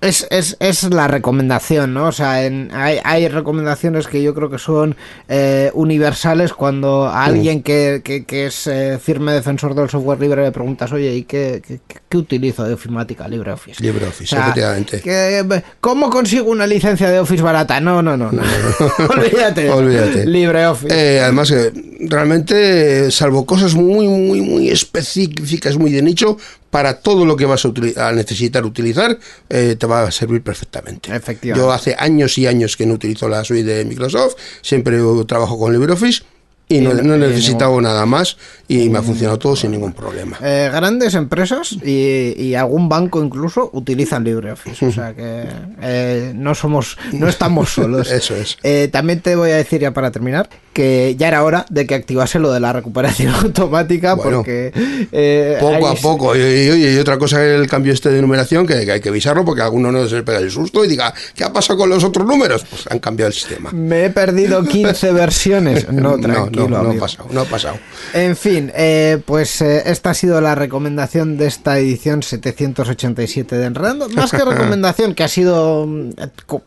es, 0.00 0.26
es, 0.30 0.56
es, 0.60 0.84
la 0.84 1.08
recomendación, 1.08 1.92
¿no? 1.92 2.06
O 2.06 2.12
sea, 2.12 2.44
en, 2.44 2.70
hay, 2.72 2.98
hay, 3.04 3.28
recomendaciones 3.28 4.06
que 4.06 4.22
yo 4.22 4.34
creo 4.34 4.48
que 4.48 4.58
son 4.58 4.96
eh, 5.28 5.70
universales 5.74 6.54
cuando 6.54 7.06
a 7.06 7.24
alguien 7.24 7.62
que, 7.62 8.00
que, 8.02 8.24
que 8.24 8.46
es 8.46 8.66
eh, 8.66 8.98
firme 9.02 9.32
defensor 9.32 9.74
del 9.74 9.90
software 9.90 10.20
libre 10.20 10.42
le 10.42 10.52
preguntas, 10.52 10.90
oye, 10.92 11.14
¿y 11.14 11.24
qué, 11.24 11.62
qué, 11.66 11.80
qué 12.08 12.16
utilizo 12.16 12.64
de 12.64 12.74
ofimática? 12.74 13.28
LibreOffice. 13.28 13.82
LibreOffice, 13.82 14.24
o 14.24 14.26
sea, 14.26 14.40
efectivamente. 14.40 15.00
Que, 15.00 15.62
¿Cómo 15.80 16.08
consigo 16.08 16.50
una 16.50 16.66
licencia 16.66 17.10
de 17.10 17.20
Office 17.20 17.42
barata? 17.42 17.78
No, 17.80 18.00
no, 18.00 18.16
no. 18.16 18.32
no. 18.32 18.42
Olvídate. 19.10 19.70
Olvídate. 19.70 20.24
LibreOffice. 20.24 20.94
Eh, 20.94 21.20
además, 21.20 21.52
realmente, 22.00 23.10
salvo 23.10 23.44
cosas 23.44 23.74
muy, 23.74 24.08
muy, 24.08 24.40
muy 24.40 24.70
específicas, 24.70 25.76
muy 25.76 25.92
de 25.92 26.00
nicho, 26.00 26.38
para 26.70 27.00
todo 27.00 27.24
lo 27.24 27.36
que 27.36 27.46
vas 27.46 27.64
a, 27.64 28.08
a 28.08 28.12
necesitar 28.12 28.64
utilizar, 28.64 29.18
eh, 29.48 29.76
te 29.78 29.86
va 29.86 30.04
a 30.04 30.10
servir 30.10 30.42
perfectamente. 30.42 31.14
Efectivamente. 31.14 31.66
Yo 31.66 31.72
hace 31.72 31.96
años 31.98 32.38
y 32.38 32.46
años 32.46 32.76
que 32.76 32.86
no 32.86 32.94
utilizo 32.94 33.28
la 33.28 33.44
suite 33.44 33.68
de 33.68 33.84
Microsoft, 33.84 34.36
siempre 34.62 34.98
trabajo 35.26 35.58
con 35.58 35.72
LibreOffice 35.72 36.22
y 36.70 36.80
no, 36.80 36.94
no 36.94 37.14
he 37.16 37.18
necesitado 37.18 37.72
ningún... 37.72 37.84
nada 37.84 38.06
más 38.06 38.36
y 38.68 38.88
me 38.88 38.98
ha 38.98 39.02
funcionado 39.02 39.36
todo 39.38 39.56
sin 39.56 39.72
ningún 39.72 39.92
problema. 39.92 40.38
Eh, 40.40 40.70
grandes 40.72 41.14
empresas 41.14 41.72
y, 41.84 42.34
y, 42.40 42.54
algún 42.54 42.88
banco 42.88 43.22
incluso 43.22 43.68
utilizan 43.72 44.22
LibreOffice, 44.22 44.86
o 44.86 44.92
sea 44.92 45.12
que 45.12 45.44
eh, 45.82 46.32
no 46.36 46.54
somos, 46.54 46.96
no 47.12 47.28
estamos 47.28 47.70
solos. 47.74 48.10
Eso 48.10 48.36
es. 48.36 48.58
Eh, 48.62 48.88
también 48.92 49.20
te 49.20 49.34
voy 49.34 49.50
a 49.50 49.56
decir 49.56 49.80
ya 49.80 49.92
para 49.92 50.12
terminar 50.12 50.48
que 50.72 51.16
ya 51.18 51.26
era 51.26 51.42
hora 51.42 51.66
de 51.68 51.84
que 51.84 51.96
activase 51.96 52.38
lo 52.38 52.52
de 52.52 52.60
la 52.60 52.72
recuperación 52.72 53.34
automática 53.42 54.14
bueno, 54.14 54.38
porque 54.38 54.72
poco 55.58 55.88
a 55.88 55.94
poco 55.96 56.36
y, 56.36 56.40
y, 56.40 56.94
y, 56.94 56.98
otra 56.98 57.18
cosa 57.18 57.44
el 57.44 57.66
cambio 57.66 57.92
este 57.92 58.10
de 58.10 58.22
numeración 58.22 58.68
que, 58.68 58.84
que 58.84 58.92
hay 58.92 59.00
que 59.00 59.08
avisarlo 59.08 59.44
porque 59.44 59.62
alguno 59.62 59.90
no 59.90 60.06
se 60.06 60.22
pega 60.22 60.38
el 60.38 60.50
susto 60.50 60.84
y 60.84 60.88
diga 60.88 61.12
¿qué 61.34 61.42
ha 61.42 61.52
pasado 61.52 61.80
con 61.80 61.90
los 61.90 62.04
otros 62.04 62.24
números? 62.24 62.64
Pues 62.70 62.86
han 62.88 63.00
cambiado 63.00 63.28
el 63.28 63.34
sistema. 63.34 63.70
Me 63.72 64.04
he 64.04 64.10
perdido 64.10 64.64
15 64.64 65.12
versiones. 65.12 65.90
No, 65.90 66.18
tranquilo. 66.18 66.50
No, 66.59 66.59
no, 66.59 66.59
no, 66.68 66.76
ha 66.78 66.94
pasado, 66.94 67.28
no 67.30 67.40
ha 67.40 67.44
pasado. 67.44 67.76
En 68.14 68.36
fin, 68.36 68.70
eh, 68.74 69.18
pues 69.24 69.60
eh, 69.60 69.82
esta 69.86 70.10
ha 70.10 70.14
sido 70.14 70.40
la 70.40 70.54
recomendación 70.54 71.36
de 71.36 71.46
esta 71.46 71.78
edición 71.78 72.22
787 72.22 73.56
de 73.56 73.64
Enredando. 73.64 74.08
Más 74.10 74.30
que 74.30 74.38
recomendación, 74.44 75.14
que 75.14 75.24
ha 75.24 75.28
sido 75.28 75.88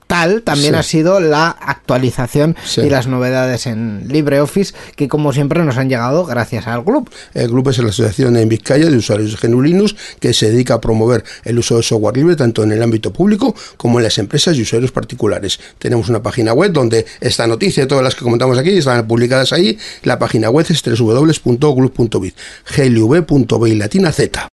tal, 0.08 0.42
también 0.44 0.74
Sí. 0.74 0.80
ha 0.80 0.84
sido 0.84 1.20
la 1.20 1.50
actualización 1.50 2.56
Sí. 2.66 2.82
y 2.82 2.90
las 2.90 3.08
novedades 3.08 3.66
en 3.68 4.08
LibreOffice, 4.08 4.74
que 4.96 5.08
como 5.08 5.34
siempre 5.34 5.64
nos 5.64 5.78
han 5.78 5.90
llegado 5.90 6.26
gracias 6.26 6.68
al 6.68 6.84
club. 6.84 7.10
El 7.34 7.50
grupo 7.50 7.70
es 7.70 7.78
la 7.80 7.90
Asociación 7.90 8.38
en 8.38 8.50
Vizcaya 8.50 8.90
de 8.90 8.98
Usuarios 8.98 9.42
Linux 9.44 9.96
que 10.20 10.34
se 10.34 10.50
dedica 10.52 10.76
a 10.76 10.82
promover 10.82 11.24
el 11.44 11.60
uso 11.60 11.78
de 11.78 11.84
software 11.84 12.18
libre 12.18 12.36
tanto 12.36 12.64
en 12.64 12.72
el 12.72 12.82
ámbito 12.82 13.12
público 13.14 13.56
como 13.78 14.00
en 14.00 14.04
las 14.04 14.18
empresas 14.18 14.56
y 14.58 14.62
usuarios 14.62 14.92
particulares. 14.92 15.60
Tenemos 15.80 16.10
una 16.10 16.22
página 16.22 16.54
web 16.54 16.72
donde 16.72 17.06
esta 17.22 17.46
noticia 17.48 17.88
todas 17.88 18.04
las 18.04 18.16
que 18.16 18.24
comentamos 18.24 18.58
aquí 18.58 18.78
están 18.78 19.08
publicadas 19.08 19.54
ahí. 19.54 19.78
La 20.04 20.20
página 20.20 20.50
web 20.50 20.66
es 20.70 20.84
www.glub.biz, 20.84 22.34
glv.bi 22.76 23.76
latina 23.76 24.12
z. 24.12 24.48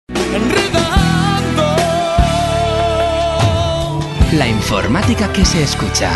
La 4.34 4.48
informática 4.48 5.32
que 5.32 5.46
se 5.46 5.64
escucha. 5.64 6.12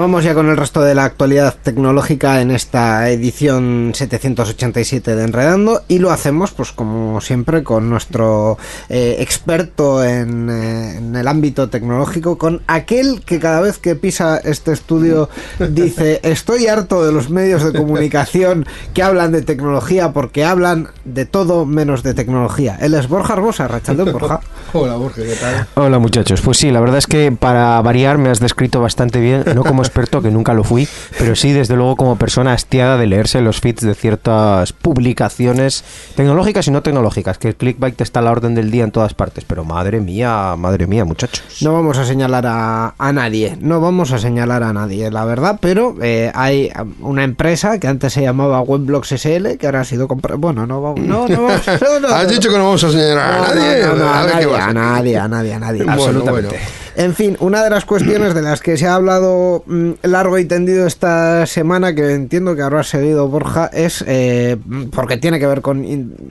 Vamos 0.00 0.24
ya 0.24 0.32
con 0.32 0.48
el 0.48 0.56
resto 0.56 0.80
de 0.80 0.94
la 0.94 1.04
actualidad 1.04 1.54
tecnológica 1.62 2.40
en 2.40 2.50
esta 2.52 3.10
edición 3.10 3.92
787 3.94 5.14
de 5.14 5.24
Enredando 5.24 5.82
y 5.88 5.98
lo 5.98 6.10
hacemos 6.10 6.52
pues 6.52 6.72
como 6.72 7.20
siempre 7.20 7.62
con 7.62 7.90
nuestro 7.90 8.56
eh, 8.88 9.16
experto 9.18 10.02
en, 10.02 10.48
eh, 10.48 10.96
en, 10.96 11.16
el 11.16 11.28
ámbito 11.28 11.68
tecnológico, 11.68 12.38
con 12.38 12.62
aquel 12.66 13.20
que 13.26 13.38
cada 13.38 13.60
vez 13.60 13.76
que 13.76 13.94
pisa 13.94 14.38
este 14.38 14.72
estudio 14.72 15.28
dice 15.68 16.20
estoy 16.22 16.66
harto 16.66 17.04
de 17.04 17.12
los 17.12 17.28
medios 17.28 17.62
de 17.62 17.78
comunicación 17.78 18.64
que 18.94 19.02
hablan 19.02 19.32
de 19.32 19.42
tecnología 19.42 20.14
porque 20.14 20.46
hablan 20.46 20.88
de 21.04 21.26
todo 21.26 21.66
menos 21.66 22.02
de 22.02 22.14
tecnología. 22.14 22.78
Él 22.80 22.94
es 22.94 23.06
Borja 23.06 23.34
Arbosa, 23.34 23.68
Rachaldeón 23.68 24.12
Borja. 24.12 24.40
Hola 24.72 24.96
Borja, 24.96 25.20
¿qué 25.20 25.34
tal? 25.34 25.66
Hola 25.74 25.98
muchachos, 25.98 26.40
pues 26.40 26.56
sí, 26.56 26.70
la 26.70 26.80
verdad 26.80 26.96
es 26.96 27.06
que 27.06 27.30
para 27.32 27.78
variar 27.82 28.16
me 28.16 28.30
has 28.30 28.40
descrito 28.40 28.80
bastante 28.80 29.20
bien, 29.20 29.44
no 29.54 29.62
como 29.62 29.82
experto, 29.90 30.22
que 30.22 30.30
nunca 30.30 30.54
lo 30.54 30.64
fui, 30.64 30.88
pero 31.18 31.34
sí, 31.36 31.52
desde 31.52 31.76
luego, 31.76 31.96
como 31.96 32.16
persona 32.16 32.52
hastiada 32.52 32.96
de 32.96 33.06
leerse 33.06 33.40
los 33.40 33.60
feeds 33.60 33.82
de 33.82 33.94
ciertas 33.94 34.72
publicaciones 34.72 35.84
tecnológicas 36.14 36.66
y 36.68 36.70
no 36.70 36.82
tecnológicas, 36.82 37.38
que 37.38 37.48
el 37.48 37.56
clickbait 37.56 38.00
está 38.00 38.20
a 38.20 38.22
la 38.22 38.30
orden 38.30 38.54
del 38.54 38.70
día 38.70 38.84
en 38.84 38.92
todas 38.92 39.14
partes. 39.14 39.44
Pero 39.44 39.64
madre 39.64 40.00
mía, 40.00 40.54
madre 40.56 40.86
mía, 40.86 41.04
muchachos. 41.04 41.42
No 41.62 41.72
vamos 41.72 41.98
a 41.98 42.04
señalar 42.04 42.46
a, 42.46 42.94
a 42.96 43.12
nadie, 43.12 43.56
no 43.60 43.80
vamos 43.80 44.12
a 44.12 44.18
señalar 44.18 44.62
a 44.62 44.72
nadie, 44.72 45.10
la 45.10 45.24
verdad, 45.24 45.58
pero 45.60 45.96
eh, 46.00 46.30
hay 46.34 46.70
una 47.00 47.24
empresa 47.24 47.78
que 47.78 47.88
antes 47.88 48.12
se 48.12 48.22
llamaba 48.22 48.60
Weblogs 48.60 49.08
SL, 49.12 49.56
que 49.58 49.66
ahora 49.66 49.80
ha 49.80 49.84
sido 49.84 50.06
comprada. 50.08 50.38
Bueno, 50.38 50.66
no 50.66 50.80
vamos. 50.80 51.00
No, 51.00 51.26
no 51.28 51.42
vamos. 51.42 51.62
no, 51.80 52.00
no, 52.00 52.08
Has 52.14 52.24
no. 52.24 52.30
dicho 52.30 52.50
que 52.50 52.56
no 52.58 52.64
vamos 52.64 52.84
a 52.84 52.90
señalar 52.90 53.32
a 53.32 53.54
nadie. 53.54 53.84
a, 53.84 53.94
nadie, 53.94 54.56
a 54.56 54.72
nadie, 54.72 55.18
a 55.18 55.28
nadie, 55.28 55.54
a 55.54 55.58
nadie, 55.58 55.78
Bueno, 55.84 55.92
absolutamente. 55.92 56.48
bueno. 56.48 56.79
En 56.96 57.14
fin, 57.14 57.36
una 57.40 57.62
de 57.62 57.70
las 57.70 57.84
cuestiones 57.84 58.34
de 58.34 58.42
las 58.42 58.60
que 58.60 58.76
se 58.76 58.86
ha 58.86 58.94
hablado 58.94 59.62
mm, 59.66 59.90
largo 60.02 60.38
y 60.38 60.44
tendido 60.44 60.86
esta 60.86 61.46
semana, 61.46 61.94
que 61.94 62.12
entiendo 62.12 62.56
que 62.56 62.62
habrá 62.62 62.82
seguido 62.82 63.28
Borja, 63.28 63.70
es 63.72 64.04
eh, 64.06 64.56
porque 64.92 65.16
tiene 65.16 65.38
que 65.38 65.46
ver 65.46 65.60
con 65.60 65.84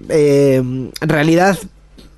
eh, 0.09 0.89
realidad 1.01 1.57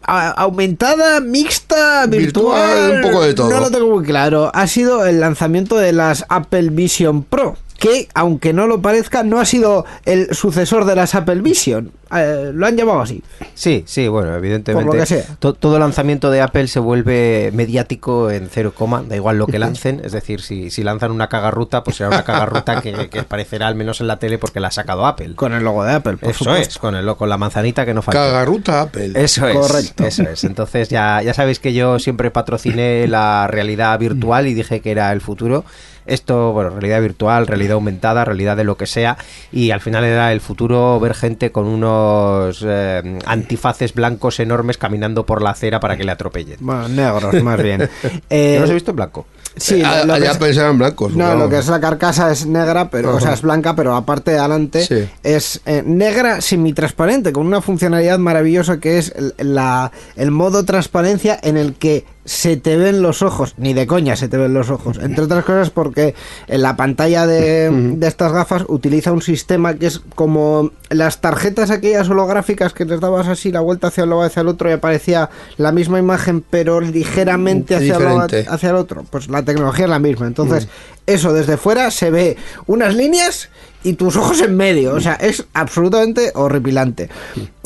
aumentada, 0.03 1.19
mixta, 1.21 2.07
virtual, 2.07 2.91
Virtual, 2.91 2.95
un 2.95 3.01
poco 3.01 3.23
de 3.23 3.33
todo. 3.33 3.49
No 3.49 3.59
lo 3.59 3.71
tengo 3.71 3.95
muy 3.95 4.03
claro. 4.03 4.51
Ha 4.53 4.67
sido 4.67 5.05
el 5.05 5.19
lanzamiento 5.19 5.77
de 5.77 5.93
las 5.93 6.25
Apple 6.29 6.69
Vision 6.71 7.23
Pro. 7.23 7.55
Que, 7.81 8.07
aunque 8.13 8.53
no 8.53 8.67
lo 8.67 8.79
parezca, 8.79 9.23
no 9.23 9.39
ha 9.39 9.45
sido 9.45 9.85
el 10.05 10.35
sucesor 10.35 10.85
de 10.85 10.95
las 10.95 11.15
Apple 11.15 11.41
Vision. 11.41 11.91
Eh, 12.15 12.51
lo 12.53 12.67
han 12.67 12.77
llamado 12.77 13.01
así. 13.01 13.23
Sí, 13.55 13.83
sí, 13.87 14.07
bueno, 14.07 14.35
evidentemente. 14.35 14.85
Por 14.85 14.93
lo 14.95 14.99
que 15.01 15.07
sea. 15.07 15.23
to- 15.39 15.53
todo 15.55 15.79
lanzamiento 15.79 16.29
de 16.29 16.41
Apple 16.41 16.67
se 16.67 16.79
vuelve 16.79 17.49
mediático 17.55 18.29
en 18.29 18.49
cero 18.51 18.71
coma, 18.75 19.01
da 19.01 19.15
igual 19.15 19.39
lo 19.39 19.47
que 19.47 19.57
lancen. 19.65 19.99
Es 20.03 20.11
decir, 20.11 20.41
si, 20.41 20.69
si 20.69 20.83
lanzan 20.83 21.09
una 21.09 21.27
cagarruta, 21.27 21.83
pues 21.83 21.95
será 21.97 22.09
una 22.09 22.23
cagarruta 22.23 22.81
que, 22.81 23.09
que 23.09 23.19
aparecerá 23.19 23.65
al 23.67 23.73
menos 23.73 23.99
en 23.99 24.05
la 24.07 24.19
tele 24.19 24.37
porque 24.37 24.59
la 24.59 24.67
ha 24.67 24.71
sacado 24.71 25.07
Apple. 25.07 25.33
Con 25.35 25.53
el 25.53 25.63
logo 25.63 25.83
de 25.83 25.93
Apple, 25.93 26.17
por 26.17 26.29
Eso 26.29 26.43
supuesto. 26.43 26.69
es, 26.73 26.77
con, 26.77 26.93
el, 26.93 27.15
con 27.15 27.29
la 27.29 27.37
manzanita 27.39 27.83
que 27.83 27.95
no 27.95 28.03
falta. 28.03 28.19
Cagarruta 28.19 28.81
Apple. 28.81 29.13
Eso 29.15 29.47
es, 29.47 29.57
Correcto. 29.57 30.03
eso 30.05 30.21
es. 30.21 30.43
Entonces 30.43 30.89
ya, 30.89 31.23
ya 31.23 31.33
sabéis 31.33 31.57
que 31.59 31.73
yo 31.73 31.97
siempre 31.97 32.29
patrociné 32.29 33.07
la 33.07 33.47
realidad 33.47 33.97
virtual 33.97 34.45
y 34.47 34.53
dije 34.53 34.81
que 34.81 34.91
era 34.91 35.11
el 35.13 35.21
futuro. 35.21 35.65
Esto, 36.05 36.51
bueno, 36.53 36.71
realidad 36.71 37.01
virtual, 37.01 37.47
realidad 37.47 37.73
aumentada, 37.73 38.25
realidad 38.25 38.57
de 38.57 38.63
lo 38.63 38.77
que 38.77 38.85
sea. 38.87 39.17
Y 39.51 39.71
al 39.71 39.81
final 39.81 40.03
era 40.03 40.31
el 40.33 40.41
futuro 40.41 40.99
ver 40.99 41.13
gente 41.13 41.51
con 41.51 41.65
unos 41.67 42.63
eh, 42.67 43.19
antifaces 43.25 43.93
blancos 43.93 44.39
enormes 44.39 44.77
caminando 44.77 45.25
por 45.25 45.41
la 45.41 45.51
acera 45.51 45.79
para 45.79 45.97
que 45.97 46.03
le 46.03 46.11
atropellen. 46.11 46.57
Bueno, 46.59 46.87
negros, 46.89 47.41
más 47.43 47.61
bien. 47.61 47.89
Eh, 48.29 48.53
Yo 48.55 48.61
los 48.61 48.69
he 48.69 48.73
visto 48.73 48.91
en 48.91 48.95
blanco. 48.97 49.25
sí, 49.57 49.81
Ah, 49.85 50.03
lo 50.05 50.13
que 50.13 50.21
allá 50.21 50.31
es- 50.31 50.37
pensaban 50.37 50.77
blancos. 50.77 51.13
no, 51.15 51.25
vamos. 51.25 51.39
lo 51.43 51.49
que 51.49 51.57
es 51.59 51.67
la 51.67 51.79
carcasa 51.79 52.31
es 52.31 52.45
negra, 52.45 52.89
pero, 52.89 53.15
o 53.15 53.19
sea, 53.19 53.33
es 53.33 53.41
blanca, 53.41 53.75
pero 53.75 53.93
la 53.93 54.05
parte 54.05 54.31
de 54.31 54.39
adelante 54.39 54.85
Sí. 54.85 55.07
es 55.23 55.61
eh, 55.65 55.83
negra 55.85 56.39
semitransparente, 56.41 57.31
con 57.33 57.45
una 57.45 57.61
funcionalidad 57.61 58.17
maravillosa 58.19 58.79
que 58.79 58.97
es 58.97 59.13
el, 59.15 59.33
la- 59.53 59.91
el 60.15 60.31
modo 60.31 60.63
transparencia 60.63 61.37
en 61.43 61.57
el 61.57 61.73
que 61.75 62.05
se 62.31 62.55
te 62.55 62.77
ven 62.77 63.01
los 63.01 63.23
ojos, 63.23 63.55
ni 63.57 63.73
de 63.73 63.85
coña 63.85 64.15
se 64.15 64.29
te 64.29 64.37
ven 64.37 64.53
los 64.53 64.69
ojos, 64.69 64.97
entre 64.99 65.25
otras 65.25 65.43
cosas 65.43 65.69
porque 65.69 66.15
en 66.47 66.61
la 66.61 66.77
pantalla 66.77 67.27
de, 67.27 67.69
de 67.97 68.07
estas 68.07 68.31
gafas 68.31 68.63
utiliza 68.69 69.11
un 69.11 69.21
sistema 69.21 69.73
que 69.73 69.87
es 69.87 69.99
como 70.15 70.71
las 70.89 71.19
tarjetas 71.19 71.71
aquellas 71.71 72.09
holográficas 72.09 72.71
que 72.71 72.85
les 72.85 73.01
dabas 73.01 73.27
así 73.27 73.51
la 73.51 73.59
vuelta 73.59 73.87
hacia 73.87 74.05
un 74.05 74.11
lado 74.11 74.21
hacia 74.21 74.43
el 74.43 74.47
otro 74.47 74.69
y 74.69 74.71
aparecía 74.71 75.29
la 75.57 75.73
misma 75.73 75.99
imagen 75.99 76.41
pero 76.49 76.79
ligeramente 76.79 77.75
hacia, 77.75 77.97
Diferente. 77.97 78.45
hacia 78.47 78.69
el 78.69 78.75
otro. 78.77 79.03
Pues 79.09 79.27
la 79.27 79.43
tecnología 79.43 79.83
es 79.83 79.91
la 79.91 79.99
misma. 79.99 80.25
Entonces, 80.25 80.69
eso 81.05 81.33
desde 81.33 81.57
fuera 81.57 81.91
se 81.91 82.11
ve 82.11 82.37
unas 82.65 82.95
líneas 82.95 83.49
y 83.83 83.93
tus 83.93 84.15
ojos 84.15 84.41
en 84.41 84.55
medio. 84.55 84.93
O 84.93 84.99
sea, 84.99 85.13
es 85.15 85.45
absolutamente 85.53 86.31
horripilante. 86.35 87.09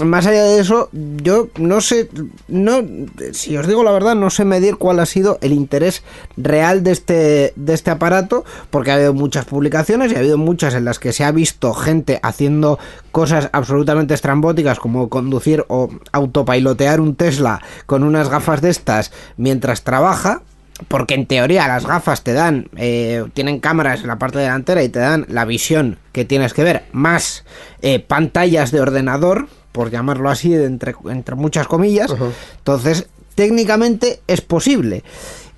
Más 0.04 0.26
allá 0.26 0.44
de 0.44 0.60
eso, 0.60 0.90
yo 0.92 1.50
no 1.58 1.82
sé, 1.82 2.10
no, 2.48 2.84
si 3.32 3.56
os 3.58 3.68
digo 3.68 3.84
la 3.84 3.92
verdad, 3.92 4.16
no 4.16 4.30
sé 4.30 4.46
medir 4.46 4.78
cuál 4.78 5.00
ha 5.00 5.06
sido 5.06 5.38
el 5.42 5.54
interés 5.54 6.04
real 6.38 6.84
de 6.84 6.92
este, 6.92 7.54
de 7.56 7.74
este 7.74 7.92
aparato, 7.92 8.44
porque 8.70 8.92
ha 8.92 8.96
habido 8.96 9.14
muchas 9.14 9.46
publicaciones 9.46 10.12
y 10.12 10.16
ha 10.16 10.20
habido 10.20 10.38
muchas 10.38 10.74
en 10.74 10.86
las 10.86 11.00
que 11.00 11.14
se 11.14 11.24
ha 11.24 11.32
visto 11.32 11.74
gente 11.74 12.20
haciendo 12.24 12.80
cosas 13.12 13.50
absolutamente 13.54 14.14
estrambóticas 14.14 14.80
como 14.80 15.10
conducir 15.10 15.66
o 15.70 15.90
autopilotear 16.12 17.00
un 17.00 17.16
Tesla 17.16 17.62
con 17.86 18.04
unas 18.04 18.30
gafas 18.30 18.62
de 18.62 18.70
estas 18.70 19.12
mientras 19.38 19.84
trabaja. 19.84 20.42
Porque 20.88 21.14
en 21.14 21.26
teoría 21.26 21.68
las 21.68 21.86
gafas 21.86 22.24
te 22.24 22.34
dan, 22.34 22.68
eh, 22.76 23.24
tienen 23.34 23.60
cámaras 23.60 24.02
en 24.02 24.08
la 24.08 24.20
parte 24.20 24.40
delantera 24.40 24.84
y 24.84 24.90
te 24.90 25.00
dan 25.00 25.26
la 25.30 25.46
visión 25.46 25.98
que 26.12 26.26
tienes 26.26 26.54
que 26.54 26.64
ver, 26.64 26.84
más 26.92 27.46
eh, 27.82 28.00
pantallas 28.00 28.72
de 28.72 28.82
ordenador, 28.82 29.48
por 29.72 29.90
llamarlo 29.90 30.30
así, 30.30 30.54
entre, 30.54 30.94
entre 31.10 31.36
muchas 31.36 31.68
comillas. 31.68 32.14
Entonces, 32.58 33.08
técnicamente 33.36 34.22
es 34.28 34.42
posible. 34.42 35.04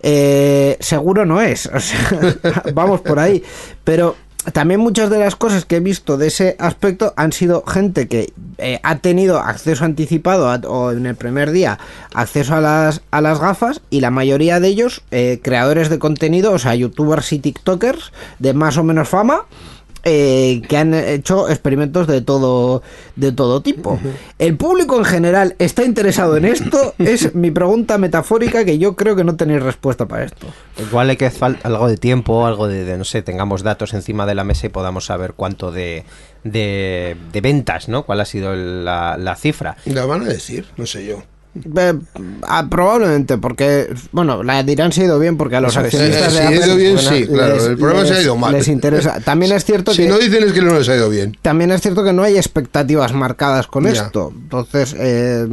Eh, 0.03 0.77
seguro 0.79 1.25
no 1.25 1.41
es, 1.41 1.65
o 1.65 1.79
sea, 1.79 2.35
vamos 2.73 3.01
por 3.01 3.19
ahí. 3.19 3.43
Pero 3.83 4.15
también 4.53 4.79
muchas 4.79 5.09
de 5.09 5.19
las 5.19 5.35
cosas 5.35 5.65
que 5.65 5.77
he 5.77 5.79
visto 5.79 6.17
de 6.17 6.27
ese 6.27 6.55
aspecto 6.59 7.13
han 7.17 7.33
sido 7.33 7.63
gente 7.65 8.07
que 8.07 8.31
eh, 8.57 8.79
ha 8.83 8.97
tenido 8.99 9.39
acceso 9.39 9.83
anticipado 9.83 10.49
o 10.69 10.91
en 10.91 11.05
el 11.05 11.15
primer 11.15 11.51
día 11.51 11.79
acceso 12.13 12.55
a 12.55 12.61
las, 12.61 13.01
a 13.11 13.21
las 13.21 13.39
gafas 13.39 13.81
y 13.89 14.01
la 14.01 14.11
mayoría 14.11 14.59
de 14.59 14.67
ellos 14.69 15.01
eh, 15.11 15.39
creadores 15.43 15.89
de 15.89 15.99
contenido, 15.99 16.53
o 16.53 16.59
sea, 16.59 16.75
youtubers 16.75 17.33
y 17.33 17.39
tiktokers 17.39 18.11
de 18.39 18.53
más 18.53 18.77
o 18.77 18.83
menos 18.83 19.09
fama. 19.09 19.45
Eh, 20.07 20.61
que 20.67 20.77
han 20.77 20.93
hecho 20.93 21.49
experimentos 21.49 22.07
de 22.07 22.21
todo 22.21 22.81
de 23.15 23.31
todo 23.31 23.61
tipo. 23.61 23.99
¿El 24.39 24.55
público 24.57 24.97
en 24.97 25.05
general 25.05 25.55
está 25.59 25.83
interesado 25.83 26.37
en 26.37 26.45
esto? 26.45 26.93
Es 26.97 27.35
mi 27.35 27.51
pregunta 27.51 27.97
metafórica 27.97 28.63
que 28.65 28.77
yo 28.77 28.95
creo 28.95 29.15
que 29.15 29.23
no 29.23 29.35
tenéis 29.35 29.61
respuesta 29.61 30.07
para 30.07 30.23
esto. 30.25 30.47
Igual 30.79 31.09
hay 31.09 31.17
que 31.17 31.25
hacer 31.25 31.57
algo 31.63 31.87
de 31.87 31.97
tiempo, 31.97 32.45
algo 32.45 32.67
de, 32.67 32.85
de, 32.85 32.97
no 32.97 33.03
sé, 33.03 33.21
tengamos 33.21 33.63
datos 33.63 33.93
encima 33.93 34.25
de 34.25 34.35
la 34.35 34.43
mesa 34.43 34.67
y 34.67 34.69
podamos 34.69 35.05
saber 35.05 35.33
cuánto 35.33 35.71
de, 35.71 36.05
de, 36.43 37.17
de 37.31 37.41
ventas, 37.41 37.89
¿no? 37.89 38.03
¿Cuál 38.03 38.21
ha 38.21 38.25
sido 38.25 38.53
el- 38.53 38.85
la, 38.85 39.17
la 39.17 39.35
cifra? 39.35 39.77
La 39.85 40.05
van 40.05 40.21
a 40.21 40.25
decir, 40.25 40.65
no 40.77 40.85
sé 40.85 41.05
yo. 41.05 41.23
Eh, 41.77 41.93
ah, 42.43 42.67
probablemente, 42.69 43.37
porque, 43.37 43.93
bueno, 44.11 44.43
la 44.43 44.63
dirán 44.63 44.91
se 44.91 45.01
ha 45.01 45.05
ido 45.05 45.19
bien 45.19 45.37
porque 45.37 45.55
a 45.57 45.61
los 45.61 45.77
accionistas 45.77 46.33
de 46.33 46.39
si 46.39 46.45
ha 46.45 46.51
ido 46.65 46.75
bien, 46.75 46.95
les- 46.95 47.05
sí, 47.05 47.27
claro, 47.27 47.65
el 47.65 47.77
problema 47.77 48.05
se 48.05 48.13
ha 48.15 48.21
ido 48.21 48.35
mal. 48.35 48.53
Les 48.53 48.67
interesa. 48.67 49.19
También 49.21 49.51
es 49.51 49.63
cierto 49.65 49.93
Si 49.93 50.03
que 50.03 50.09
no 50.09 50.17
dicen 50.17 50.43
es 50.43 50.53
que 50.53 50.61
no 50.61 50.73
les 50.77 50.87
ha 50.89 50.95
ido 50.95 51.09
bien. 51.09 51.37
también 51.41 51.71
es 51.71 51.81
cierto 51.81 52.03
que 52.03 52.13
no 52.13 52.23
hay 52.23 52.35
expectativas 52.37 53.13
marcadas 53.13 53.67
con 53.67 53.83
Ya. 53.85 53.91
esto. 53.91 54.31
Entonces, 54.35 54.95
eh, 54.99 55.45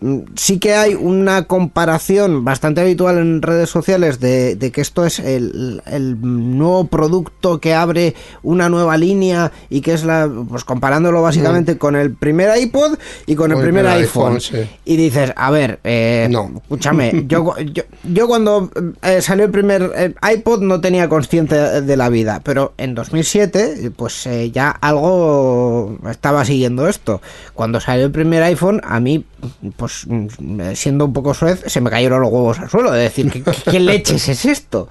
mm, 0.00 0.18
sí 0.36 0.58
que 0.58 0.74
hay 0.74 0.94
una 0.94 1.44
comparación 1.44 2.44
bastante 2.44 2.80
habitual 2.80 3.18
en 3.18 3.42
redes 3.42 3.70
sociales 3.70 4.20
de, 4.20 4.56
de 4.56 4.70
que 4.72 4.80
esto 4.80 5.04
es 5.04 5.18
el, 5.18 5.82
el 5.86 6.16
nuevo 6.20 6.86
producto 6.86 7.60
que 7.60 7.74
abre 7.74 8.14
una 8.42 8.68
nueva 8.68 8.96
línea 8.96 9.50
y 9.70 9.80
que 9.80 9.92
es 9.94 10.04
la, 10.04 10.30
pues 10.48 10.64
comparándolo 10.64 11.20
básicamente 11.22 11.78
con 11.78 11.96
el 11.96 12.12
primer 12.14 12.56
iPod 12.58 12.96
y 13.26 13.34
con 13.34 13.50
el 13.50 13.54
Mm. 13.54 13.60
Con 13.60 13.66
el 13.68 13.72
primer 13.72 13.86
iPhone. 13.86 14.34
iPhone, 14.34 14.40
sí. 14.40 14.70
Y 14.84 14.96
dices, 14.96 15.32
a 15.36 15.50
ver, 15.50 15.80
eh, 15.84 16.28
No. 16.30 16.50
escúchame, 16.56 17.24
yo, 17.26 17.54
yo, 17.58 17.82
yo 18.04 18.26
cuando 18.28 18.70
eh, 19.02 19.20
salió 19.22 19.44
el 19.46 19.50
primer 19.50 19.92
eh, 19.96 20.14
iPod 20.34 20.62
no 20.62 20.80
tenía 20.80 21.08
conciencia 21.08 21.80
de 21.80 21.96
la 21.96 22.08
vida, 22.08 22.40
pero 22.44 22.74
en 22.78 22.94
2007 22.94 23.92
pues 23.96 24.26
eh, 24.26 24.50
ya 24.50 24.70
algo 24.70 25.98
estaba 26.10 26.44
siguiendo 26.44 26.88
esto. 26.88 27.20
Cuando 27.54 27.80
salió 27.80 28.04
el 28.06 28.12
primer 28.12 28.42
iPhone, 28.42 28.80
a 28.84 29.00
mí, 29.00 29.24
pues 29.76 30.06
mm, 30.06 30.26
siendo 30.74 31.04
un 31.06 31.12
poco 31.12 31.34
suez, 31.34 31.62
se 31.66 31.80
me 31.80 31.90
cayeron 31.90 32.20
los 32.20 32.30
huevos 32.32 32.58
al 32.60 32.70
suelo, 32.70 32.90
de 32.92 33.02
decir, 33.02 33.30
¿qué, 33.30 33.42
qué- 33.70 33.80
leches 33.80 34.28
es 34.28 34.44
esto? 34.44 34.88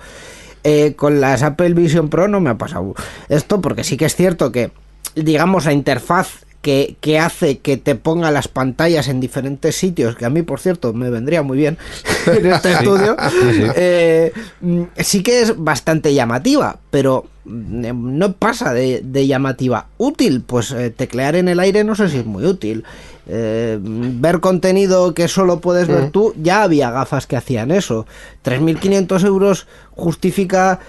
Eh, 0.64 0.94
con 0.96 1.20
las 1.20 1.44
Apple 1.44 1.74
Vision 1.74 2.10
Pro 2.10 2.28
no 2.28 2.40
me 2.40 2.50
ha 2.50 2.58
pasado 2.58 2.94
esto, 3.28 3.60
porque 3.60 3.84
sí 3.84 3.98
que 3.98 4.06
es 4.06 4.16
cierto 4.16 4.52
que, 4.52 4.72
digamos, 5.16 5.66
la 5.66 5.74
interfaz 5.74 6.46
que, 6.64 6.96
que 7.02 7.20
hace 7.20 7.60
que 7.60 7.76
te 7.78 7.94
ponga 7.96 8.32
las 8.32 8.48
pantallas 8.48 9.10
en 9.10 9.20
diferentes 9.20 9.76
sitios, 9.76 10.16
que 10.16 10.26
a 10.26 10.30
mí, 10.30 10.42
por 10.42 10.62
cierto, 10.62 10.94
me 10.94 11.10
vendría 11.10 11.44
muy 11.44 11.58
bien 11.58 11.78
en 12.26 12.46
este 12.48 12.72
estudio, 12.72 13.16
eh, 13.76 14.32
mm, 14.62 14.84
sí 14.98 15.22
que 15.22 15.42
es 15.42 15.56
bastante 15.58 16.14
llamativa, 16.14 16.80
pero 16.90 17.26
mm, 17.44 18.18
no 18.18 18.34
pasa 18.34 18.74
de, 18.74 19.02
de 19.04 19.28
llamativa. 19.28 19.88
Útil, 19.98 20.42
pues 20.42 20.72
eh, 20.72 20.90
teclear 20.90 21.36
en 21.36 21.50
el 21.50 21.60
aire 21.60 21.84
no 21.84 21.96
sé 21.96 22.10
si 22.10 22.20
es 22.20 22.26
muy 22.26 22.46
útil. 22.46 22.86
Eh, 23.28 23.78
ver 23.82 24.40
contenido 24.40 25.14
que 25.14 25.28
solo 25.28 25.60
puedes 25.60 25.88
ver 25.88 26.12
tú, 26.12 26.34
ya 26.42 26.64
había 26.64 26.92
gafas 26.92 27.28
que 27.28 27.38
hacían 27.38 27.72
eso. 27.72 28.06
3.500 28.44 29.26
euros 29.26 29.68
justifica 29.92 30.80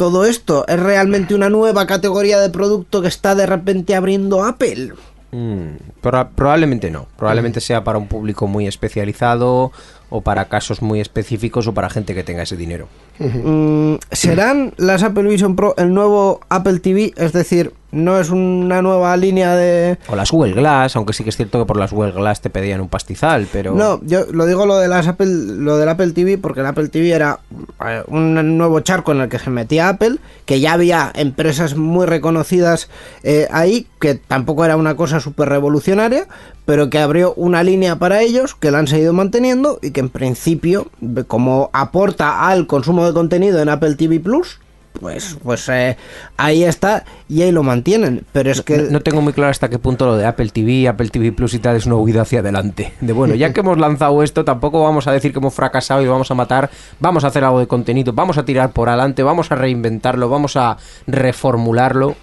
todo 0.00 0.24
esto. 0.24 0.64
¿Es 0.66 0.80
realmente 0.80 1.34
una 1.34 1.50
nueva 1.50 1.86
categoría 1.86 2.40
de 2.40 2.48
producto 2.48 3.02
que 3.02 3.08
está 3.08 3.34
de 3.34 3.44
repente 3.44 3.94
abriendo 3.94 4.44
Apple? 4.44 4.94
Mm, 5.32 5.76
proba- 6.02 6.30
probablemente 6.34 6.90
no. 6.90 7.06
Probablemente 7.16 7.60
sea 7.60 7.84
para 7.84 7.98
un 7.98 8.08
público 8.08 8.46
muy 8.46 8.66
especializado 8.66 9.70
o 10.08 10.20
para 10.22 10.46
casos 10.46 10.82
muy 10.82 11.00
específicos 11.00 11.66
o 11.68 11.74
para 11.74 11.88
gente 11.88 12.14
que 12.14 12.24
tenga 12.24 12.42
ese 12.42 12.56
dinero. 12.56 12.88
Mm, 13.20 13.94
¿Serán 14.10 14.74
las 14.76 15.02
Apple 15.02 15.22
Vision 15.24 15.54
Pro 15.56 15.74
el 15.76 15.94
nuevo 15.94 16.40
Apple 16.48 16.80
TV? 16.80 17.12
Es 17.16 17.32
decir, 17.32 17.72
no 17.92 18.18
es 18.18 18.30
una 18.30 18.82
nueva 18.82 19.16
línea 19.16 19.54
de... 19.56 19.98
O 20.08 20.16
las 20.16 20.30
Google 20.30 20.52
Glass, 20.52 20.96
aunque 20.96 21.12
sí 21.12 21.24
que 21.24 21.30
es 21.30 21.36
cierto 21.36 21.58
que 21.58 21.66
por 21.66 21.76
las 21.76 21.92
Google 21.92 22.12
Glass 22.12 22.40
te 22.40 22.50
pedían 22.50 22.80
un 22.80 22.88
pastizal, 22.88 23.46
pero... 23.52 23.74
No, 23.74 24.00
yo 24.02 24.26
lo 24.30 24.46
digo 24.46 24.66
lo 24.66 24.78
de 24.78 24.88
las 24.88 25.08
Apple, 25.08 25.26
lo 25.26 25.76
del 25.76 25.88
Apple 25.88 26.12
TV 26.12 26.38
porque 26.38 26.60
el 26.60 26.66
Apple 26.66 26.88
TV 26.88 27.10
era 27.10 27.40
eh, 27.84 28.02
un 28.06 28.58
nuevo 28.58 28.80
charco 28.80 29.12
en 29.12 29.20
el 29.20 29.28
que 29.28 29.38
se 29.38 29.50
metía 29.50 29.88
Apple, 29.88 30.16
que 30.44 30.60
ya 30.60 30.72
había 30.72 31.10
empresas 31.14 31.76
muy 31.76 32.06
reconocidas 32.06 32.88
eh, 33.22 33.48
ahí, 33.50 33.86
que 34.00 34.14
tampoco 34.14 34.64
era 34.64 34.76
una 34.76 34.96
cosa 34.96 35.20
súper 35.20 35.48
revolucionaria, 35.48 36.26
pero 36.64 36.90
que 36.90 36.98
abrió 36.98 37.34
una 37.34 37.62
línea 37.62 37.96
para 37.96 38.22
ellos, 38.22 38.54
que 38.54 38.70
la 38.70 38.78
han 38.78 38.86
seguido 38.86 39.12
manteniendo 39.12 39.78
y 39.82 39.90
que 39.90 40.00
en 40.00 40.08
principio, 40.08 40.88
como 41.26 41.70
aporta 41.72 42.48
al 42.48 42.66
consumo 42.66 43.06
de 43.06 43.12
contenido 43.12 43.60
en 43.60 43.68
Apple 43.68 43.96
TV 43.96 44.20
Plus, 44.20 44.60
pues, 44.98 45.36
pues 45.42 45.68
eh, 45.68 45.96
ahí 46.36 46.64
está 46.64 47.04
y 47.28 47.42
ahí 47.42 47.52
lo 47.52 47.62
mantienen. 47.62 48.24
Pero 48.32 48.50
es 48.50 48.62
que 48.62 48.78
No, 48.78 48.90
no 48.90 49.00
tengo 49.00 49.22
muy 49.22 49.32
claro 49.32 49.50
hasta 49.50 49.68
qué 49.68 49.78
punto 49.78 50.06
lo 50.06 50.16
de 50.16 50.26
Apple 50.26 50.50
TV, 50.50 50.88
Apple 50.88 51.08
TV 51.08 51.32
Plus 51.32 51.54
y 51.54 51.58
tal 51.58 51.76
es 51.76 51.86
una 51.86 51.96
huida 51.96 52.22
hacia 52.22 52.40
adelante. 52.40 52.92
De 53.00 53.12
bueno, 53.12 53.34
ya 53.34 53.52
que 53.52 53.60
hemos 53.60 53.78
lanzado 53.78 54.22
esto, 54.22 54.44
tampoco 54.44 54.82
vamos 54.82 55.06
a 55.06 55.12
decir 55.12 55.32
que 55.32 55.38
hemos 55.38 55.54
fracasado 55.54 56.02
y 56.02 56.06
lo 56.06 56.12
vamos 56.12 56.30
a 56.30 56.34
matar. 56.34 56.70
Vamos 56.98 57.24
a 57.24 57.28
hacer 57.28 57.44
algo 57.44 57.60
de 57.60 57.66
contenido, 57.66 58.12
vamos 58.12 58.38
a 58.38 58.44
tirar 58.44 58.72
por 58.72 58.88
adelante, 58.88 59.22
vamos 59.22 59.50
a 59.52 59.54
reinventarlo, 59.54 60.28
vamos 60.28 60.56
a 60.56 60.76
reformularlo. 61.06 62.16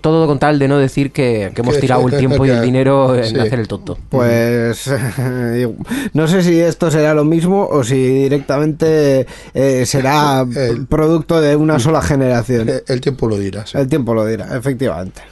Todo 0.00 0.26
con 0.26 0.38
tal 0.38 0.58
de 0.58 0.66
no 0.66 0.76
decir 0.78 1.12
que, 1.12 1.52
que 1.54 1.60
hemos 1.62 1.78
tirado 1.78 2.06
el 2.08 2.16
tiempo 2.18 2.44
y 2.44 2.50
el 2.50 2.62
dinero 2.62 3.14
en 3.14 3.24
sí. 3.26 3.38
hacer 3.38 3.60
el 3.60 3.68
tonto. 3.68 3.96
Pues 4.08 4.90
no 6.14 6.26
sé 6.28 6.42
si 6.42 6.58
esto 6.60 6.90
será 6.90 7.14
lo 7.14 7.24
mismo 7.24 7.66
o 7.70 7.84
si 7.84 7.94
directamente 8.24 9.26
eh, 9.54 9.86
será 9.86 10.44
El- 10.54 10.86
producto 10.86 11.40
de 11.40 11.54
una 11.56 11.78
sola 11.78 12.02
generación. 12.02 12.68
El 12.86 13.00
tiempo 13.00 13.28
lo 13.28 13.38
dirá. 13.38 13.66
sí. 13.66 13.78
El 13.78 13.88
tiempo 13.88 14.14
lo 14.14 14.24
dirá, 14.26 14.56
efectivamente. 14.56 15.22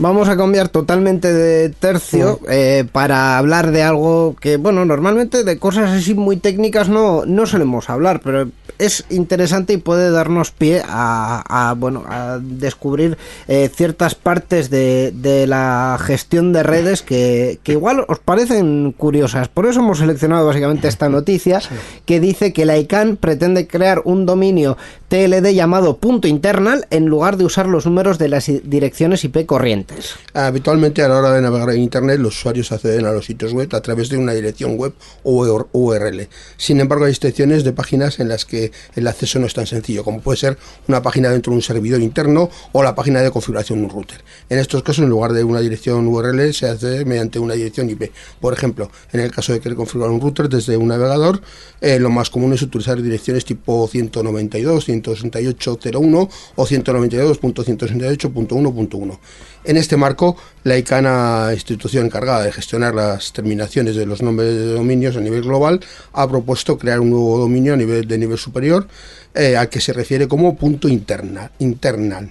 Vamos 0.00 0.30
a 0.30 0.36
cambiar 0.38 0.70
totalmente 0.70 1.30
de 1.30 1.68
tercio 1.68 2.40
eh, 2.48 2.86
para 2.90 3.36
hablar 3.36 3.70
de 3.70 3.82
algo 3.82 4.34
que, 4.40 4.56
bueno, 4.56 4.86
normalmente 4.86 5.44
de 5.44 5.58
cosas 5.58 5.90
así 5.90 6.14
muy 6.14 6.38
técnicas 6.38 6.88
no, 6.88 7.26
no 7.26 7.44
solemos 7.44 7.90
hablar, 7.90 8.22
pero 8.24 8.48
es 8.78 9.04
interesante 9.10 9.74
y 9.74 9.76
puede 9.76 10.10
darnos 10.10 10.52
pie 10.52 10.82
a, 10.88 11.42
a, 11.46 11.74
bueno, 11.74 12.04
a 12.08 12.38
descubrir 12.40 13.18
eh, 13.46 13.70
ciertas 13.74 14.14
partes 14.14 14.70
de, 14.70 15.12
de 15.14 15.46
la 15.46 15.98
gestión 16.00 16.54
de 16.54 16.62
redes 16.62 17.02
que, 17.02 17.58
que 17.62 17.72
igual 17.72 18.06
os 18.08 18.20
parecen 18.20 18.92
curiosas. 18.92 19.48
Por 19.48 19.66
eso 19.66 19.80
hemos 19.80 19.98
seleccionado 19.98 20.46
básicamente 20.46 20.88
esta 20.88 21.08
noticia 21.10 21.60
que 22.06 22.20
dice 22.20 22.54
que 22.54 22.64
la 22.64 22.78
ICANN 22.78 23.18
pretende 23.18 23.66
crear 23.66 24.00
un 24.06 24.24
dominio 24.24 24.78
TLD 25.08 25.52
llamado 25.52 25.98
punto 25.98 26.26
internal 26.26 26.86
en 26.88 27.04
lugar 27.04 27.36
de 27.36 27.44
usar 27.44 27.66
los 27.66 27.84
números 27.84 28.16
de 28.16 28.28
las 28.28 28.50
direcciones 28.64 29.24
IP 29.24 29.44
corrientes. 29.44 29.89
Habitualmente 30.34 31.02
a 31.02 31.08
la 31.08 31.18
hora 31.18 31.32
de 31.32 31.42
navegar 31.42 31.70
en 31.70 31.80
Internet 31.80 32.20
los 32.20 32.36
usuarios 32.38 32.70
acceden 32.72 33.06
a 33.06 33.12
los 33.12 33.26
sitios 33.26 33.52
web 33.52 33.68
a 33.74 33.80
través 33.80 34.08
de 34.08 34.16
una 34.16 34.32
dirección 34.32 34.76
web 34.76 34.92
o 35.22 35.44
UR- 35.44 35.68
URL. 35.72 36.28
Sin 36.56 36.80
embargo, 36.80 37.04
hay 37.04 37.12
excepciones 37.12 37.64
de 37.64 37.72
páginas 37.72 38.20
en 38.20 38.28
las 38.28 38.44
que 38.44 38.70
el 38.94 39.08
acceso 39.08 39.38
no 39.38 39.46
es 39.46 39.54
tan 39.54 39.66
sencillo, 39.66 40.04
como 40.04 40.20
puede 40.20 40.38
ser 40.38 40.58
una 40.88 41.02
página 41.02 41.30
dentro 41.30 41.52
de 41.52 41.56
un 41.56 41.62
servidor 41.62 42.00
interno 42.00 42.50
o 42.72 42.82
la 42.82 42.94
página 42.94 43.20
de 43.20 43.30
configuración 43.30 43.80
de 43.80 43.84
un 43.86 43.90
router. 43.90 44.22
En 44.48 44.58
estos 44.58 44.82
casos, 44.82 45.04
en 45.04 45.10
lugar 45.10 45.32
de 45.32 45.44
una 45.44 45.60
dirección 45.60 46.06
URL, 46.06 46.52
se 46.54 46.68
hace 46.68 47.04
mediante 47.04 47.38
una 47.38 47.54
dirección 47.54 47.90
IP. 47.90 48.12
Por 48.40 48.52
ejemplo, 48.52 48.90
en 49.12 49.20
el 49.20 49.30
caso 49.30 49.52
de 49.52 49.60
querer 49.60 49.76
configurar 49.76 50.10
un 50.10 50.20
router 50.20 50.48
desde 50.48 50.76
un 50.76 50.88
navegador, 50.88 51.40
eh, 51.80 51.98
lo 51.98 52.10
más 52.10 52.30
común 52.30 52.52
es 52.52 52.62
utilizar 52.62 53.00
direcciones 53.02 53.44
tipo 53.44 53.88
192, 53.88 54.88
168.01 54.88 56.28
o 56.56 56.66
192.168.1.1. 56.66 59.18
En 59.64 59.76
este 59.76 59.96
marco, 59.96 60.36
la 60.64 60.78
ICANA, 60.78 61.50
institución 61.52 62.06
encargada 62.06 62.44
de 62.44 62.52
gestionar 62.52 62.94
las 62.94 63.32
terminaciones 63.32 63.94
de 63.94 64.06
los 64.06 64.22
nombres 64.22 64.48
de 64.54 64.72
dominios 64.72 65.16
a 65.16 65.20
nivel 65.20 65.42
global, 65.42 65.80
ha 66.12 66.28
propuesto 66.28 66.78
crear 66.78 67.00
un 67.00 67.10
nuevo 67.10 67.38
dominio 67.38 67.74
a 67.74 67.76
nivel 67.76 68.08
de 68.08 68.18
nivel 68.18 68.38
superior 68.38 68.88
eh, 69.34 69.56
al 69.56 69.68
que 69.68 69.80
se 69.80 69.92
refiere 69.92 70.26
como 70.26 70.56
punto 70.56 70.88
interna, 70.88 71.50
internal, 71.58 72.30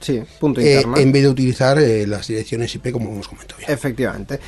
Sí, 0.00 0.20
punto 0.40 0.60
eh, 0.60 0.76
internal. 0.76 1.00
en 1.00 1.12
vez 1.12 1.22
de 1.22 1.28
utilizar 1.28 1.78
eh, 1.78 2.06
las 2.06 2.26
direcciones 2.26 2.74
IP 2.74 2.90
como 2.90 3.10
hemos 3.10 3.28
comentado 3.28 3.60
ya. 3.60 3.72
Efectivamente. 3.72 4.40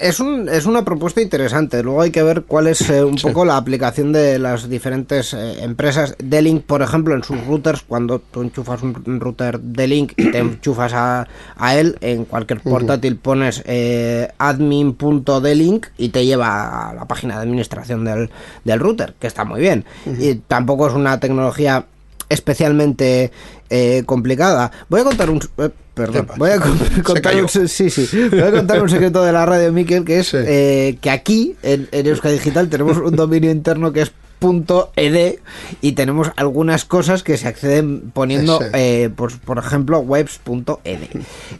Es, 0.00 0.20
un, 0.20 0.48
es 0.48 0.66
una 0.66 0.84
propuesta 0.84 1.20
interesante. 1.20 1.82
Luego 1.82 2.02
hay 2.02 2.10
que 2.10 2.22
ver 2.22 2.42
cuál 2.42 2.66
es 2.66 2.88
eh, 2.90 3.04
un 3.04 3.16
poco 3.22 3.44
la 3.44 3.56
aplicación 3.56 4.12
de 4.12 4.38
las 4.38 4.68
diferentes 4.68 5.34
eh, 5.34 5.62
empresas. 5.62 6.14
D-Link, 6.18 6.64
por 6.64 6.82
ejemplo, 6.82 7.14
en 7.14 7.22
sus 7.22 7.44
routers, 7.46 7.82
cuando 7.82 8.18
tú 8.18 8.42
enchufas 8.42 8.82
un, 8.82 9.02
un 9.06 9.20
router 9.20 9.60
D-Link 9.60 10.12
y 10.16 10.30
te 10.30 10.38
enchufas 10.38 10.92
a, 10.94 11.26
a 11.56 11.76
él, 11.76 11.96
en 12.00 12.24
cualquier 12.24 12.60
portátil 12.60 13.16
pones 13.16 13.62
eh, 13.66 14.28
admin.dlink 14.38 15.86
y 15.96 16.08
te 16.10 16.24
lleva 16.24 16.90
a 16.90 16.94
la 16.94 17.06
página 17.06 17.36
de 17.36 17.42
administración 17.42 18.04
del, 18.04 18.30
del 18.64 18.80
router, 18.80 19.14
que 19.18 19.26
está 19.26 19.44
muy 19.44 19.60
bien. 19.60 19.84
Y 20.18 20.36
tampoco 20.36 20.88
es 20.88 20.94
una 20.94 21.20
tecnología 21.20 21.86
especialmente 22.28 23.30
eh, 23.70 24.02
complicada. 24.06 24.70
Voy 24.88 25.00
a 25.00 25.04
contar 25.04 25.30
un... 25.30 25.40
eh, 25.58 25.70
perdón, 25.94 26.28
voy 26.36 26.50
a 26.50 26.58
contar 27.02 27.36
un, 27.42 27.48
se- 27.48 27.68
sí, 27.68 27.90
sí, 27.90 28.06
voy 28.30 28.40
a 28.40 28.50
contar 28.52 28.82
un 28.82 28.88
secreto 28.88 29.22
de 29.24 29.32
la 29.32 29.44
radio, 29.46 29.72
Miquel, 29.72 30.04
que 30.04 30.20
es 30.20 30.28
Sí. 30.28 30.36
eh, 30.40 30.98
que 31.00 31.10
aquí, 31.10 31.56
en, 31.62 31.88
en 31.92 32.06
Euskadi 32.06 32.34
Digital, 32.34 32.68
tenemos 32.68 32.96
un 33.04 33.16
dominio 33.16 33.50
interno 33.50 33.92
que 33.92 34.02
es 34.02 34.12
.ed 34.40 35.36
y 35.80 35.92
tenemos 35.92 36.30
algunas 36.36 36.84
cosas 36.84 37.22
que 37.22 37.36
se 37.36 37.48
acceden 37.48 38.10
poniendo, 38.12 38.60
eh, 38.74 39.10
pues, 39.14 39.34
por 39.36 39.58
ejemplo, 39.58 39.98
webs.ed. 40.00 40.98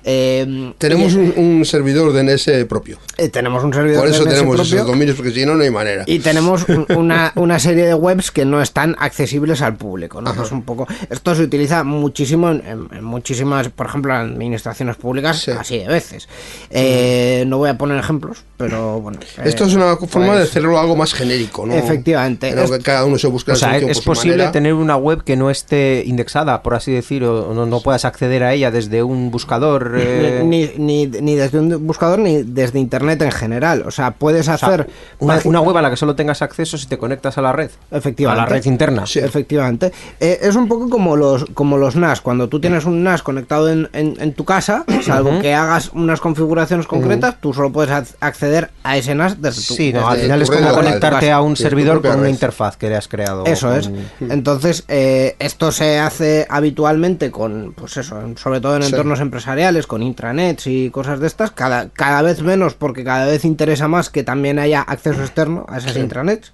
Eh, 0.05 0.73
Tenemos 0.79 1.15
un, 1.15 1.35
un 1.37 1.65
servidor 1.65 2.13
DNS 2.13 2.65
propio. 2.69 2.99
eh, 3.17 3.29
tenemos 3.29 3.63
un 3.65 3.73
servidor 3.75 4.01
Por 4.05 4.09
eso 4.09 4.25
tenemos 4.25 4.57
propio. 4.57 4.77
esos 4.77 4.87
dominios, 4.87 5.17
porque 5.17 5.33
si 5.33 5.45
no, 5.45 5.55
no 5.55 5.63
hay 5.65 5.71
manera. 5.71 6.05
Y 6.07 6.21
tenemos 6.21 6.67
un- 6.69 6.87
una, 6.97 7.33
una 7.37 7.59
serie 7.59 7.85
de 7.87 7.95
webs 7.95 8.31
que 8.31 8.45
no 8.45 8.63
están 8.63 8.97
accesibles 8.99 9.61
al 9.61 9.77
público, 9.77 10.21
¿no? 10.23 10.31
Es 10.43 10.53
un 10.53 10.63
poco, 10.63 10.87
esto 11.11 11.35
se 11.35 11.43
utiliza 11.43 11.85
muchísimo 11.85 12.51
en, 12.51 12.89
muchísimas, 13.03 13.69
por 13.69 13.87
ejemplo, 13.87 14.15
en 14.15 14.21
administraciones 14.33 14.97
públicas, 14.97 15.39
Sí. 15.41 15.51
así 15.51 15.79
de 15.79 15.89
veces. 15.89 16.29
Eh, 16.71 17.45
no 17.47 17.59
voy 17.59 17.69
a 17.71 17.77
poner 17.77 17.99
ejemplos, 17.99 18.45
pero 18.57 19.01
bueno. 19.01 19.19
Esto 19.45 19.65
eh, 19.65 19.67
es 19.69 19.75
una 19.75 19.97
forma 19.97 20.33
de 20.35 20.39
pues, 20.41 20.51
hacerlo 20.51 20.79
algo 20.79 20.97
más 20.97 21.13
genérico, 21.13 21.67
¿no? 21.67 21.75
Efectivamente. 21.75 22.51
Pero 22.51 22.68
Es- 22.73 22.79
que 22.79 22.85
cada 22.85 23.05
uno 23.05 23.19
se 23.19 23.27
busque 23.29 23.53
O 23.53 23.57
sea, 23.57 23.77
es 23.79 24.01
posible 24.01 24.37
manera. 24.37 24.53
tener 24.53 24.75
una 24.75 24.97
web 24.97 25.23
que 25.25 25.37
no 25.37 25.51
esté 25.51 26.03
indexada, 26.07 26.63
por 26.63 26.75
así 26.75 26.93
decir, 26.93 27.25
o 27.25 27.53
no, 27.55 27.67
no 27.67 27.81
puedas 27.81 28.05
acceder 28.05 28.43
a 28.45 28.53
ella 28.55 28.71
desde 28.71 29.03
un 29.03 29.31
buscador. 29.31 29.95
eh, 29.99 30.43
Ni, 30.45 30.71
ni, 30.77 31.07
ni 31.07 31.35
desde 31.35 31.59
un 31.59 31.87
buscador 31.87 32.19
ni 32.19 32.43
desde 32.43 32.79
internet 32.79 33.21
en 33.23 33.33
general. 33.33 33.85
O 33.87 33.91
sea, 33.91 34.13
puedes 34.13 34.49
o 34.49 34.57
sea, 34.57 34.69
hacer 34.69 34.89
una, 35.19 35.61
web 35.61 35.77
a 35.77 35.83
la 35.83 35.91
que 35.91 35.97
solo 35.97 36.15
tengas 36.15 36.43
acceso 36.43 36.79
si 36.79 36.87
te 36.87 36.99
conectas 36.99 37.39
a 37.39 37.43
la 37.43 37.53
red. 37.53 37.71
Efectivamente. 37.91 38.41
A 38.43 38.45
la 38.45 38.49
red 38.51 38.65
interna. 38.65 39.07
Sí, 39.07 39.19
efectivamente. 39.19 39.93
Eh, 40.21 40.39
es 40.43 40.57
un 40.57 40.69
poco 40.69 40.89
como 40.89 41.17
los, 41.17 41.45
como 41.55 41.77
los 41.79 41.97
NAS. 41.97 42.21
Cuando 42.21 42.49
tú 42.49 42.61
tienes 42.61 42.85
un 42.85 43.03
NAS 43.03 43.23
conectado 43.23 43.69
en, 43.71 43.89
en- 43.93 44.17
en 44.21 44.33
tu 44.35 44.45
casa, 44.45 44.85
salvo 45.03 45.39
que 45.41 45.55
hagas 45.55 45.91
unas 45.95 46.21
configuraciones 46.21 46.87
concretas, 46.87 47.37
tú 47.41 47.53
solo 47.55 47.73
puedes 47.73 47.91
ac- 47.91 48.15
acceder 48.21 48.71
a 48.85 48.97
ese 48.97 49.15
NAS 49.15 49.41
desde 49.41 49.63
tu 49.67 49.75
Sí, 49.75 49.93
no, 49.93 50.01
desde 50.01 50.11
al 50.13 50.21
final 50.21 50.43
es 50.43 50.51
como 50.51 50.73
conectarte 50.75 51.31
a 51.31 51.41
un 51.41 51.57
servidor 51.57 52.01
con 52.03 52.11
una 52.13 52.23
red. 52.23 52.31
Interfaz 52.59 52.77
que 52.77 52.89
le 52.89 52.97
has 52.97 53.09
creado. 53.09 53.45
Eso 53.47 53.69
con- 53.69 53.79
es. 53.79 53.91
Entonces, 54.21 54.85
eh, 54.89 55.37
esto 55.39 55.71
se 55.73 55.99
hace 55.99 56.47
habitualmente 56.51 57.31
con, 57.31 57.73
pues 57.75 57.97
eso, 57.97 58.21
sobre 58.37 58.61
todo 58.61 58.77
en 58.77 58.83
Sí. 58.83 58.91
entornos 58.91 59.21
empresariales, 59.21 59.87
con 59.87 60.03
intranets 60.03 60.67
y 60.67 60.91
cosas 60.91 61.21
de 61.21 61.27
estas, 61.29 61.51
cada, 61.53 61.89
cada 61.91 62.23
vez 62.23 62.43
menos 62.43 62.75
porque 62.75 63.05
cada 63.05 63.27
vez 63.27 63.45
interesa 63.45 63.87
más 63.89 64.11
que 64.11 64.25
también 64.25 64.59
haya 64.59 64.81
acceso 64.83 65.21
externo 65.23 65.67
a 65.69 65.79
esas 65.79 65.97
intranets, 65.97 66.53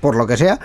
por 0.00 0.16
lo 0.16 0.26
que 0.26 0.36
sea. 0.36 0.58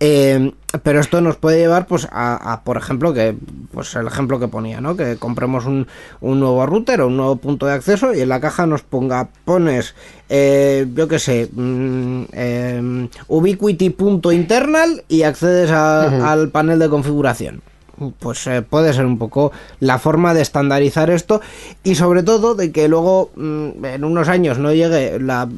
Eh, 0.00 0.52
pero 0.82 1.00
esto 1.00 1.20
nos 1.20 1.36
puede 1.36 1.58
llevar, 1.58 1.86
pues, 1.86 2.08
a, 2.10 2.52
a, 2.52 2.62
por 2.64 2.76
ejemplo, 2.76 3.12
que, 3.14 3.36
pues 3.72 3.94
el 3.94 4.06
ejemplo 4.06 4.38
que 4.40 4.48
ponía, 4.48 4.80
¿no? 4.80 4.96
Que 4.96 5.16
compremos 5.16 5.64
un, 5.66 5.86
un 6.20 6.40
nuevo 6.40 6.64
router 6.66 7.00
o 7.02 7.06
un 7.06 7.16
nuevo 7.16 7.36
punto 7.36 7.66
de 7.66 7.72
acceso 7.74 8.12
y 8.14 8.20
en 8.20 8.28
la 8.28 8.40
caja 8.40 8.66
nos 8.66 8.82
ponga, 8.82 9.28
pones, 9.44 9.94
eh, 10.28 10.86
yo 10.94 11.06
qué 11.08 11.18
sé, 11.18 11.48
mm, 11.52 12.22
em, 12.32 13.08
ubiquity.internal 13.28 15.04
y 15.08 15.22
accedes 15.22 15.70
a- 15.70 16.30
al 16.32 16.48
panel 16.50 16.78
de 16.78 16.88
configuración. 16.88 17.62
Pues 18.10 18.46
eh, 18.46 18.62
puede 18.62 18.92
ser 18.92 19.06
un 19.06 19.18
poco 19.18 19.52
la 19.80 19.98
forma 19.98 20.34
de 20.34 20.42
estandarizar 20.42 21.10
esto 21.10 21.40
y 21.84 21.94
sobre 21.94 22.22
todo 22.22 22.54
de 22.54 22.72
que 22.72 22.88
luego 22.88 23.30
mm, 23.36 23.84
en 23.84 24.04
unos 24.04 24.28
años 24.28 24.58
no 24.58 24.72
llegue 24.72 25.18
la, 25.18 25.48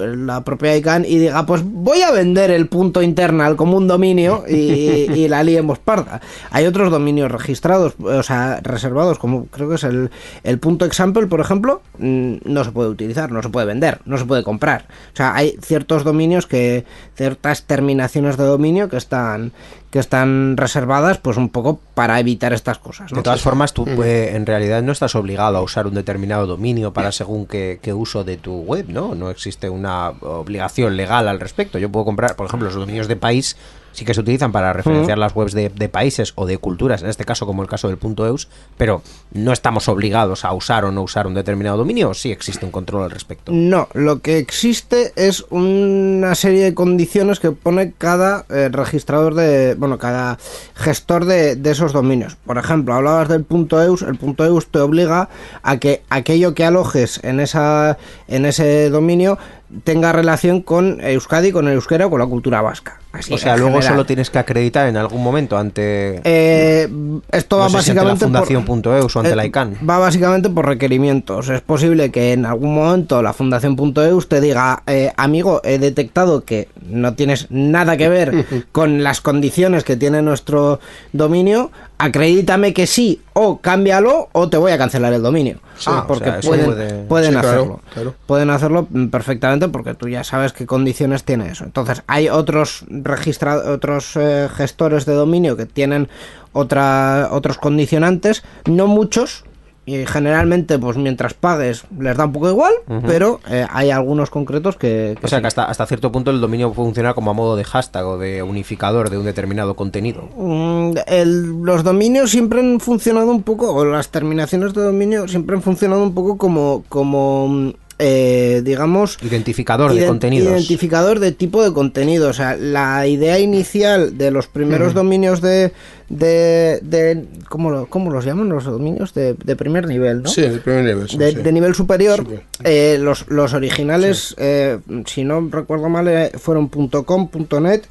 propia 0.44 0.76
ICANN 0.76 1.04
y 1.04 1.18
diga 1.18 1.46
pues 1.46 1.62
voy 1.64 2.02
a 2.02 2.10
vender 2.10 2.50
el 2.50 2.68
punto 2.68 3.02
internal 3.02 3.56
como 3.56 3.76
un 3.76 3.86
dominio 3.86 4.44
y, 4.48 4.54
y 4.54 5.28
la 5.28 5.42
liemos 5.42 5.78
parda. 5.78 6.20
Hay 6.50 6.66
otros 6.66 6.90
dominios 6.90 7.30
registrados, 7.30 7.94
o 7.98 8.22
sea, 8.22 8.60
reservados, 8.62 9.18
como 9.18 9.46
creo 9.46 9.68
que 9.68 9.76
es 9.76 9.84
el, 9.84 10.10
el 10.42 10.58
punto 10.58 10.84
example, 10.84 11.26
por 11.26 11.40
ejemplo, 11.40 11.82
mm, 11.98 12.36
no 12.44 12.64
se 12.64 12.72
puede 12.72 12.88
utilizar, 12.90 13.30
no 13.30 13.42
se 13.42 13.48
puede 13.48 13.66
vender, 13.66 14.00
no 14.04 14.18
se 14.18 14.24
puede 14.24 14.42
comprar. 14.42 14.86
O 15.12 15.16
sea, 15.16 15.34
hay 15.34 15.56
ciertos 15.62 16.04
dominios 16.04 16.46
que, 16.46 16.84
ciertas 17.16 17.64
terminaciones 17.64 18.36
de 18.36 18.44
dominio 18.44 18.88
que 18.88 18.96
están 18.96 19.52
que 19.94 20.00
están 20.00 20.56
reservadas 20.56 21.18
pues 21.18 21.36
un 21.36 21.50
poco 21.50 21.78
para 21.94 22.18
evitar 22.18 22.52
estas 22.52 22.78
cosas. 22.78 23.12
¿no? 23.12 23.18
De 23.18 23.22
todas 23.22 23.40
formas, 23.40 23.72
tú 23.72 23.86
eh, 24.02 24.34
en 24.34 24.44
realidad 24.44 24.82
no 24.82 24.90
estás 24.90 25.14
obligado 25.14 25.56
a 25.56 25.60
usar 25.60 25.86
un 25.86 25.94
determinado 25.94 26.48
dominio 26.48 26.92
para 26.92 27.12
según 27.12 27.46
qué, 27.46 27.78
qué 27.80 27.94
uso 27.94 28.24
de 28.24 28.36
tu 28.36 28.62
web, 28.62 28.86
¿no? 28.88 29.14
No 29.14 29.30
existe 29.30 29.70
una 29.70 30.08
obligación 30.08 30.96
legal 30.96 31.28
al 31.28 31.38
respecto. 31.38 31.78
Yo 31.78 31.92
puedo 31.92 32.06
comprar, 32.06 32.34
por 32.34 32.48
ejemplo, 32.48 32.66
los 32.66 32.74
dominios 32.74 33.06
de 33.06 33.14
país 33.14 33.56
sí 33.94 34.04
que 34.04 34.12
se 34.12 34.20
utilizan 34.20 34.52
para 34.52 34.72
referenciar 34.72 35.16
las 35.16 35.34
webs 35.34 35.52
de, 35.52 35.70
de 35.70 35.88
países 35.88 36.32
o 36.34 36.46
de 36.46 36.58
culturas, 36.58 37.02
en 37.02 37.08
este 37.08 37.24
caso 37.24 37.46
como 37.46 37.62
el 37.62 37.68
caso 37.68 37.88
del 37.88 37.96
punto 37.96 38.26
.eus, 38.26 38.48
pero 38.76 39.02
no 39.32 39.52
estamos 39.52 39.88
obligados 39.88 40.44
a 40.44 40.52
usar 40.52 40.84
o 40.84 40.92
no 40.92 41.02
usar 41.02 41.26
un 41.26 41.34
determinado 41.34 41.78
dominio, 41.78 42.10
o 42.10 42.14
sí 42.14 42.30
existe 42.30 42.66
un 42.66 42.72
control 42.72 43.04
al 43.04 43.10
respecto. 43.10 43.52
No, 43.52 43.88
lo 43.94 44.20
que 44.20 44.38
existe 44.38 45.12
es 45.16 45.44
una 45.50 46.34
serie 46.34 46.64
de 46.64 46.74
condiciones 46.74 47.40
que 47.40 47.52
pone 47.52 47.92
cada 47.96 48.44
eh, 48.50 48.68
registrador 48.70 49.34
de, 49.34 49.74
bueno, 49.76 49.98
cada 49.98 50.38
gestor 50.74 51.24
de, 51.24 51.56
de 51.56 51.70
esos 51.70 51.92
dominios. 51.92 52.36
Por 52.44 52.58
ejemplo, 52.58 52.94
hablabas 52.94 53.28
del 53.28 53.44
punto 53.44 53.82
.eus, 53.82 54.02
el 54.02 54.16
punto 54.16 54.44
.eus 54.44 54.66
te 54.66 54.80
obliga 54.80 55.28
a 55.62 55.78
que 55.78 56.02
aquello 56.10 56.54
que 56.54 56.64
alojes 56.64 57.20
en 57.22 57.40
esa 57.40 57.96
en 58.28 58.46
ese 58.46 58.90
dominio 58.90 59.38
tenga 59.84 60.12
relación 60.12 60.62
con 60.62 61.00
Euskadi, 61.00 61.52
con 61.52 61.68
el 61.68 61.74
euskera 61.74 62.06
o 62.06 62.10
con 62.10 62.20
la 62.20 62.26
cultura 62.26 62.62
vasca. 62.62 63.00
Así, 63.16 63.32
o 63.32 63.38
sea, 63.38 63.56
luego 63.56 63.74
general. 63.76 63.92
solo 63.92 64.06
tienes 64.06 64.28
que 64.28 64.38
acreditar 64.40 64.88
en 64.88 64.96
algún 64.96 65.22
momento 65.22 65.56
ante 65.56 66.20
Eh, 66.24 66.88
esto 67.30 67.58
va 67.58 67.64
no 67.64 67.70
sé 67.70 67.82
si 67.82 67.90
ante 67.92 67.94
la 68.02 68.10
básicamente 68.10 68.24
Fundación 68.24 68.62
por, 68.62 68.66
punto 68.66 68.96
.eus 68.96 69.14
o 69.14 69.20
ante 69.20 69.32
eh, 69.32 69.36
la 69.36 69.46
ICANN. 69.46 69.76
Va 69.88 69.98
básicamente 69.98 70.50
por 70.50 70.66
requerimientos. 70.66 71.48
Es 71.48 71.60
posible 71.60 72.10
que 72.10 72.32
en 72.32 72.44
algún 72.44 72.74
momento 72.74 73.22
la 73.22 73.32
Fundación.eus 73.32 74.28
te 74.28 74.40
diga, 74.40 74.82
eh, 74.88 75.12
amigo, 75.16 75.60
he 75.64 75.78
detectado 75.78 76.44
que 76.44 76.68
no 76.88 77.14
tienes 77.14 77.46
nada 77.50 77.96
que 77.96 78.08
ver 78.08 78.44
con 78.72 79.02
las 79.04 79.20
condiciones 79.20 79.84
que 79.84 79.96
tiene 79.96 80.20
nuestro 80.20 80.80
dominio, 81.12 81.70
acredítame 81.98 82.74
que 82.74 82.86
sí, 82.86 83.20
o 83.32 83.58
cámbialo, 83.58 84.28
o 84.32 84.48
te 84.48 84.56
voy 84.56 84.72
a 84.72 84.78
cancelar 84.78 85.12
el 85.12 85.22
dominio. 85.22 85.60
Ah, 85.86 86.02
o 86.04 86.06
porque 86.06 86.24
sea, 86.30 86.38
eso 86.38 86.48
pueden, 86.48 86.66
puede- 86.66 87.02
pueden 87.04 87.30
Sí, 87.32 87.36
hacerlo. 87.38 87.80
claro. 87.92 88.14
Pueden 88.26 88.50
hacerlo 88.50 88.86
perfectamente 89.10 89.68
porque 89.68 89.94
tú 89.94 90.08
ya 90.08 90.22
sabes 90.22 90.52
qué 90.52 90.66
condiciones 90.66 91.24
tiene 91.24 91.48
eso. 91.50 91.64
Entonces, 91.64 92.02
hay 92.06 92.28
otros 92.28 92.84
registra 93.04 93.56
otros 93.72 94.16
eh, 94.16 94.48
gestores 94.54 95.06
de 95.06 95.14
dominio 95.14 95.56
que 95.56 95.66
tienen 95.66 96.08
otra, 96.52 97.28
otros 97.32 97.58
condicionantes, 97.58 98.42
no 98.66 98.86
muchos. 98.86 99.44
Y 99.86 100.06
generalmente, 100.06 100.78
pues 100.78 100.96
mientras 100.96 101.34
pagues, 101.34 101.84
les 102.00 102.16
da 102.16 102.24
un 102.24 102.32
poco 102.32 102.48
igual, 102.48 102.72
pero 103.06 103.40
eh, 103.50 103.66
hay 103.70 103.90
algunos 103.90 104.30
concretos 104.30 104.76
que. 104.78 105.14
que 105.20 105.26
O 105.26 105.28
sea 105.28 105.40
sí. 105.40 105.42
que 105.42 105.46
hasta, 105.48 105.64
hasta 105.64 105.84
cierto 105.84 106.10
punto 106.10 106.30
el 106.30 106.40
dominio 106.40 106.72
funciona 106.72 107.12
como 107.12 107.30
a 107.30 107.34
modo 107.34 107.54
de 107.54 107.64
hashtag 107.64 108.06
o 108.06 108.16
de 108.16 108.42
unificador 108.42 109.10
de 109.10 109.18
un 109.18 109.26
determinado 109.26 109.76
contenido. 109.76 110.22
Mm, 110.38 110.92
el- 111.06 111.60
los 111.62 111.84
dominios 111.84 112.30
siempre 112.30 112.60
han 112.60 112.80
funcionado 112.80 113.30
un 113.30 113.42
poco, 113.42 113.74
o 113.74 113.84
las 113.84 114.08
terminaciones 114.08 114.72
de 114.72 114.84
dominio 114.84 115.28
siempre 115.28 115.54
han 115.54 115.60
funcionado 115.60 116.02
un 116.02 116.14
poco 116.14 116.38
como, 116.38 116.82
como 116.88 117.48
mm, 117.48 117.72
eh, 117.98 118.62
digamos, 118.64 119.18
Identificador 119.22 119.94
de 119.94 120.06
contenidos. 120.06 120.52
Identificador 120.52 121.20
de 121.20 121.32
tipo 121.32 121.62
de 121.62 121.72
contenido. 121.72 122.28
O 122.28 122.32
sea, 122.32 122.56
la 122.56 123.06
idea 123.06 123.38
inicial 123.38 124.18
de 124.18 124.30
los 124.30 124.46
primeros 124.46 124.94
dominios 124.94 125.40
de. 125.40 125.72
de, 126.08 126.80
de 126.82 127.24
¿cómo, 127.48 127.70
lo- 127.70 127.86
cómo 127.86 128.10
los 128.10 128.24
llaman 128.24 128.48
los 128.48 128.64
dominios? 128.64 129.14
De, 129.14 129.34
de 129.34 129.56
primer 129.56 129.86
nivel, 129.86 130.22
¿no? 130.22 130.28
Sí, 130.28 130.42
el 130.42 130.60
primer 130.60 130.84
nivel. 130.84 131.08
sí, 131.08 131.16
de, 131.18 131.30
sí. 131.32 131.36
de 131.36 131.52
nivel 131.52 131.74
superior, 131.74 132.18
Super. 132.18 132.42
eh, 132.64 132.98
los, 133.00 133.26
los 133.28 133.52
originales, 133.54 134.34
eh, 134.38 134.78
si 135.06 135.24
no 135.24 135.48
recuerdo 135.50 135.88
mal, 135.88 136.30
fueron 136.38 136.68
.com, 136.68 137.28
.net, 137.62 137.82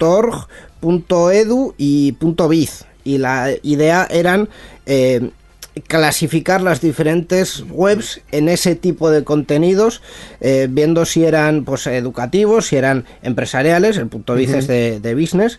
.org, 0.00 0.46
.edu 1.32 1.74
y 1.78 2.14
.biz. 2.48 2.84
Y 3.04 3.18
la 3.18 3.50
idea 3.62 4.06
eran 4.10 4.48
eh, 4.84 5.30
clasificar 5.86 6.60
las 6.60 6.80
diferentes 6.80 7.64
webs 7.70 8.20
en 8.32 8.48
ese 8.48 8.74
tipo 8.74 9.10
de 9.10 9.24
contenidos, 9.24 10.02
eh, 10.40 10.66
viendo 10.70 11.04
si 11.04 11.24
eran 11.24 11.64
pues 11.64 11.86
educativos, 11.86 12.66
si 12.66 12.76
eran 12.76 13.04
empresariales, 13.22 13.96
el 13.96 14.08
punto 14.08 14.34
biz 14.34 14.50
es 14.50 14.66
de, 14.66 15.00
de 15.00 15.14
business. 15.14 15.58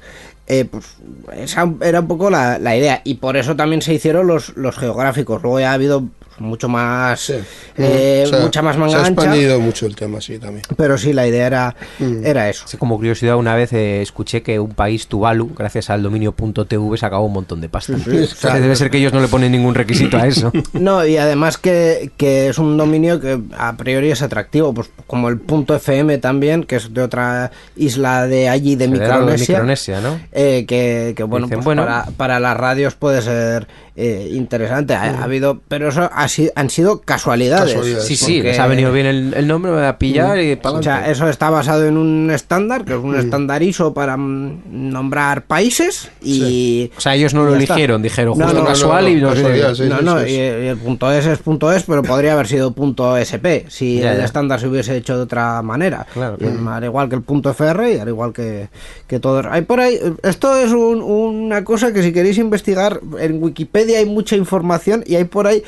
eh, 0.50 0.66
pues 0.66 0.98
esa 1.38 1.72
era 1.82 2.02
un 2.02 2.08
poco 2.08 2.30
la, 2.32 2.58
la 2.58 2.76
idea 2.76 3.02
y 3.06 3.16
por 3.16 3.38
eso 3.38 3.56
también 3.56 3.84
se 3.84 3.94
hicieron 3.94 4.26
los, 4.28 4.58
los 4.58 4.76
geográficos. 4.76 5.42
Luego 5.44 5.60
ya 5.60 5.70
ha 5.72 5.76
habido 5.76 6.10
mucho 6.40 6.68
más, 6.70 7.20
Sí. 7.20 7.34
eh, 7.78 8.24
O 8.26 8.30
sea, 8.30 8.40
mucha 8.40 8.62
más 8.62 8.76
Se 8.76 8.80
manga 8.80 8.96
ha 8.98 9.00
ancha, 9.06 9.10
expandido 9.24 9.60
mucho 9.60 9.86
el 9.86 9.96
tema, 9.96 10.22
sí, 10.22 10.38
también. 10.40 10.64
pero 10.78 10.98
sí, 10.98 11.14
la 11.14 11.28
idea 11.28 11.48
era, 11.48 11.76
era 12.24 12.50
eso. 12.50 12.68
Sí, 12.68 12.78
como 12.78 12.98
curiosidad, 12.98 13.36
una 13.38 13.56
vez 13.56 13.74
eh, 13.74 14.02
escuché 14.02 14.42
que 14.42 14.60
un 14.60 14.72
país, 14.72 15.08
Tuvalu, 15.08 15.54
gracias 15.56 15.90
al 15.90 16.04
dominio 16.04 16.34
.tv, 16.34 16.98
sacaba 16.98 17.22
un 17.22 17.34
montón 17.34 17.62
de 17.62 17.70
pasta. 17.70 17.94
O 17.96 18.26
sea, 18.26 18.60
debe 18.60 18.76
ser 18.76 18.90
que 18.90 18.98
ellos 18.98 19.14
no 19.14 19.20
le 19.22 19.28
ponen 19.28 19.52
ningún 19.52 19.76
requisito 19.76 20.18
a 20.18 20.28
eso. 20.28 20.52
No, 20.74 21.06
y 21.06 21.18
además 21.18 21.58
que, 21.58 22.12
que 22.18 22.48
es 22.50 22.58
un 22.58 22.78
dominio 22.78 23.20
que 23.20 23.40
a 23.58 23.76
priori 23.76 24.12
es 24.12 24.22
atractivo, 24.22 24.74
pues 24.74 24.90
como 25.08 25.28
el 25.30 25.38
punto 25.40 25.76
FM 25.76 26.18
también, 26.20 26.64
que 26.64 26.78
es 26.78 26.94
de 26.94 27.02
otra 27.02 27.52
isla 27.76 28.28
de 28.28 28.48
allí 28.50 28.76
de 28.76 28.88
Micronesia. 28.88 29.56
Micronesia, 29.56 30.00
¿no? 30.02 30.20
eh, 30.32 30.66
que, 30.68 31.14
que, 31.18 31.24
bueno, 31.24 31.48
Dicen, 31.48 31.58
pues 31.60 31.66
bueno. 31.66 31.84
Para, 31.84 32.06
para 32.18 32.40
las 32.40 32.56
radios 32.56 32.96
puede 32.96 33.22
ser 33.22 33.68
eh, 33.96 34.30
interesante. 34.32 34.94
Ha, 34.94 35.20
ha 35.20 35.24
habido, 35.24 35.60
pero 35.68 35.90
eso 35.90 36.10
ha 36.14 36.28
han 36.56 36.70
sido 36.70 37.02
casualidades. 37.02 37.74
Casualidades. 37.74 38.06
Sí, 38.06 38.16
sí, 38.16 38.36
porque- 38.38 38.50
les 38.50 38.60
ha 38.60 38.68
venido 38.68 38.92
bien 38.92 39.06
el, 39.06 39.34
el 39.34 39.48
nombre, 39.48 39.72
me 39.72 39.78
voy 39.78 39.86
a 39.88 39.98
pillar 39.98 40.40
y 40.40 40.56
para 40.56 40.78
O 40.78 40.84
sea, 40.84 41.10
eso 41.10 41.28
está 41.28 41.50
basado 41.50 41.86
en 41.86 41.98
un 41.98 42.32
estándar, 42.32 42.86
que 42.86 42.94
es 42.94 43.00
un 43.00 43.16
estandarizo 43.18 43.94
para 43.94 44.18
mm, 44.18 44.62
nombrar 44.92 45.44
países 45.46 46.10
y... 46.22 46.92
O 46.98 47.02
sea, 47.02 47.16
ellos 47.16 47.34
no 47.34 47.44
lo 47.44 47.56
eligieron, 47.56 48.02
dijeron 48.02 48.38
No, 48.38 48.46
justo 48.46 48.60
no, 48.60 48.64
no, 48.64 48.70
casual 48.70 49.04
no, 49.06 49.10
y 49.10 49.16
nos 49.22 49.34
viene 49.36 49.50
casualidad, 49.60 49.76
bien. 49.78 50.00
sí. 50.00 50.06
no, 50.06 50.16
no, 50.16 50.26
y, 50.28 50.32
y 50.34 50.68
el 50.68 50.78
punto 50.78 51.12
S 51.12 51.32
es 51.32 51.40
punto 51.40 51.72
S, 51.72 51.86
pero 51.88 52.04
podría 52.04 52.34
haber 52.34 52.48
sido 52.48 52.72
punto 52.72 53.18
SP 53.18 53.66
si 53.70 54.00
Ya, 54.00 54.12
el 54.14 54.20
ya. 54.20 54.26
estándar 54.26 54.60
se 54.60 54.68
hubiese 54.68 54.96
hecho 54.96 55.16
de 55.18 55.24
otra 55.24 55.62
manera. 55.62 56.06
Claro, 56.14 56.38
Y 56.40 56.46
Al 56.68 56.84
igual 56.84 57.10
que 57.10 57.16
el 57.16 57.22
punto 57.22 57.50
FR 57.50 57.94
y 57.96 58.00
al 58.00 58.08
igual 58.08 58.34
que, 58.34 58.70
que 59.08 59.20
todos. 59.20 59.46
Hay 59.50 59.62
por 59.64 59.80
ahí, 59.80 60.00
esto 60.24 60.56
es 60.58 60.72
un- 60.72 61.02
una 61.02 61.64
cosa 61.64 61.92
que 61.94 62.04
si 62.04 62.14
queréis 62.14 62.38
investigar, 62.38 63.00
en 63.20 63.42
Wikipedia 63.42 64.00
hay 64.00 64.06
mucha 64.06 64.36
información 64.36 65.04
y 65.06 65.16
hay 65.16 65.24
por 65.26 65.48
ahí 65.48 65.64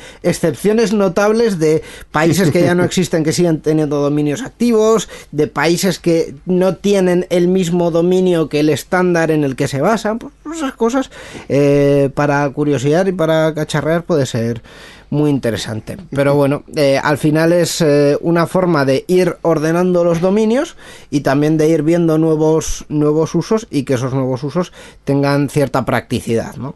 excepciones 0.52 0.92
notables 0.92 1.58
de 1.58 1.82
países 2.10 2.50
que 2.50 2.62
ya 2.62 2.74
no 2.74 2.84
existen 2.90 3.24
que 3.24 3.32
siguen 3.32 3.60
teniendo 3.60 4.00
dominios 4.00 4.42
activos, 4.42 5.08
de 5.32 5.46
países 5.46 5.98
que 5.98 6.34
no 6.46 6.76
tienen 6.76 7.26
el 7.30 7.48
mismo 7.48 7.90
dominio 7.90 8.48
que 8.48 8.60
el 8.60 8.68
estándar 8.68 9.30
en 9.30 9.44
el 9.44 9.56
que 9.56 9.68
se 9.68 9.80
basan, 9.80 10.18
pues 10.18 10.58
esas 10.58 10.74
cosas 10.74 11.10
eh, 11.48 12.10
para 12.14 12.48
curiosidad 12.50 13.06
y 13.06 13.12
para 13.12 13.54
cacharrear 13.54 14.04
puede 14.04 14.26
ser 14.26 14.62
muy 15.10 15.30
interesante. 15.30 15.98
Pero 16.10 16.34
bueno, 16.34 16.64
eh, 16.74 16.98
al 17.02 17.18
final 17.18 17.52
es 17.52 17.82
eh, 17.82 18.16
una 18.22 18.46
forma 18.46 18.86
de 18.86 19.04
ir 19.08 19.36
ordenando 19.42 20.04
los 20.04 20.22
dominios 20.22 20.76
y 21.10 21.20
también 21.20 21.58
de 21.58 21.68
ir 21.68 21.82
viendo 21.82 22.16
nuevos, 22.16 22.86
nuevos 22.88 23.34
usos 23.34 23.66
y 23.70 23.82
que 23.84 23.94
esos 23.94 24.14
nuevos 24.14 24.42
usos 24.42 24.72
tengan 25.04 25.50
cierta 25.50 25.84
practicidad, 25.84 26.56
¿no? 26.56 26.74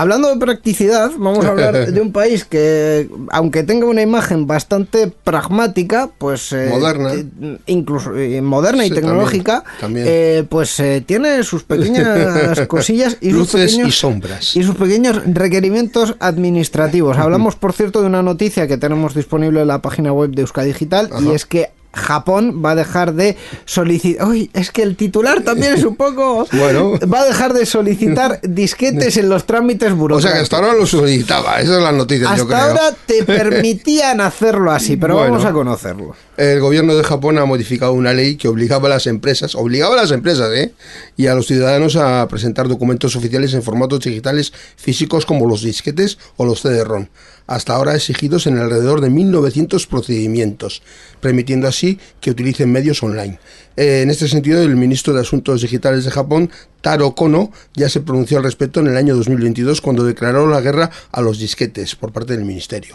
Hablando 0.00 0.28
de 0.28 0.36
practicidad, 0.38 1.10
vamos 1.18 1.44
a 1.44 1.48
hablar 1.50 1.92
de 1.92 2.00
un 2.00 2.12
país 2.20 2.44
que, 2.44 3.08
aunque 3.30 3.62
tenga 3.64 3.86
una 3.86 4.02
imagen 4.02 4.46
bastante 4.46 5.08
pragmática, 5.08 6.08
pues... 6.18 6.52
eh, 6.52 6.68
Moderna. 6.70 7.12
eh, 7.14 7.58
incluso 7.66 8.16
eh, 8.16 8.40
moderna 8.40 8.86
y 8.86 8.90
tecnológica, 8.90 9.62
también, 9.80 10.06
también. 10.06 10.06
eh, 10.08 10.44
pues 10.48 10.82
tiene 11.06 11.42
sus 11.42 11.64
pequeñas 11.64 12.60
cosillas 12.68 13.18
y 13.20 13.30
sus 13.30 13.40
Luces 13.40 13.72
y 13.72 13.76
pequeños, 13.76 13.98
sombras. 13.98 14.56
y 14.56 14.62
sus 14.62 14.76
pequeños 14.76 15.20
requerimientos 15.26 16.14
administrativos. 16.20 17.18
Hablamos, 17.18 17.56
por 17.56 17.72
cierto, 17.72 18.00
de 18.00 18.06
una 18.06 18.22
noticia 18.22 18.66
que 18.66 18.78
tenemos 18.78 19.14
disponible 19.14 19.60
en 19.62 19.68
la 19.68 19.82
página 19.82 20.12
web 20.12 20.30
de 20.30 20.42
Euskadi 20.42 20.68
Digital 20.68 21.10
y 21.22 21.30
es 21.34 21.44
que 21.46 21.70
Japón 21.92 22.62
va 22.64 22.72
a 22.72 22.74
dejar 22.74 23.14
de 23.14 23.36
solicitar. 23.64 24.28
Uy, 24.28 24.50
es 24.54 24.70
que 24.70 24.82
el 24.82 24.96
titular 24.96 25.42
también 25.42 25.74
es 25.74 25.84
un 25.84 25.96
poco. 25.96 26.46
Bueno. 26.52 26.92
Va 27.12 27.20
a 27.22 27.24
dejar 27.24 27.52
de 27.52 27.66
solicitar 27.66 28.40
disquetes 28.42 29.16
en 29.16 29.28
los 29.28 29.44
trámites 29.46 29.92
O 29.92 29.96
burocráticos. 29.96 30.22
sea 30.30 30.32
que 30.38 30.42
hasta 30.42 30.56
ahora 30.58 30.74
lo 30.78 30.86
solicitaba, 30.86 31.60
esa 31.60 31.76
es 31.78 31.82
la 31.82 31.92
noticia, 31.92 32.24
yo 32.36 32.42
Hasta 32.42 32.46
creo. 32.46 32.58
ahora 32.58 32.96
te 33.06 33.24
permitían 33.24 34.20
hacerlo 34.20 34.70
así, 34.72 34.96
pero 34.96 35.14
Bueno. 35.16 35.32
vamos 35.32 35.46
a 35.46 35.52
conocerlo. 35.52 36.14
El 36.36 36.60
gobierno 36.60 36.94
de 36.94 37.02
Japón 37.04 37.38
ha 37.38 37.44
modificado 37.44 37.92
una 37.92 38.12
ley 38.12 38.36
que 38.36 38.48
obligaba 38.48 38.86
a 38.86 38.90
las 38.90 39.06
empresas, 39.06 39.54
obligaba 39.54 39.94
a 39.94 40.02
las 40.02 40.10
empresas, 40.10 40.50
¿eh? 40.54 40.72
y 41.16 41.26
a 41.26 41.34
los 41.34 41.46
ciudadanos 41.46 41.96
a 41.96 42.26
presentar 42.28 42.68
documentos 42.68 43.14
oficiales 43.16 43.52
en 43.54 43.62
formatos 43.62 44.00
digitales 44.00 44.52
físicos 44.76 45.26
como 45.26 45.46
los 45.46 45.62
disquetes 45.62 46.18
o 46.36 46.44
los 46.46 46.60
CD-ROM, 46.62 47.08
hasta 47.50 47.74
ahora 47.74 47.96
exigidos 47.96 48.46
en 48.46 48.58
alrededor 48.58 49.00
de 49.00 49.10
1.900 49.10 49.88
procedimientos, 49.88 50.82
permitiendo 51.20 51.66
así 51.66 51.98
que 52.20 52.30
utilicen 52.30 52.70
medios 52.70 53.02
online. 53.02 53.40
Eh, 53.76 54.02
en 54.02 54.10
este 54.10 54.28
sentido, 54.28 54.62
el 54.62 54.76
ministro 54.76 55.12
de 55.12 55.22
Asuntos 55.22 55.60
Digitales 55.60 56.04
de 56.04 56.12
Japón, 56.12 56.50
Taro 56.80 57.16
Kono, 57.16 57.50
ya 57.74 57.88
se 57.88 58.02
pronunció 58.02 58.38
al 58.38 58.44
respecto 58.44 58.78
en 58.78 58.86
el 58.86 58.96
año 58.96 59.16
2022 59.16 59.80
cuando 59.80 60.04
declaró 60.04 60.46
la 60.46 60.60
guerra 60.60 60.92
a 61.10 61.20
los 61.22 61.40
disquetes 61.40 61.96
por 61.96 62.12
parte 62.12 62.36
del 62.36 62.44
ministerio. 62.44 62.94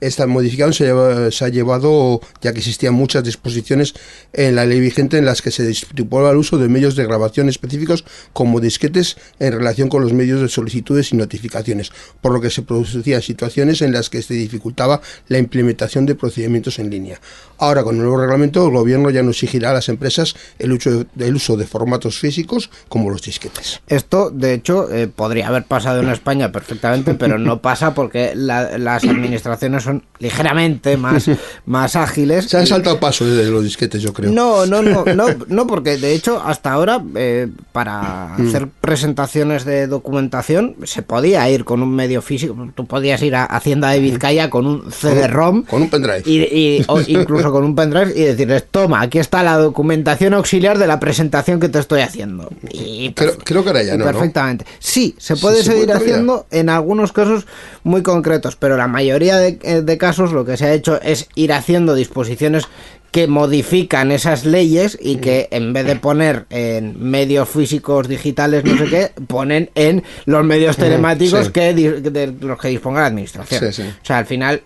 Esta 0.00 0.26
modificación 0.26 0.72
se, 0.74 1.30
se 1.32 1.44
ha 1.44 1.48
llevado, 1.48 2.20
ya 2.42 2.52
que 2.52 2.58
existían 2.58 2.94
muchas 2.94 3.24
disposiciones 3.24 3.94
en 4.32 4.54
la 4.56 4.66
ley 4.66 4.80
vigente 4.80 5.18
en 5.18 5.24
las 5.24 5.42
que 5.42 5.50
se 5.50 5.68
estipulaba 5.70 6.30
el 6.30 6.36
uso 6.36 6.58
de 6.58 6.68
medios 6.68 6.96
de 6.96 7.04
grabación 7.06 7.48
específicos 7.48 8.04
como 8.32 8.60
disquetes 8.60 9.16
en 9.38 9.52
relación 9.52 9.88
con 9.88 10.02
los 10.02 10.12
medios 10.12 10.40
de 10.40 10.48
solicitudes 10.48 11.12
y 11.12 11.16
notificaciones, 11.16 11.90
por 12.20 12.32
lo 12.32 12.40
que 12.40 12.50
se 12.50 12.62
producían 12.62 13.22
situaciones 13.22 13.82
en 13.82 13.92
las 13.92 14.10
que 14.10 14.22
se 14.22 14.34
dificultaba 14.34 15.00
la 15.28 15.38
implementación 15.38 16.06
de 16.06 16.14
procedimientos 16.14 16.78
en 16.78 16.90
línea. 16.90 17.20
Ahora, 17.58 17.82
con 17.82 17.96
el 17.96 18.02
nuevo 18.02 18.18
reglamento, 18.18 18.66
el 18.66 18.72
gobierno 18.72 19.10
ya 19.10 19.22
no 19.22 19.30
exigirá 19.30 19.70
a 19.70 19.74
las 19.74 19.88
empresas 19.88 20.34
el 20.58 20.72
uso 20.72 21.06
el 21.18 21.34
uso 21.34 21.56
de 21.56 21.66
formatos 21.66 22.18
físicos 22.18 22.70
como 22.88 23.10
los 23.10 23.22
disquetes. 23.22 23.80
Esto, 23.86 24.30
de 24.30 24.52
hecho, 24.54 24.92
eh, 24.92 25.08
podría 25.08 25.48
haber 25.48 25.64
pasado 25.64 26.00
en 26.02 26.08
España 26.10 26.52
perfectamente, 26.52 27.14
pero 27.14 27.38
no 27.38 27.62
pasa 27.62 27.94
porque 27.94 28.32
la- 28.34 28.76
las 28.78 29.04
administraciones 29.04 29.85
son 29.86 30.04
ligeramente 30.18 30.96
más, 30.98 31.30
más 31.64 31.96
ágiles. 31.96 32.46
Se 32.46 32.58
han 32.58 32.66
saltado 32.66 33.00
paso 33.00 33.24
de 33.24 33.44
los 33.50 33.64
disquetes, 33.64 34.02
yo 34.02 34.12
creo. 34.12 34.30
No, 34.30 34.66
no, 34.66 34.82
no, 34.82 35.04
no, 35.14 35.26
no, 35.48 35.66
porque 35.66 35.96
de 35.96 36.14
hecho 36.14 36.42
hasta 36.44 36.72
ahora 36.72 37.02
eh, 37.14 37.48
para 37.72 38.26
Mm. 38.36 38.48
hacer 38.48 38.68
presentaciones 38.80 39.64
de 39.64 39.86
documentación 39.86 40.74
se 40.84 41.02
podía 41.02 41.48
ir 41.48 41.64
con 41.64 41.82
un 41.82 41.94
medio 41.94 42.20
físico, 42.22 42.56
tú 42.74 42.86
podías 42.86 43.22
ir 43.22 43.34
a 43.36 43.44
Hacienda 43.44 43.90
de 43.90 44.00
Vizcaya 44.00 44.50
con 44.50 44.66
un 44.66 44.90
CD-ROM 44.90 45.62
Con 45.64 45.82
un 45.82 45.88
pendrive. 45.90 46.22
y, 46.26 46.38
y- 46.42 46.84
o 46.88 47.00
incluso 47.06 47.52
con 47.52 47.64
un 47.64 47.74
pendrive 47.74 48.12
y 48.16 48.22
decirles, 48.24 48.64
toma, 48.70 49.00
aquí 49.00 49.18
está 49.18 49.42
la 49.42 49.56
documentación 49.56 50.34
auxiliar 50.34 50.78
de 50.78 50.86
la 50.86 50.98
presentación 51.00 51.60
que 51.60 51.68
te 51.68 51.78
estoy 51.78 52.00
haciendo. 52.00 52.50
Y 52.70 53.12
Creo, 53.12 53.38
creo 53.38 53.62
que 53.62 53.68
ahora 53.70 53.82
ya 53.82 53.92
no, 53.96 54.04
¿no? 54.04 54.10
perfectamente. 54.10 54.64
Sí, 54.78 55.14
se 55.18 55.36
puede 55.36 55.58
se 55.58 55.64
seguir 55.70 55.86
puede 55.86 55.98
haciendo 55.98 56.46
en 56.50 56.68
algunos 56.68 57.12
casos 57.12 57.46
muy 57.84 58.02
concretos, 58.02 58.56
pero 58.56 58.76
la 58.76 58.88
mayoría 58.88 59.36
de, 59.36 59.58
de 59.82 59.98
casos 59.98 60.32
lo 60.32 60.44
que 60.44 60.56
se 60.56 60.66
ha 60.66 60.72
hecho 60.72 61.00
es 61.02 61.28
ir 61.34 61.52
haciendo 61.52 61.94
disposiciones 61.94 62.64
que 63.10 63.28
modifican 63.28 64.12
esas 64.12 64.44
leyes 64.44 64.98
y 65.00 65.16
que 65.16 65.48
en 65.50 65.72
vez 65.72 65.86
de 65.86 65.96
poner 65.96 66.44
en 66.50 67.02
medios 67.02 67.48
físicos 67.48 68.08
digitales 68.08 68.64
no 68.64 68.76
sé 68.76 68.84
qué 68.86 69.10
ponen 69.26 69.70
en 69.74 70.02
los 70.26 70.44
medios 70.44 70.76
telemáticos 70.76 71.46
sí. 71.46 71.52
que 71.52 71.72
de 71.72 72.34
los 72.40 72.58
que 72.58 72.68
disponga 72.68 73.00
la 73.00 73.06
administración 73.06 73.72
Sí, 73.72 73.82
sí. 73.82 73.88
o 73.88 74.04
sea 74.04 74.18
al 74.18 74.26
final 74.26 74.62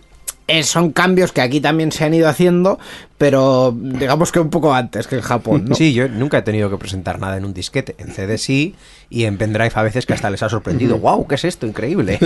eh, 0.47 0.63
son 0.63 0.91
cambios 0.91 1.31
que 1.31 1.39
aquí 1.39 1.61
también 1.61 1.93
se 1.93 2.03
han 2.03 2.13
ido 2.13 2.27
haciendo 2.27 2.77
pero 3.17 3.73
digamos 3.77 4.31
que 4.33 4.39
un 4.39 4.49
poco 4.49 4.73
antes 4.73 5.07
que 5.07 5.15
en 5.15 5.21
Japón 5.21 5.65
¿no? 5.69 5.75
Sí, 5.75 5.93
yo 5.93 6.09
nunca 6.09 6.39
he 6.39 6.41
tenido 6.41 6.69
que 6.69 6.77
presentar 6.77 7.19
nada 7.19 7.37
en 7.37 7.45
un 7.45 7.53
disquete. 7.53 7.95
En 7.99 8.11
CD 8.11 8.37
sí, 8.37 8.75
y 9.11 9.25
en 9.25 9.37
pendrive 9.37 9.69
a 9.75 9.83
veces 9.83 10.05
que 10.05 10.13
hasta 10.13 10.29
les 10.29 10.41
ha 10.41 10.47
sorprendido. 10.49 10.97
¡Wow! 10.97 11.27
¿Qué 11.27 11.35
es 11.35 11.43
esto? 11.43 11.67
Increíble. 11.67 12.17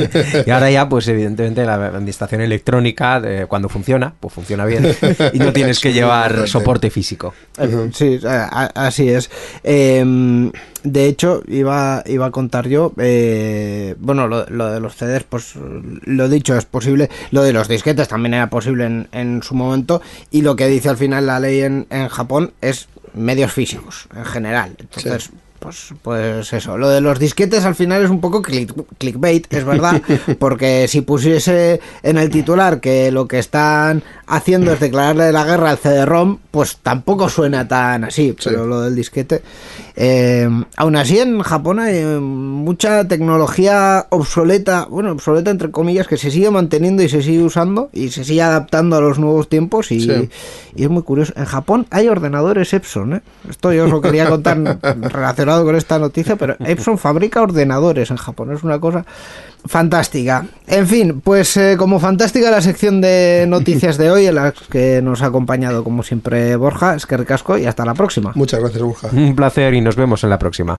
Y 0.46 0.50
ahora 0.52 0.70
ya, 0.70 0.88
pues 0.88 1.08
evidentemente 1.08 1.66
la 1.66 1.74
administración 1.74 2.42
electrónica, 2.42 3.20
eh, 3.26 3.48
cuando 3.50 3.68
funciona, 3.70 4.14
pues 4.20 4.34
funciona 4.34 4.66
bien. 4.66 4.96
Y 5.34 5.40
no 5.40 5.52
tienes 5.52 5.80
que 5.80 5.92
llevar 5.92 6.48
soporte 6.48 6.90
físico. 6.92 7.34
Eh, 7.58 7.90
Sí, 7.92 8.20
así 8.24 9.10
es. 9.10 9.32
Eh, 9.64 10.52
de 10.84 11.06
hecho, 11.08 11.42
iba, 11.48 12.04
iba 12.06 12.28
a 12.28 12.32
contar 12.32 12.68
yo, 12.68 12.94
eh, 13.00 13.96
bueno, 13.98 14.28
lo, 14.28 14.46
lo 14.48 14.72
de 14.72 14.80
los 14.80 14.96
CDs, 14.96 15.24
pues 15.24 15.54
lo 15.56 16.30
dicho, 16.30 16.56
es 16.56 16.66
posible. 16.66 17.10
Lo 17.32 17.42
de 17.42 17.54
los 17.54 17.68
disquetes 17.68 18.08
también 18.08 18.36
era 18.36 18.52
posible 18.52 18.86
en, 18.86 19.08
en 19.12 19.42
su 19.42 19.56
momento. 19.56 20.04
Y 20.30 20.44
lo 20.44 20.56
que 20.56 20.68
dice 20.68 20.90
al 20.90 20.98
final 20.98 21.26
la 21.26 21.40
ley 21.40 21.62
en, 21.62 21.88
en 21.90 22.08
Japón 22.10 22.54
es 22.62 22.88
medios 23.16 23.52
físicos, 23.52 24.08
en 24.16 24.26
general. 24.26 24.76
Entonces... 24.80 25.32
Pues, 25.60 25.94
pues 26.04 26.54
eso, 26.54 26.78
lo 26.78 26.90
de 26.90 27.02
los 27.02 27.18
disquetes 27.18 27.66
al 27.66 27.74
final 27.74 28.04
es 28.04 28.10
un 28.12 28.22
poco 28.22 28.42
click- 28.44 28.86
clickbait, 29.00 29.52
es 29.52 29.64
verdad, 29.66 30.00
porque 30.40 30.88
si 30.88 31.02
pusiese 31.02 31.80
en 32.04 32.18
el 32.20 32.30
titular 32.30 32.80
que 32.82 33.12
lo 33.12 33.28
que 33.28 33.40
están 33.40 34.04
haciendo 34.28 34.72
es 34.74 34.80
declararle 34.80 35.32
la 35.32 35.44
guerra 35.44 35.72
al 35.72 35.78
CD-ROM, 35.78 36.38
pues 36.52 36.78
tampoco 36.84 37.30
suena 37.30 37.68
tan 37.68 38.04
así, 38.04 38.36
pero 38.44 38.68
lo 38.68 38.82
del 38.82 38.96
disquete. 38.96 39.42
eh, 39.96 40.48
aún 40.78 40.96
así, 40.98 41.18
en 41.20 41.42
Japón 41.42 41.80
hay 41.80 41.96
eh, 41.98 42.20
mucha 42.20 43.08
tecnología 43.08 44.06
obsoleta, 44.10 44.86
bueno, 44.90 45.12
obsoleta 45.12 45.50
entre 45.52 45.72
comillas, 45.72 46.08
que 46.08 46.18
se 46.18 46.30
sigue 46.32 46.52
manteniendo 46.52 47.02
y 47.02 47.10
se 47.10 47.22
sigue 47.24 47.42
usando 47.44 47.90
y 47.94 48.10
se 48.10 48.24
sigue 48.24 48.42
adaptando 48.44 48.98
a 48.98 49.02
los 49.02 49.18
nuevos 49.20 49.50
tiempos 49.50 49.92
y, 49.92 50.02
Sí. 50.02 50.30
y 50.76 50.84
es 50.84 50.90
muy 50.90 51.02
curioso. 51.04 51.34
En 51.36 51.46
Japón 51.46 51.88
hay 51.90 52.08
ordenadores 52.08 52.72
Epson, 52.74 53.16
¿eh? 53.16 53.22
Esto 53.50 53.74
yo 53.74 53.86
os 53.86 53.92
lo 53.92 54.02
quería 54.02 54.30
contar 54.30 54.58
relacionado 55.12 55.55
con 55.64 55.76
esta 55.76 56.00
noticia, 56.00 56.36
pero 56.36 56.56
Epson 56.60 56.98
fabrica 56.98 57.42
ordenadores 57.42 58.12
en 58.12 58.18
Japón. 58.18 58.52
Es 58.52 58.64
una 58.64 58.80
cosa 58.80 59.06
fantástica. 59.66 60.46
En 60.68 60.88
fin, 60.88 61.22
pues 61.22 61.56
eh, 61.58 61.76
como 61.78 62.00
fantástica 62.00 62.52
la 62.52 62.62
sección 62.62 63.02
de 63.02 63.46
noticias 63.48 63.98
de 63.98 64.12
hoy, 64.12 64.28
en 64.28 64.36
la 64.36 64.54
que 64.70 65.02
nos 65.02 65.22
ha 65.22 65.28
acompañado 65.28 65.84
como 65.84 66.04
siempre 66.04 66.56
Borja, 66.56 66.96
es 66.96 67.06
que 67.06 67.18
recasco 67.18 67.58
y 67.58 67.66
hasta 67.66 67.86
la 67.86 67.94
próxima. 67.94 68.32
Muchas 68.36 68.60
gracias, 68.60 68.84
Borja. 68.84 69.10
Un 69.14 69.36
placer 69.36 69.74
y 69.74 69.82
nos 69.82 69.96
vemos 69.96 70.24
en 70.24 70.30
la 70.30 70.40
próxima. 70.40 70.76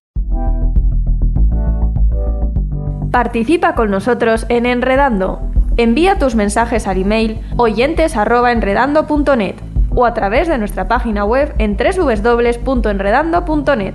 Participa 3.11 3.75
con 3.75 3.91
nosotros 3.91 4.47
en 4.51 4.67
Enredando. 4.67 5.41
Envía 5.79 6.19
tus 6.19 6.35
mensajes 6.35 6.87
al 6.87 7.01
email 7.01 7.41
oyentes@enredando.net 7.57 9.55
o 9.95 10.05
a 10.05 10.13
través 10.15 10.49
de 10.49 10.59
nuestra 10.59 10.89
página 10.89 11.25
web 11.25 11.55
en 11.59 11.77
www.enredando.net. 11.77 13.95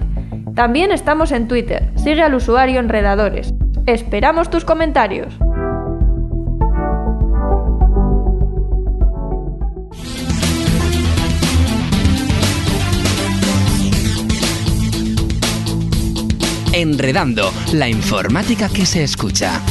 También 0.55 0.91
estamos 0.91 1.31
en 1.31 1.47
Twitter. 1.47 1.89
Sigue 1.95 2.21
al 2.21 2.33
usuario 2.35 2.79
Enredadores. 2.79 3.53
Esperamos 3.85 4.49
tus 4.49 4.65
comentarios. 4.65 5.33
Enredando, 16.73 17.51
la 17.73 17.89
informática 17.89 18.69
que 18.69 18.85
se 18.85 19.03
escucha. 19.03 19.61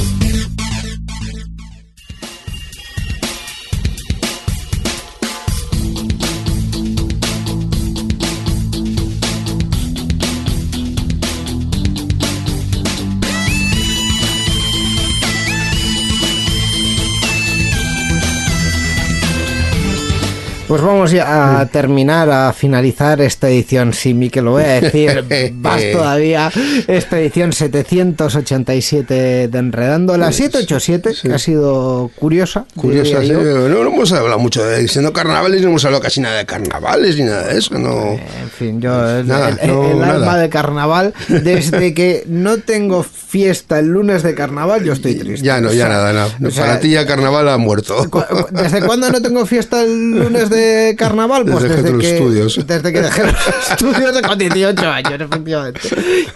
Pues 20.70 20.82
vamos 20.82 21.10
ya 21.10 21.58
a 21.58 21.66
terminar, 21.66 22.30
a 22.30 22.52
finalizar 22.52 23.20
esta 23.20 23.48
edición. 23.48 23.92
Sí, 23.92 24.14
Miquel, 24.14 24.44
lo 24.44 24.52
voy 24.52 24.62
a 24.62 24.80
decir. 24.80 25.24
Vas 25.54 25.82
todavía. 25.90 26.48
Esta 26.86 27.18
edición 27.18 27.52
787 27.52 29.48
de 29.48 29.58
Enredando. 29.58 30.16
La 30.16 30.30
787, 30.30 31.14
que 31.28 31.34
ha 31.34 31.40
sido 31.40 32.08
curiosa. 32.16 32.66
Curiosa, 32.76 33.20
sí. 33.20 33.32
No, 33.32 33.42
no 33.68 33.80
hemos 33.88 34.12
hablado 34.12 34.38
mucho 34.38 34.64
de 34.64 34.86
siendo 34.86 35.12
carnavales, 35.12 35.60
no 35.62 35.70
hemos 35.70 35.84
hablado 35.84 36.04
casi 36.04 36.20
nada 36.20 36.36
de 36.38 36.46
carnavales 36.46 37.16
ni 37.18 37.24
nada 37.24 37.48
de 37.48 37.58
eso, 37.58 37.76
no. 37.76 38.12
En 38.12 38.50
fin, 38.56 38.80
yo 38.80 38.92
el, 39.10 39.26
Nada, 39.26 39.48
el- 39.60 39.68
no, 39.72 39.90
el 39.90 39.98
nada. 39.98 40.14
alma 40.14 40.38
de 40.38 40.48
carnaval, 40.50 41.14
desde 41.28 41.94
que 41.94 42.22
no 42.28 42.58
tengo 42.58 43.02
fiesta 43.02 43.80
el 43.80 43.86
lunes 43.86 44.22
de 44.22 44.36
carnaval, 44.36 44.84
yo 44.84 44.92
estoy 44.92 45.16
triste. 45.16 45.44
Ya 45.44 45.60
no, 45.60 45.70
O 45.70 45.72
ya 45.72 45.86
sea, 45.86 45.88
nada, 45.88 46.12
nada. 46.12 46.28
o 46.46 46.50
sea, 46.52 46.64
Para 46.66 46.78
ti 46.78 46.90
ya 46.90 47.04
carnaval 47.06 47.48
ha 47.48 47.58
muerto. 47.58 48.06
¿Desde 48.52 48.82
cuándo 48.82 49.10
no 49.10 49.20
tengo 49.20 49.44
fiesta 49.46 49.82
el 49.82 50.10
lunes 50.12 50.48
de 50.48 50.59
de 50.60 50.96
carnaval? 50.96 51.44
Pues 51.44 51.62
Desde 51.62 51.76
que 51.76 51.82
desde, 51.82 51.98
que, 51.98 52.16
estudios. 52.16 52.66
desde 52.66 52.92
que 52.92 53.00
dejé 53.02 53.22
los 53.24 53.34
estudios 53.70 54.14
de 54.14 54.22
con 54.22 54.38
18 54.38 54.88
años, 54.90 55.20
efectivamente. 55.20 55.80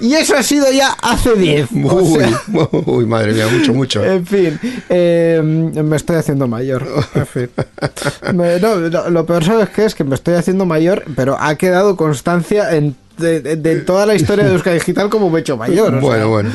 Y 0.01 0.15
eso 0.15 0.35
ha 0.37 0.43
sido 0.43 0.71
ya 0.73 0.91
hace 1.03 1.35
10. 1.35 1.69
o 1.85 1.95
Uy, 1.97 2.19
sea, 2.21 2.41
uy, 2.87 3.07
madre 3.07 3.33
mía, 3.35 3.47
mucho, 3.51 3.73
mucho. 3.75 4.05
en 4.05 4.27
fin, 4.27 4.59
eh, 4.89 5.41
me 5.43 5.97
estoy 5.97 6.17
haciendo 6.17 6.49
mayor. 6.49 6.87
En 7.15 7.27
fin. 7.27 7.51
Me- 8.33 8.59
no, 8.61 8.77
no, 8.77 9.11
lo 9.11 9.27
peor, 9.27 9.45
¿sabes 9.45 9.69
qué? 9.71 9.85
Es 9.85 9.95
que 9.95 10.05
me 10.05 10.15
estoy 10.15 10.35
haciendo 10.35 10.65
mayor, 10.65 11.05
pero 11.17 11.37
ha 11.41 11.55
quedado 11.57 11.97
constancia 11.97 12.75
en 12.75 12.97
de, 13.19 13.41
de- 13.41 13.57
de 13.57 13.77
toda 13.81 14.07
la 14.07 14.15
historia 14.15 14.45
de 14.45 14.53
Euskadi 14.53 14.75
Digital 14.79 15.09
como 15.09 15.31
me 15.31 15.39
he 15.39 15.41
hecho 15.41 15.57
mayor. 15.57 15.91
sea. 15.91 16.01
Bueno, 16.01 16.29
bueno. 16.29 16.51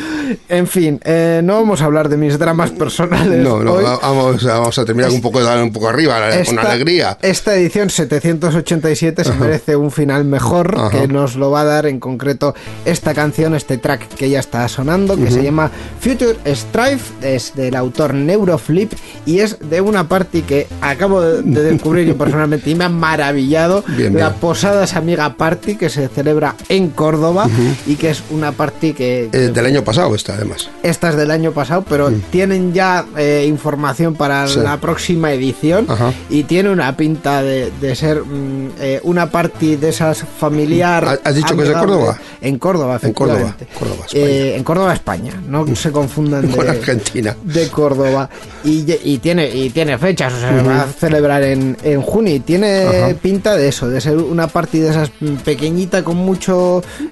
En 0.48 0.68
fin, 0.68 1.00
eh, 1.04 1.42
no 1.44 1.56
vamos 1.56 1.82
a 1.82 1.86
hablar 1.86 2.10
de 2.10 2.18
mis 2.18 2.38
dramas 2.38 2.72
personales. 2.72 3.44
No, 3.44 3.64
no, 3.64 3.74
hoy. 3.74 3.84
vamos, 3.84 4.46
a- 4.46 4.60
vamos 4.60 4.78
a 4.78 4.86
terminar 4.86 5.12
un 5.12 5.22
poco, 5.22 5.40
un 5.40 5.74
poco 5.74 5.90
arriba, 5.90 6.20
con 6.46 6.60
alegría. 6.60 7.18
Esta 7.22 7.56
edición 7.56 7.90
787 7.90 9.24
se 9.24 9.34
merece 9.34 9.76
un 9.76 9.92
final 9.92 10.26
mejor 10.26 10.76
Ajá. 10.78 10.90
que 10.90 11.08
nos 11.08 11.36
lo 11.36 11.52
va 11.52 11.62
a 11.62 11.66
dar 11.66 11.86
en 11.86 12.00
concreto 12.00 12.54
esta 12.86 13.14
canción, 13.14 13.56
este 13.56 13.78
track 13.78 14.08
que 14.16 14.30
ya 14.30 14.40
está 14.40 14.68
sonando, 14.68 15.16
que 15.18 15.32
se 15.32 15.42
llama 15.44 15.72
Future 16.00 16.36
Strife, 16.56 17.14
es 17.36 17.56
del 17.56 17.76
autor 17.76 18.14
Neuroflip 18.14 18.94
y 19.26 19.40
es 19.40 19.58
de 19.70 19.82
una 19.82 20.08
party 20.08 20.42
que 20.44 20.68
acabo 20.82 21.22
de 21.22 21.40
de 21.42 21.64
descubrir 21.64 22.06
yo 22.08 22.18
personalmente 22.18 22.70
y 22.70 22.76
me 22.76 22.84
ha 22.86 22.90
maravillado, 22.90 23.84
Bien, 23.88 24.16
la 24.18 24.30
bien. 24.30 24.40
Posadas 24.40 24.96
Amiga 24.96 25.36
Party 25.36 25.76
que 25.76 25.90
se 25.90 26.08
celebra 26.08 26.49
en 26.70 26.90
Córdoba 26.90 27.48
y 27.88 27.96
que 27.96 28.10
es 28.12 28.24
una 28.30 28.52
party 28.52 28.94
que... 28.94 29.30
Eh, 29.32 29.52
del 29.54 29.66
año 29.66 29.84
pasado 29.84 30.14
está, 30.16 30.34
además. 30.36 30.70
Esta 30.84 31.10
es 31.10 31.16
del 31.16 31.32
año 31.32 31.52
pasado, 31.52 31.84
pero 31.88 32.12
tienen 32.32 32.74
ya 32.74 33.06
eh, 33.18 33.46
información 33.48 34.16
para 34.16 34.48
Sí. 34.48 34.60
la 34.60 34.78
próxima 34.78 35.32
edición 35.34 35.86
Ajá. 35.90 36.14
y 36.30 36.44
tiene 36.44 36.70
una 36.70 36.96
pinta 36.98 37.42
de, 37.44 37.72
de 37.82 37.96
ser 37.96 38.22
mm, 38.24 38.70
eh, 38.80 39.00
una 39.04 39.30
party 39.30 39.76
de 39.76 39.90
esas 39.90 40.24
familiar. 40.40 41.20
¿Has- 41.24 41.36
dicho 41.36 41.56
que 41.56 41.64
es 41.64 41.68
de. 41.70 41.74
Córdoba? 41.76 42.18
En 42.42 42.58
Córdoba, 42.58 43.00
En 43.02 43.14
Córdoba. 43.14 43.56
Córdoba, 43.78 44.06
España. 44.06 44.26
Eh, 44.26 44.56
en 44.56 44.64
Córdoba, 44.64 44.94
España. 44.94 45.34
No 45.48 45.66
se 45.76 45.92
confundan 45.92 46.42
de, 46.50 46.56
Con 46.56 46.70
Argentina. 46.70 47.36
de 47.44 47.68
Córdoba. 47.70 48.30
Y, 48.64 48.86
y 49.04 49.18
tiene 49.20 49.50
y 49.50 49.70
tiene 49.70 49.98
fechas, 49.98 50.34
o 50.34 50.40
sea, 50.40 50.58
se 50.62 50.68
va 50.68 50.82
a 50.82 50.88
celebrar 50.88 51.44
en, 51.44 51.78
en 51.84 52.02
junio 52.02 52.36
y 52.36 52.40
tiene 52.40 52.84
Ajá. 52.84 53.14
pinta 53.22 53.56
de 53.56 53.68
eso, 53.70 53.88
de 53.90 54.02
ser 54.02 54.18
una 54.18 54.48
party 54.48 54.80
de 54.80 54.90
esas 54.90 55.12
mm, 55.20 55.36
pequeñita 55.46 56.04
con 56.04 56.18
mucho 56.18 56.39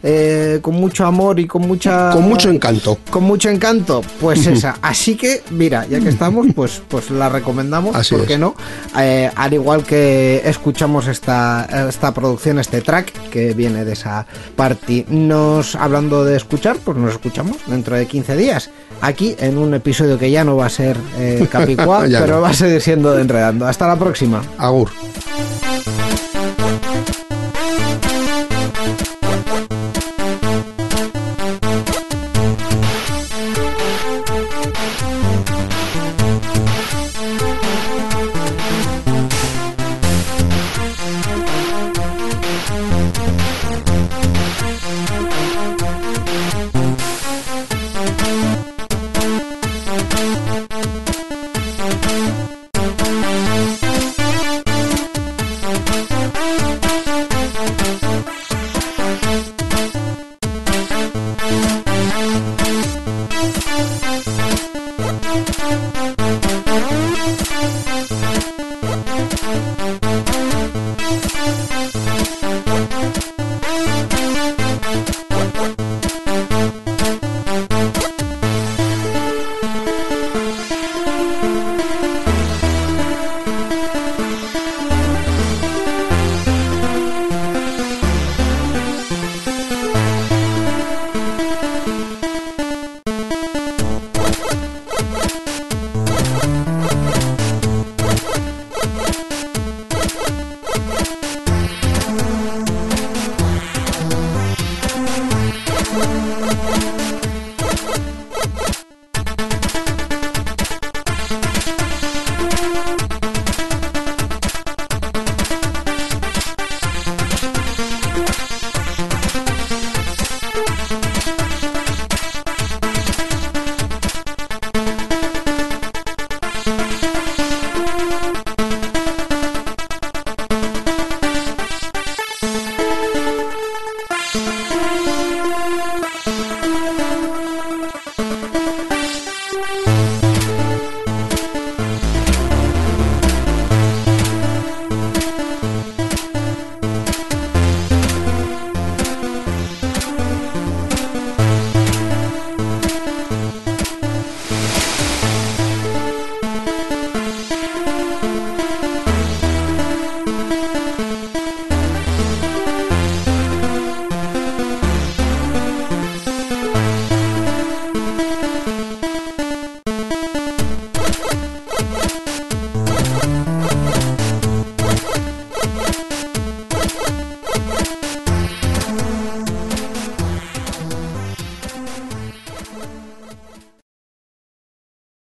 eh, 0.04 0.60
con 0.62 0.76
mucho 0.76 1.06
amor 1.06 1.40
y 1.40 1.48
con 1.48 1.64
mucha 1.68 2.12
Con 2.12 2.24
mucho 2.24 2.50
encanto. 2.50 2.98
con 3.10 3.24
mucho 3.24 3.50
encanto, 3.50 4.02
pues 4.20 4.46
esa. 4.48 4.78
Así 4.82 5.16
que, 5.16 5.44
mira, 5.52 5.86
ya 5.88 6.00
que 6.00 6.10
estamos, 6.10 6.48
pues, 6.56 6.82
pues 6.88 7.10
la 7.12 7.30
recomendamos, 7.30 7.96
Así 7.96 8.16
¿por 8.16 8.30
es. 8.32 8.40
no? 8.40 8.56
Eh, 9.00 9.30
al 9.36 9.54
igual 9.54 9.84
que 9.84 10.42
escuchamos 10.46 11.08
esta, 11.08 11.88
esta 11.90 12.14
producción, 12.14 12.60
este 12.60 12.82
track 12.82 13.30
que 13.30 13.54
viene 13.54 13.86
de 13.86 13.94
esa 13.94 14.26
party. 14.56 15.06
Nos, 15.10 15.76
hablando 15.76 16.24
de 16.26 16.38
escuchar, 16.38 16.78
pues 16.84 16.98
nos 16.98 17.12
escuchamos 17.12 17.58
dentro 17.68 17.96
de 17.96 18.06
15 18.06 18.36
días. 18.36 18.70
Aquí 19.02 19.36
en 19.40 19.58
un 19.58 19.74
episodio 19.76 20.18
que 20.18 20.32
ya 20.32 20.44
no 20.44 20.56
va 20.56 20.66
a 20.66 20.70
ser 20.70 20.98
eh, 21.18 21.48
Capicua, 21.52 22.02
pero 22.08 22.36
no. 22.38 22.42
va 22.42 22.50
a 22.50 22.54
seguir 22.54 22.82
siendo 22.82 23.14
de 23.14 23.22
Enredando. 23.22 23.68
Hasta 23.68 23.88
la 23.88 23.96
próxima. 23.96 24.42
Agur. 24.58 24.90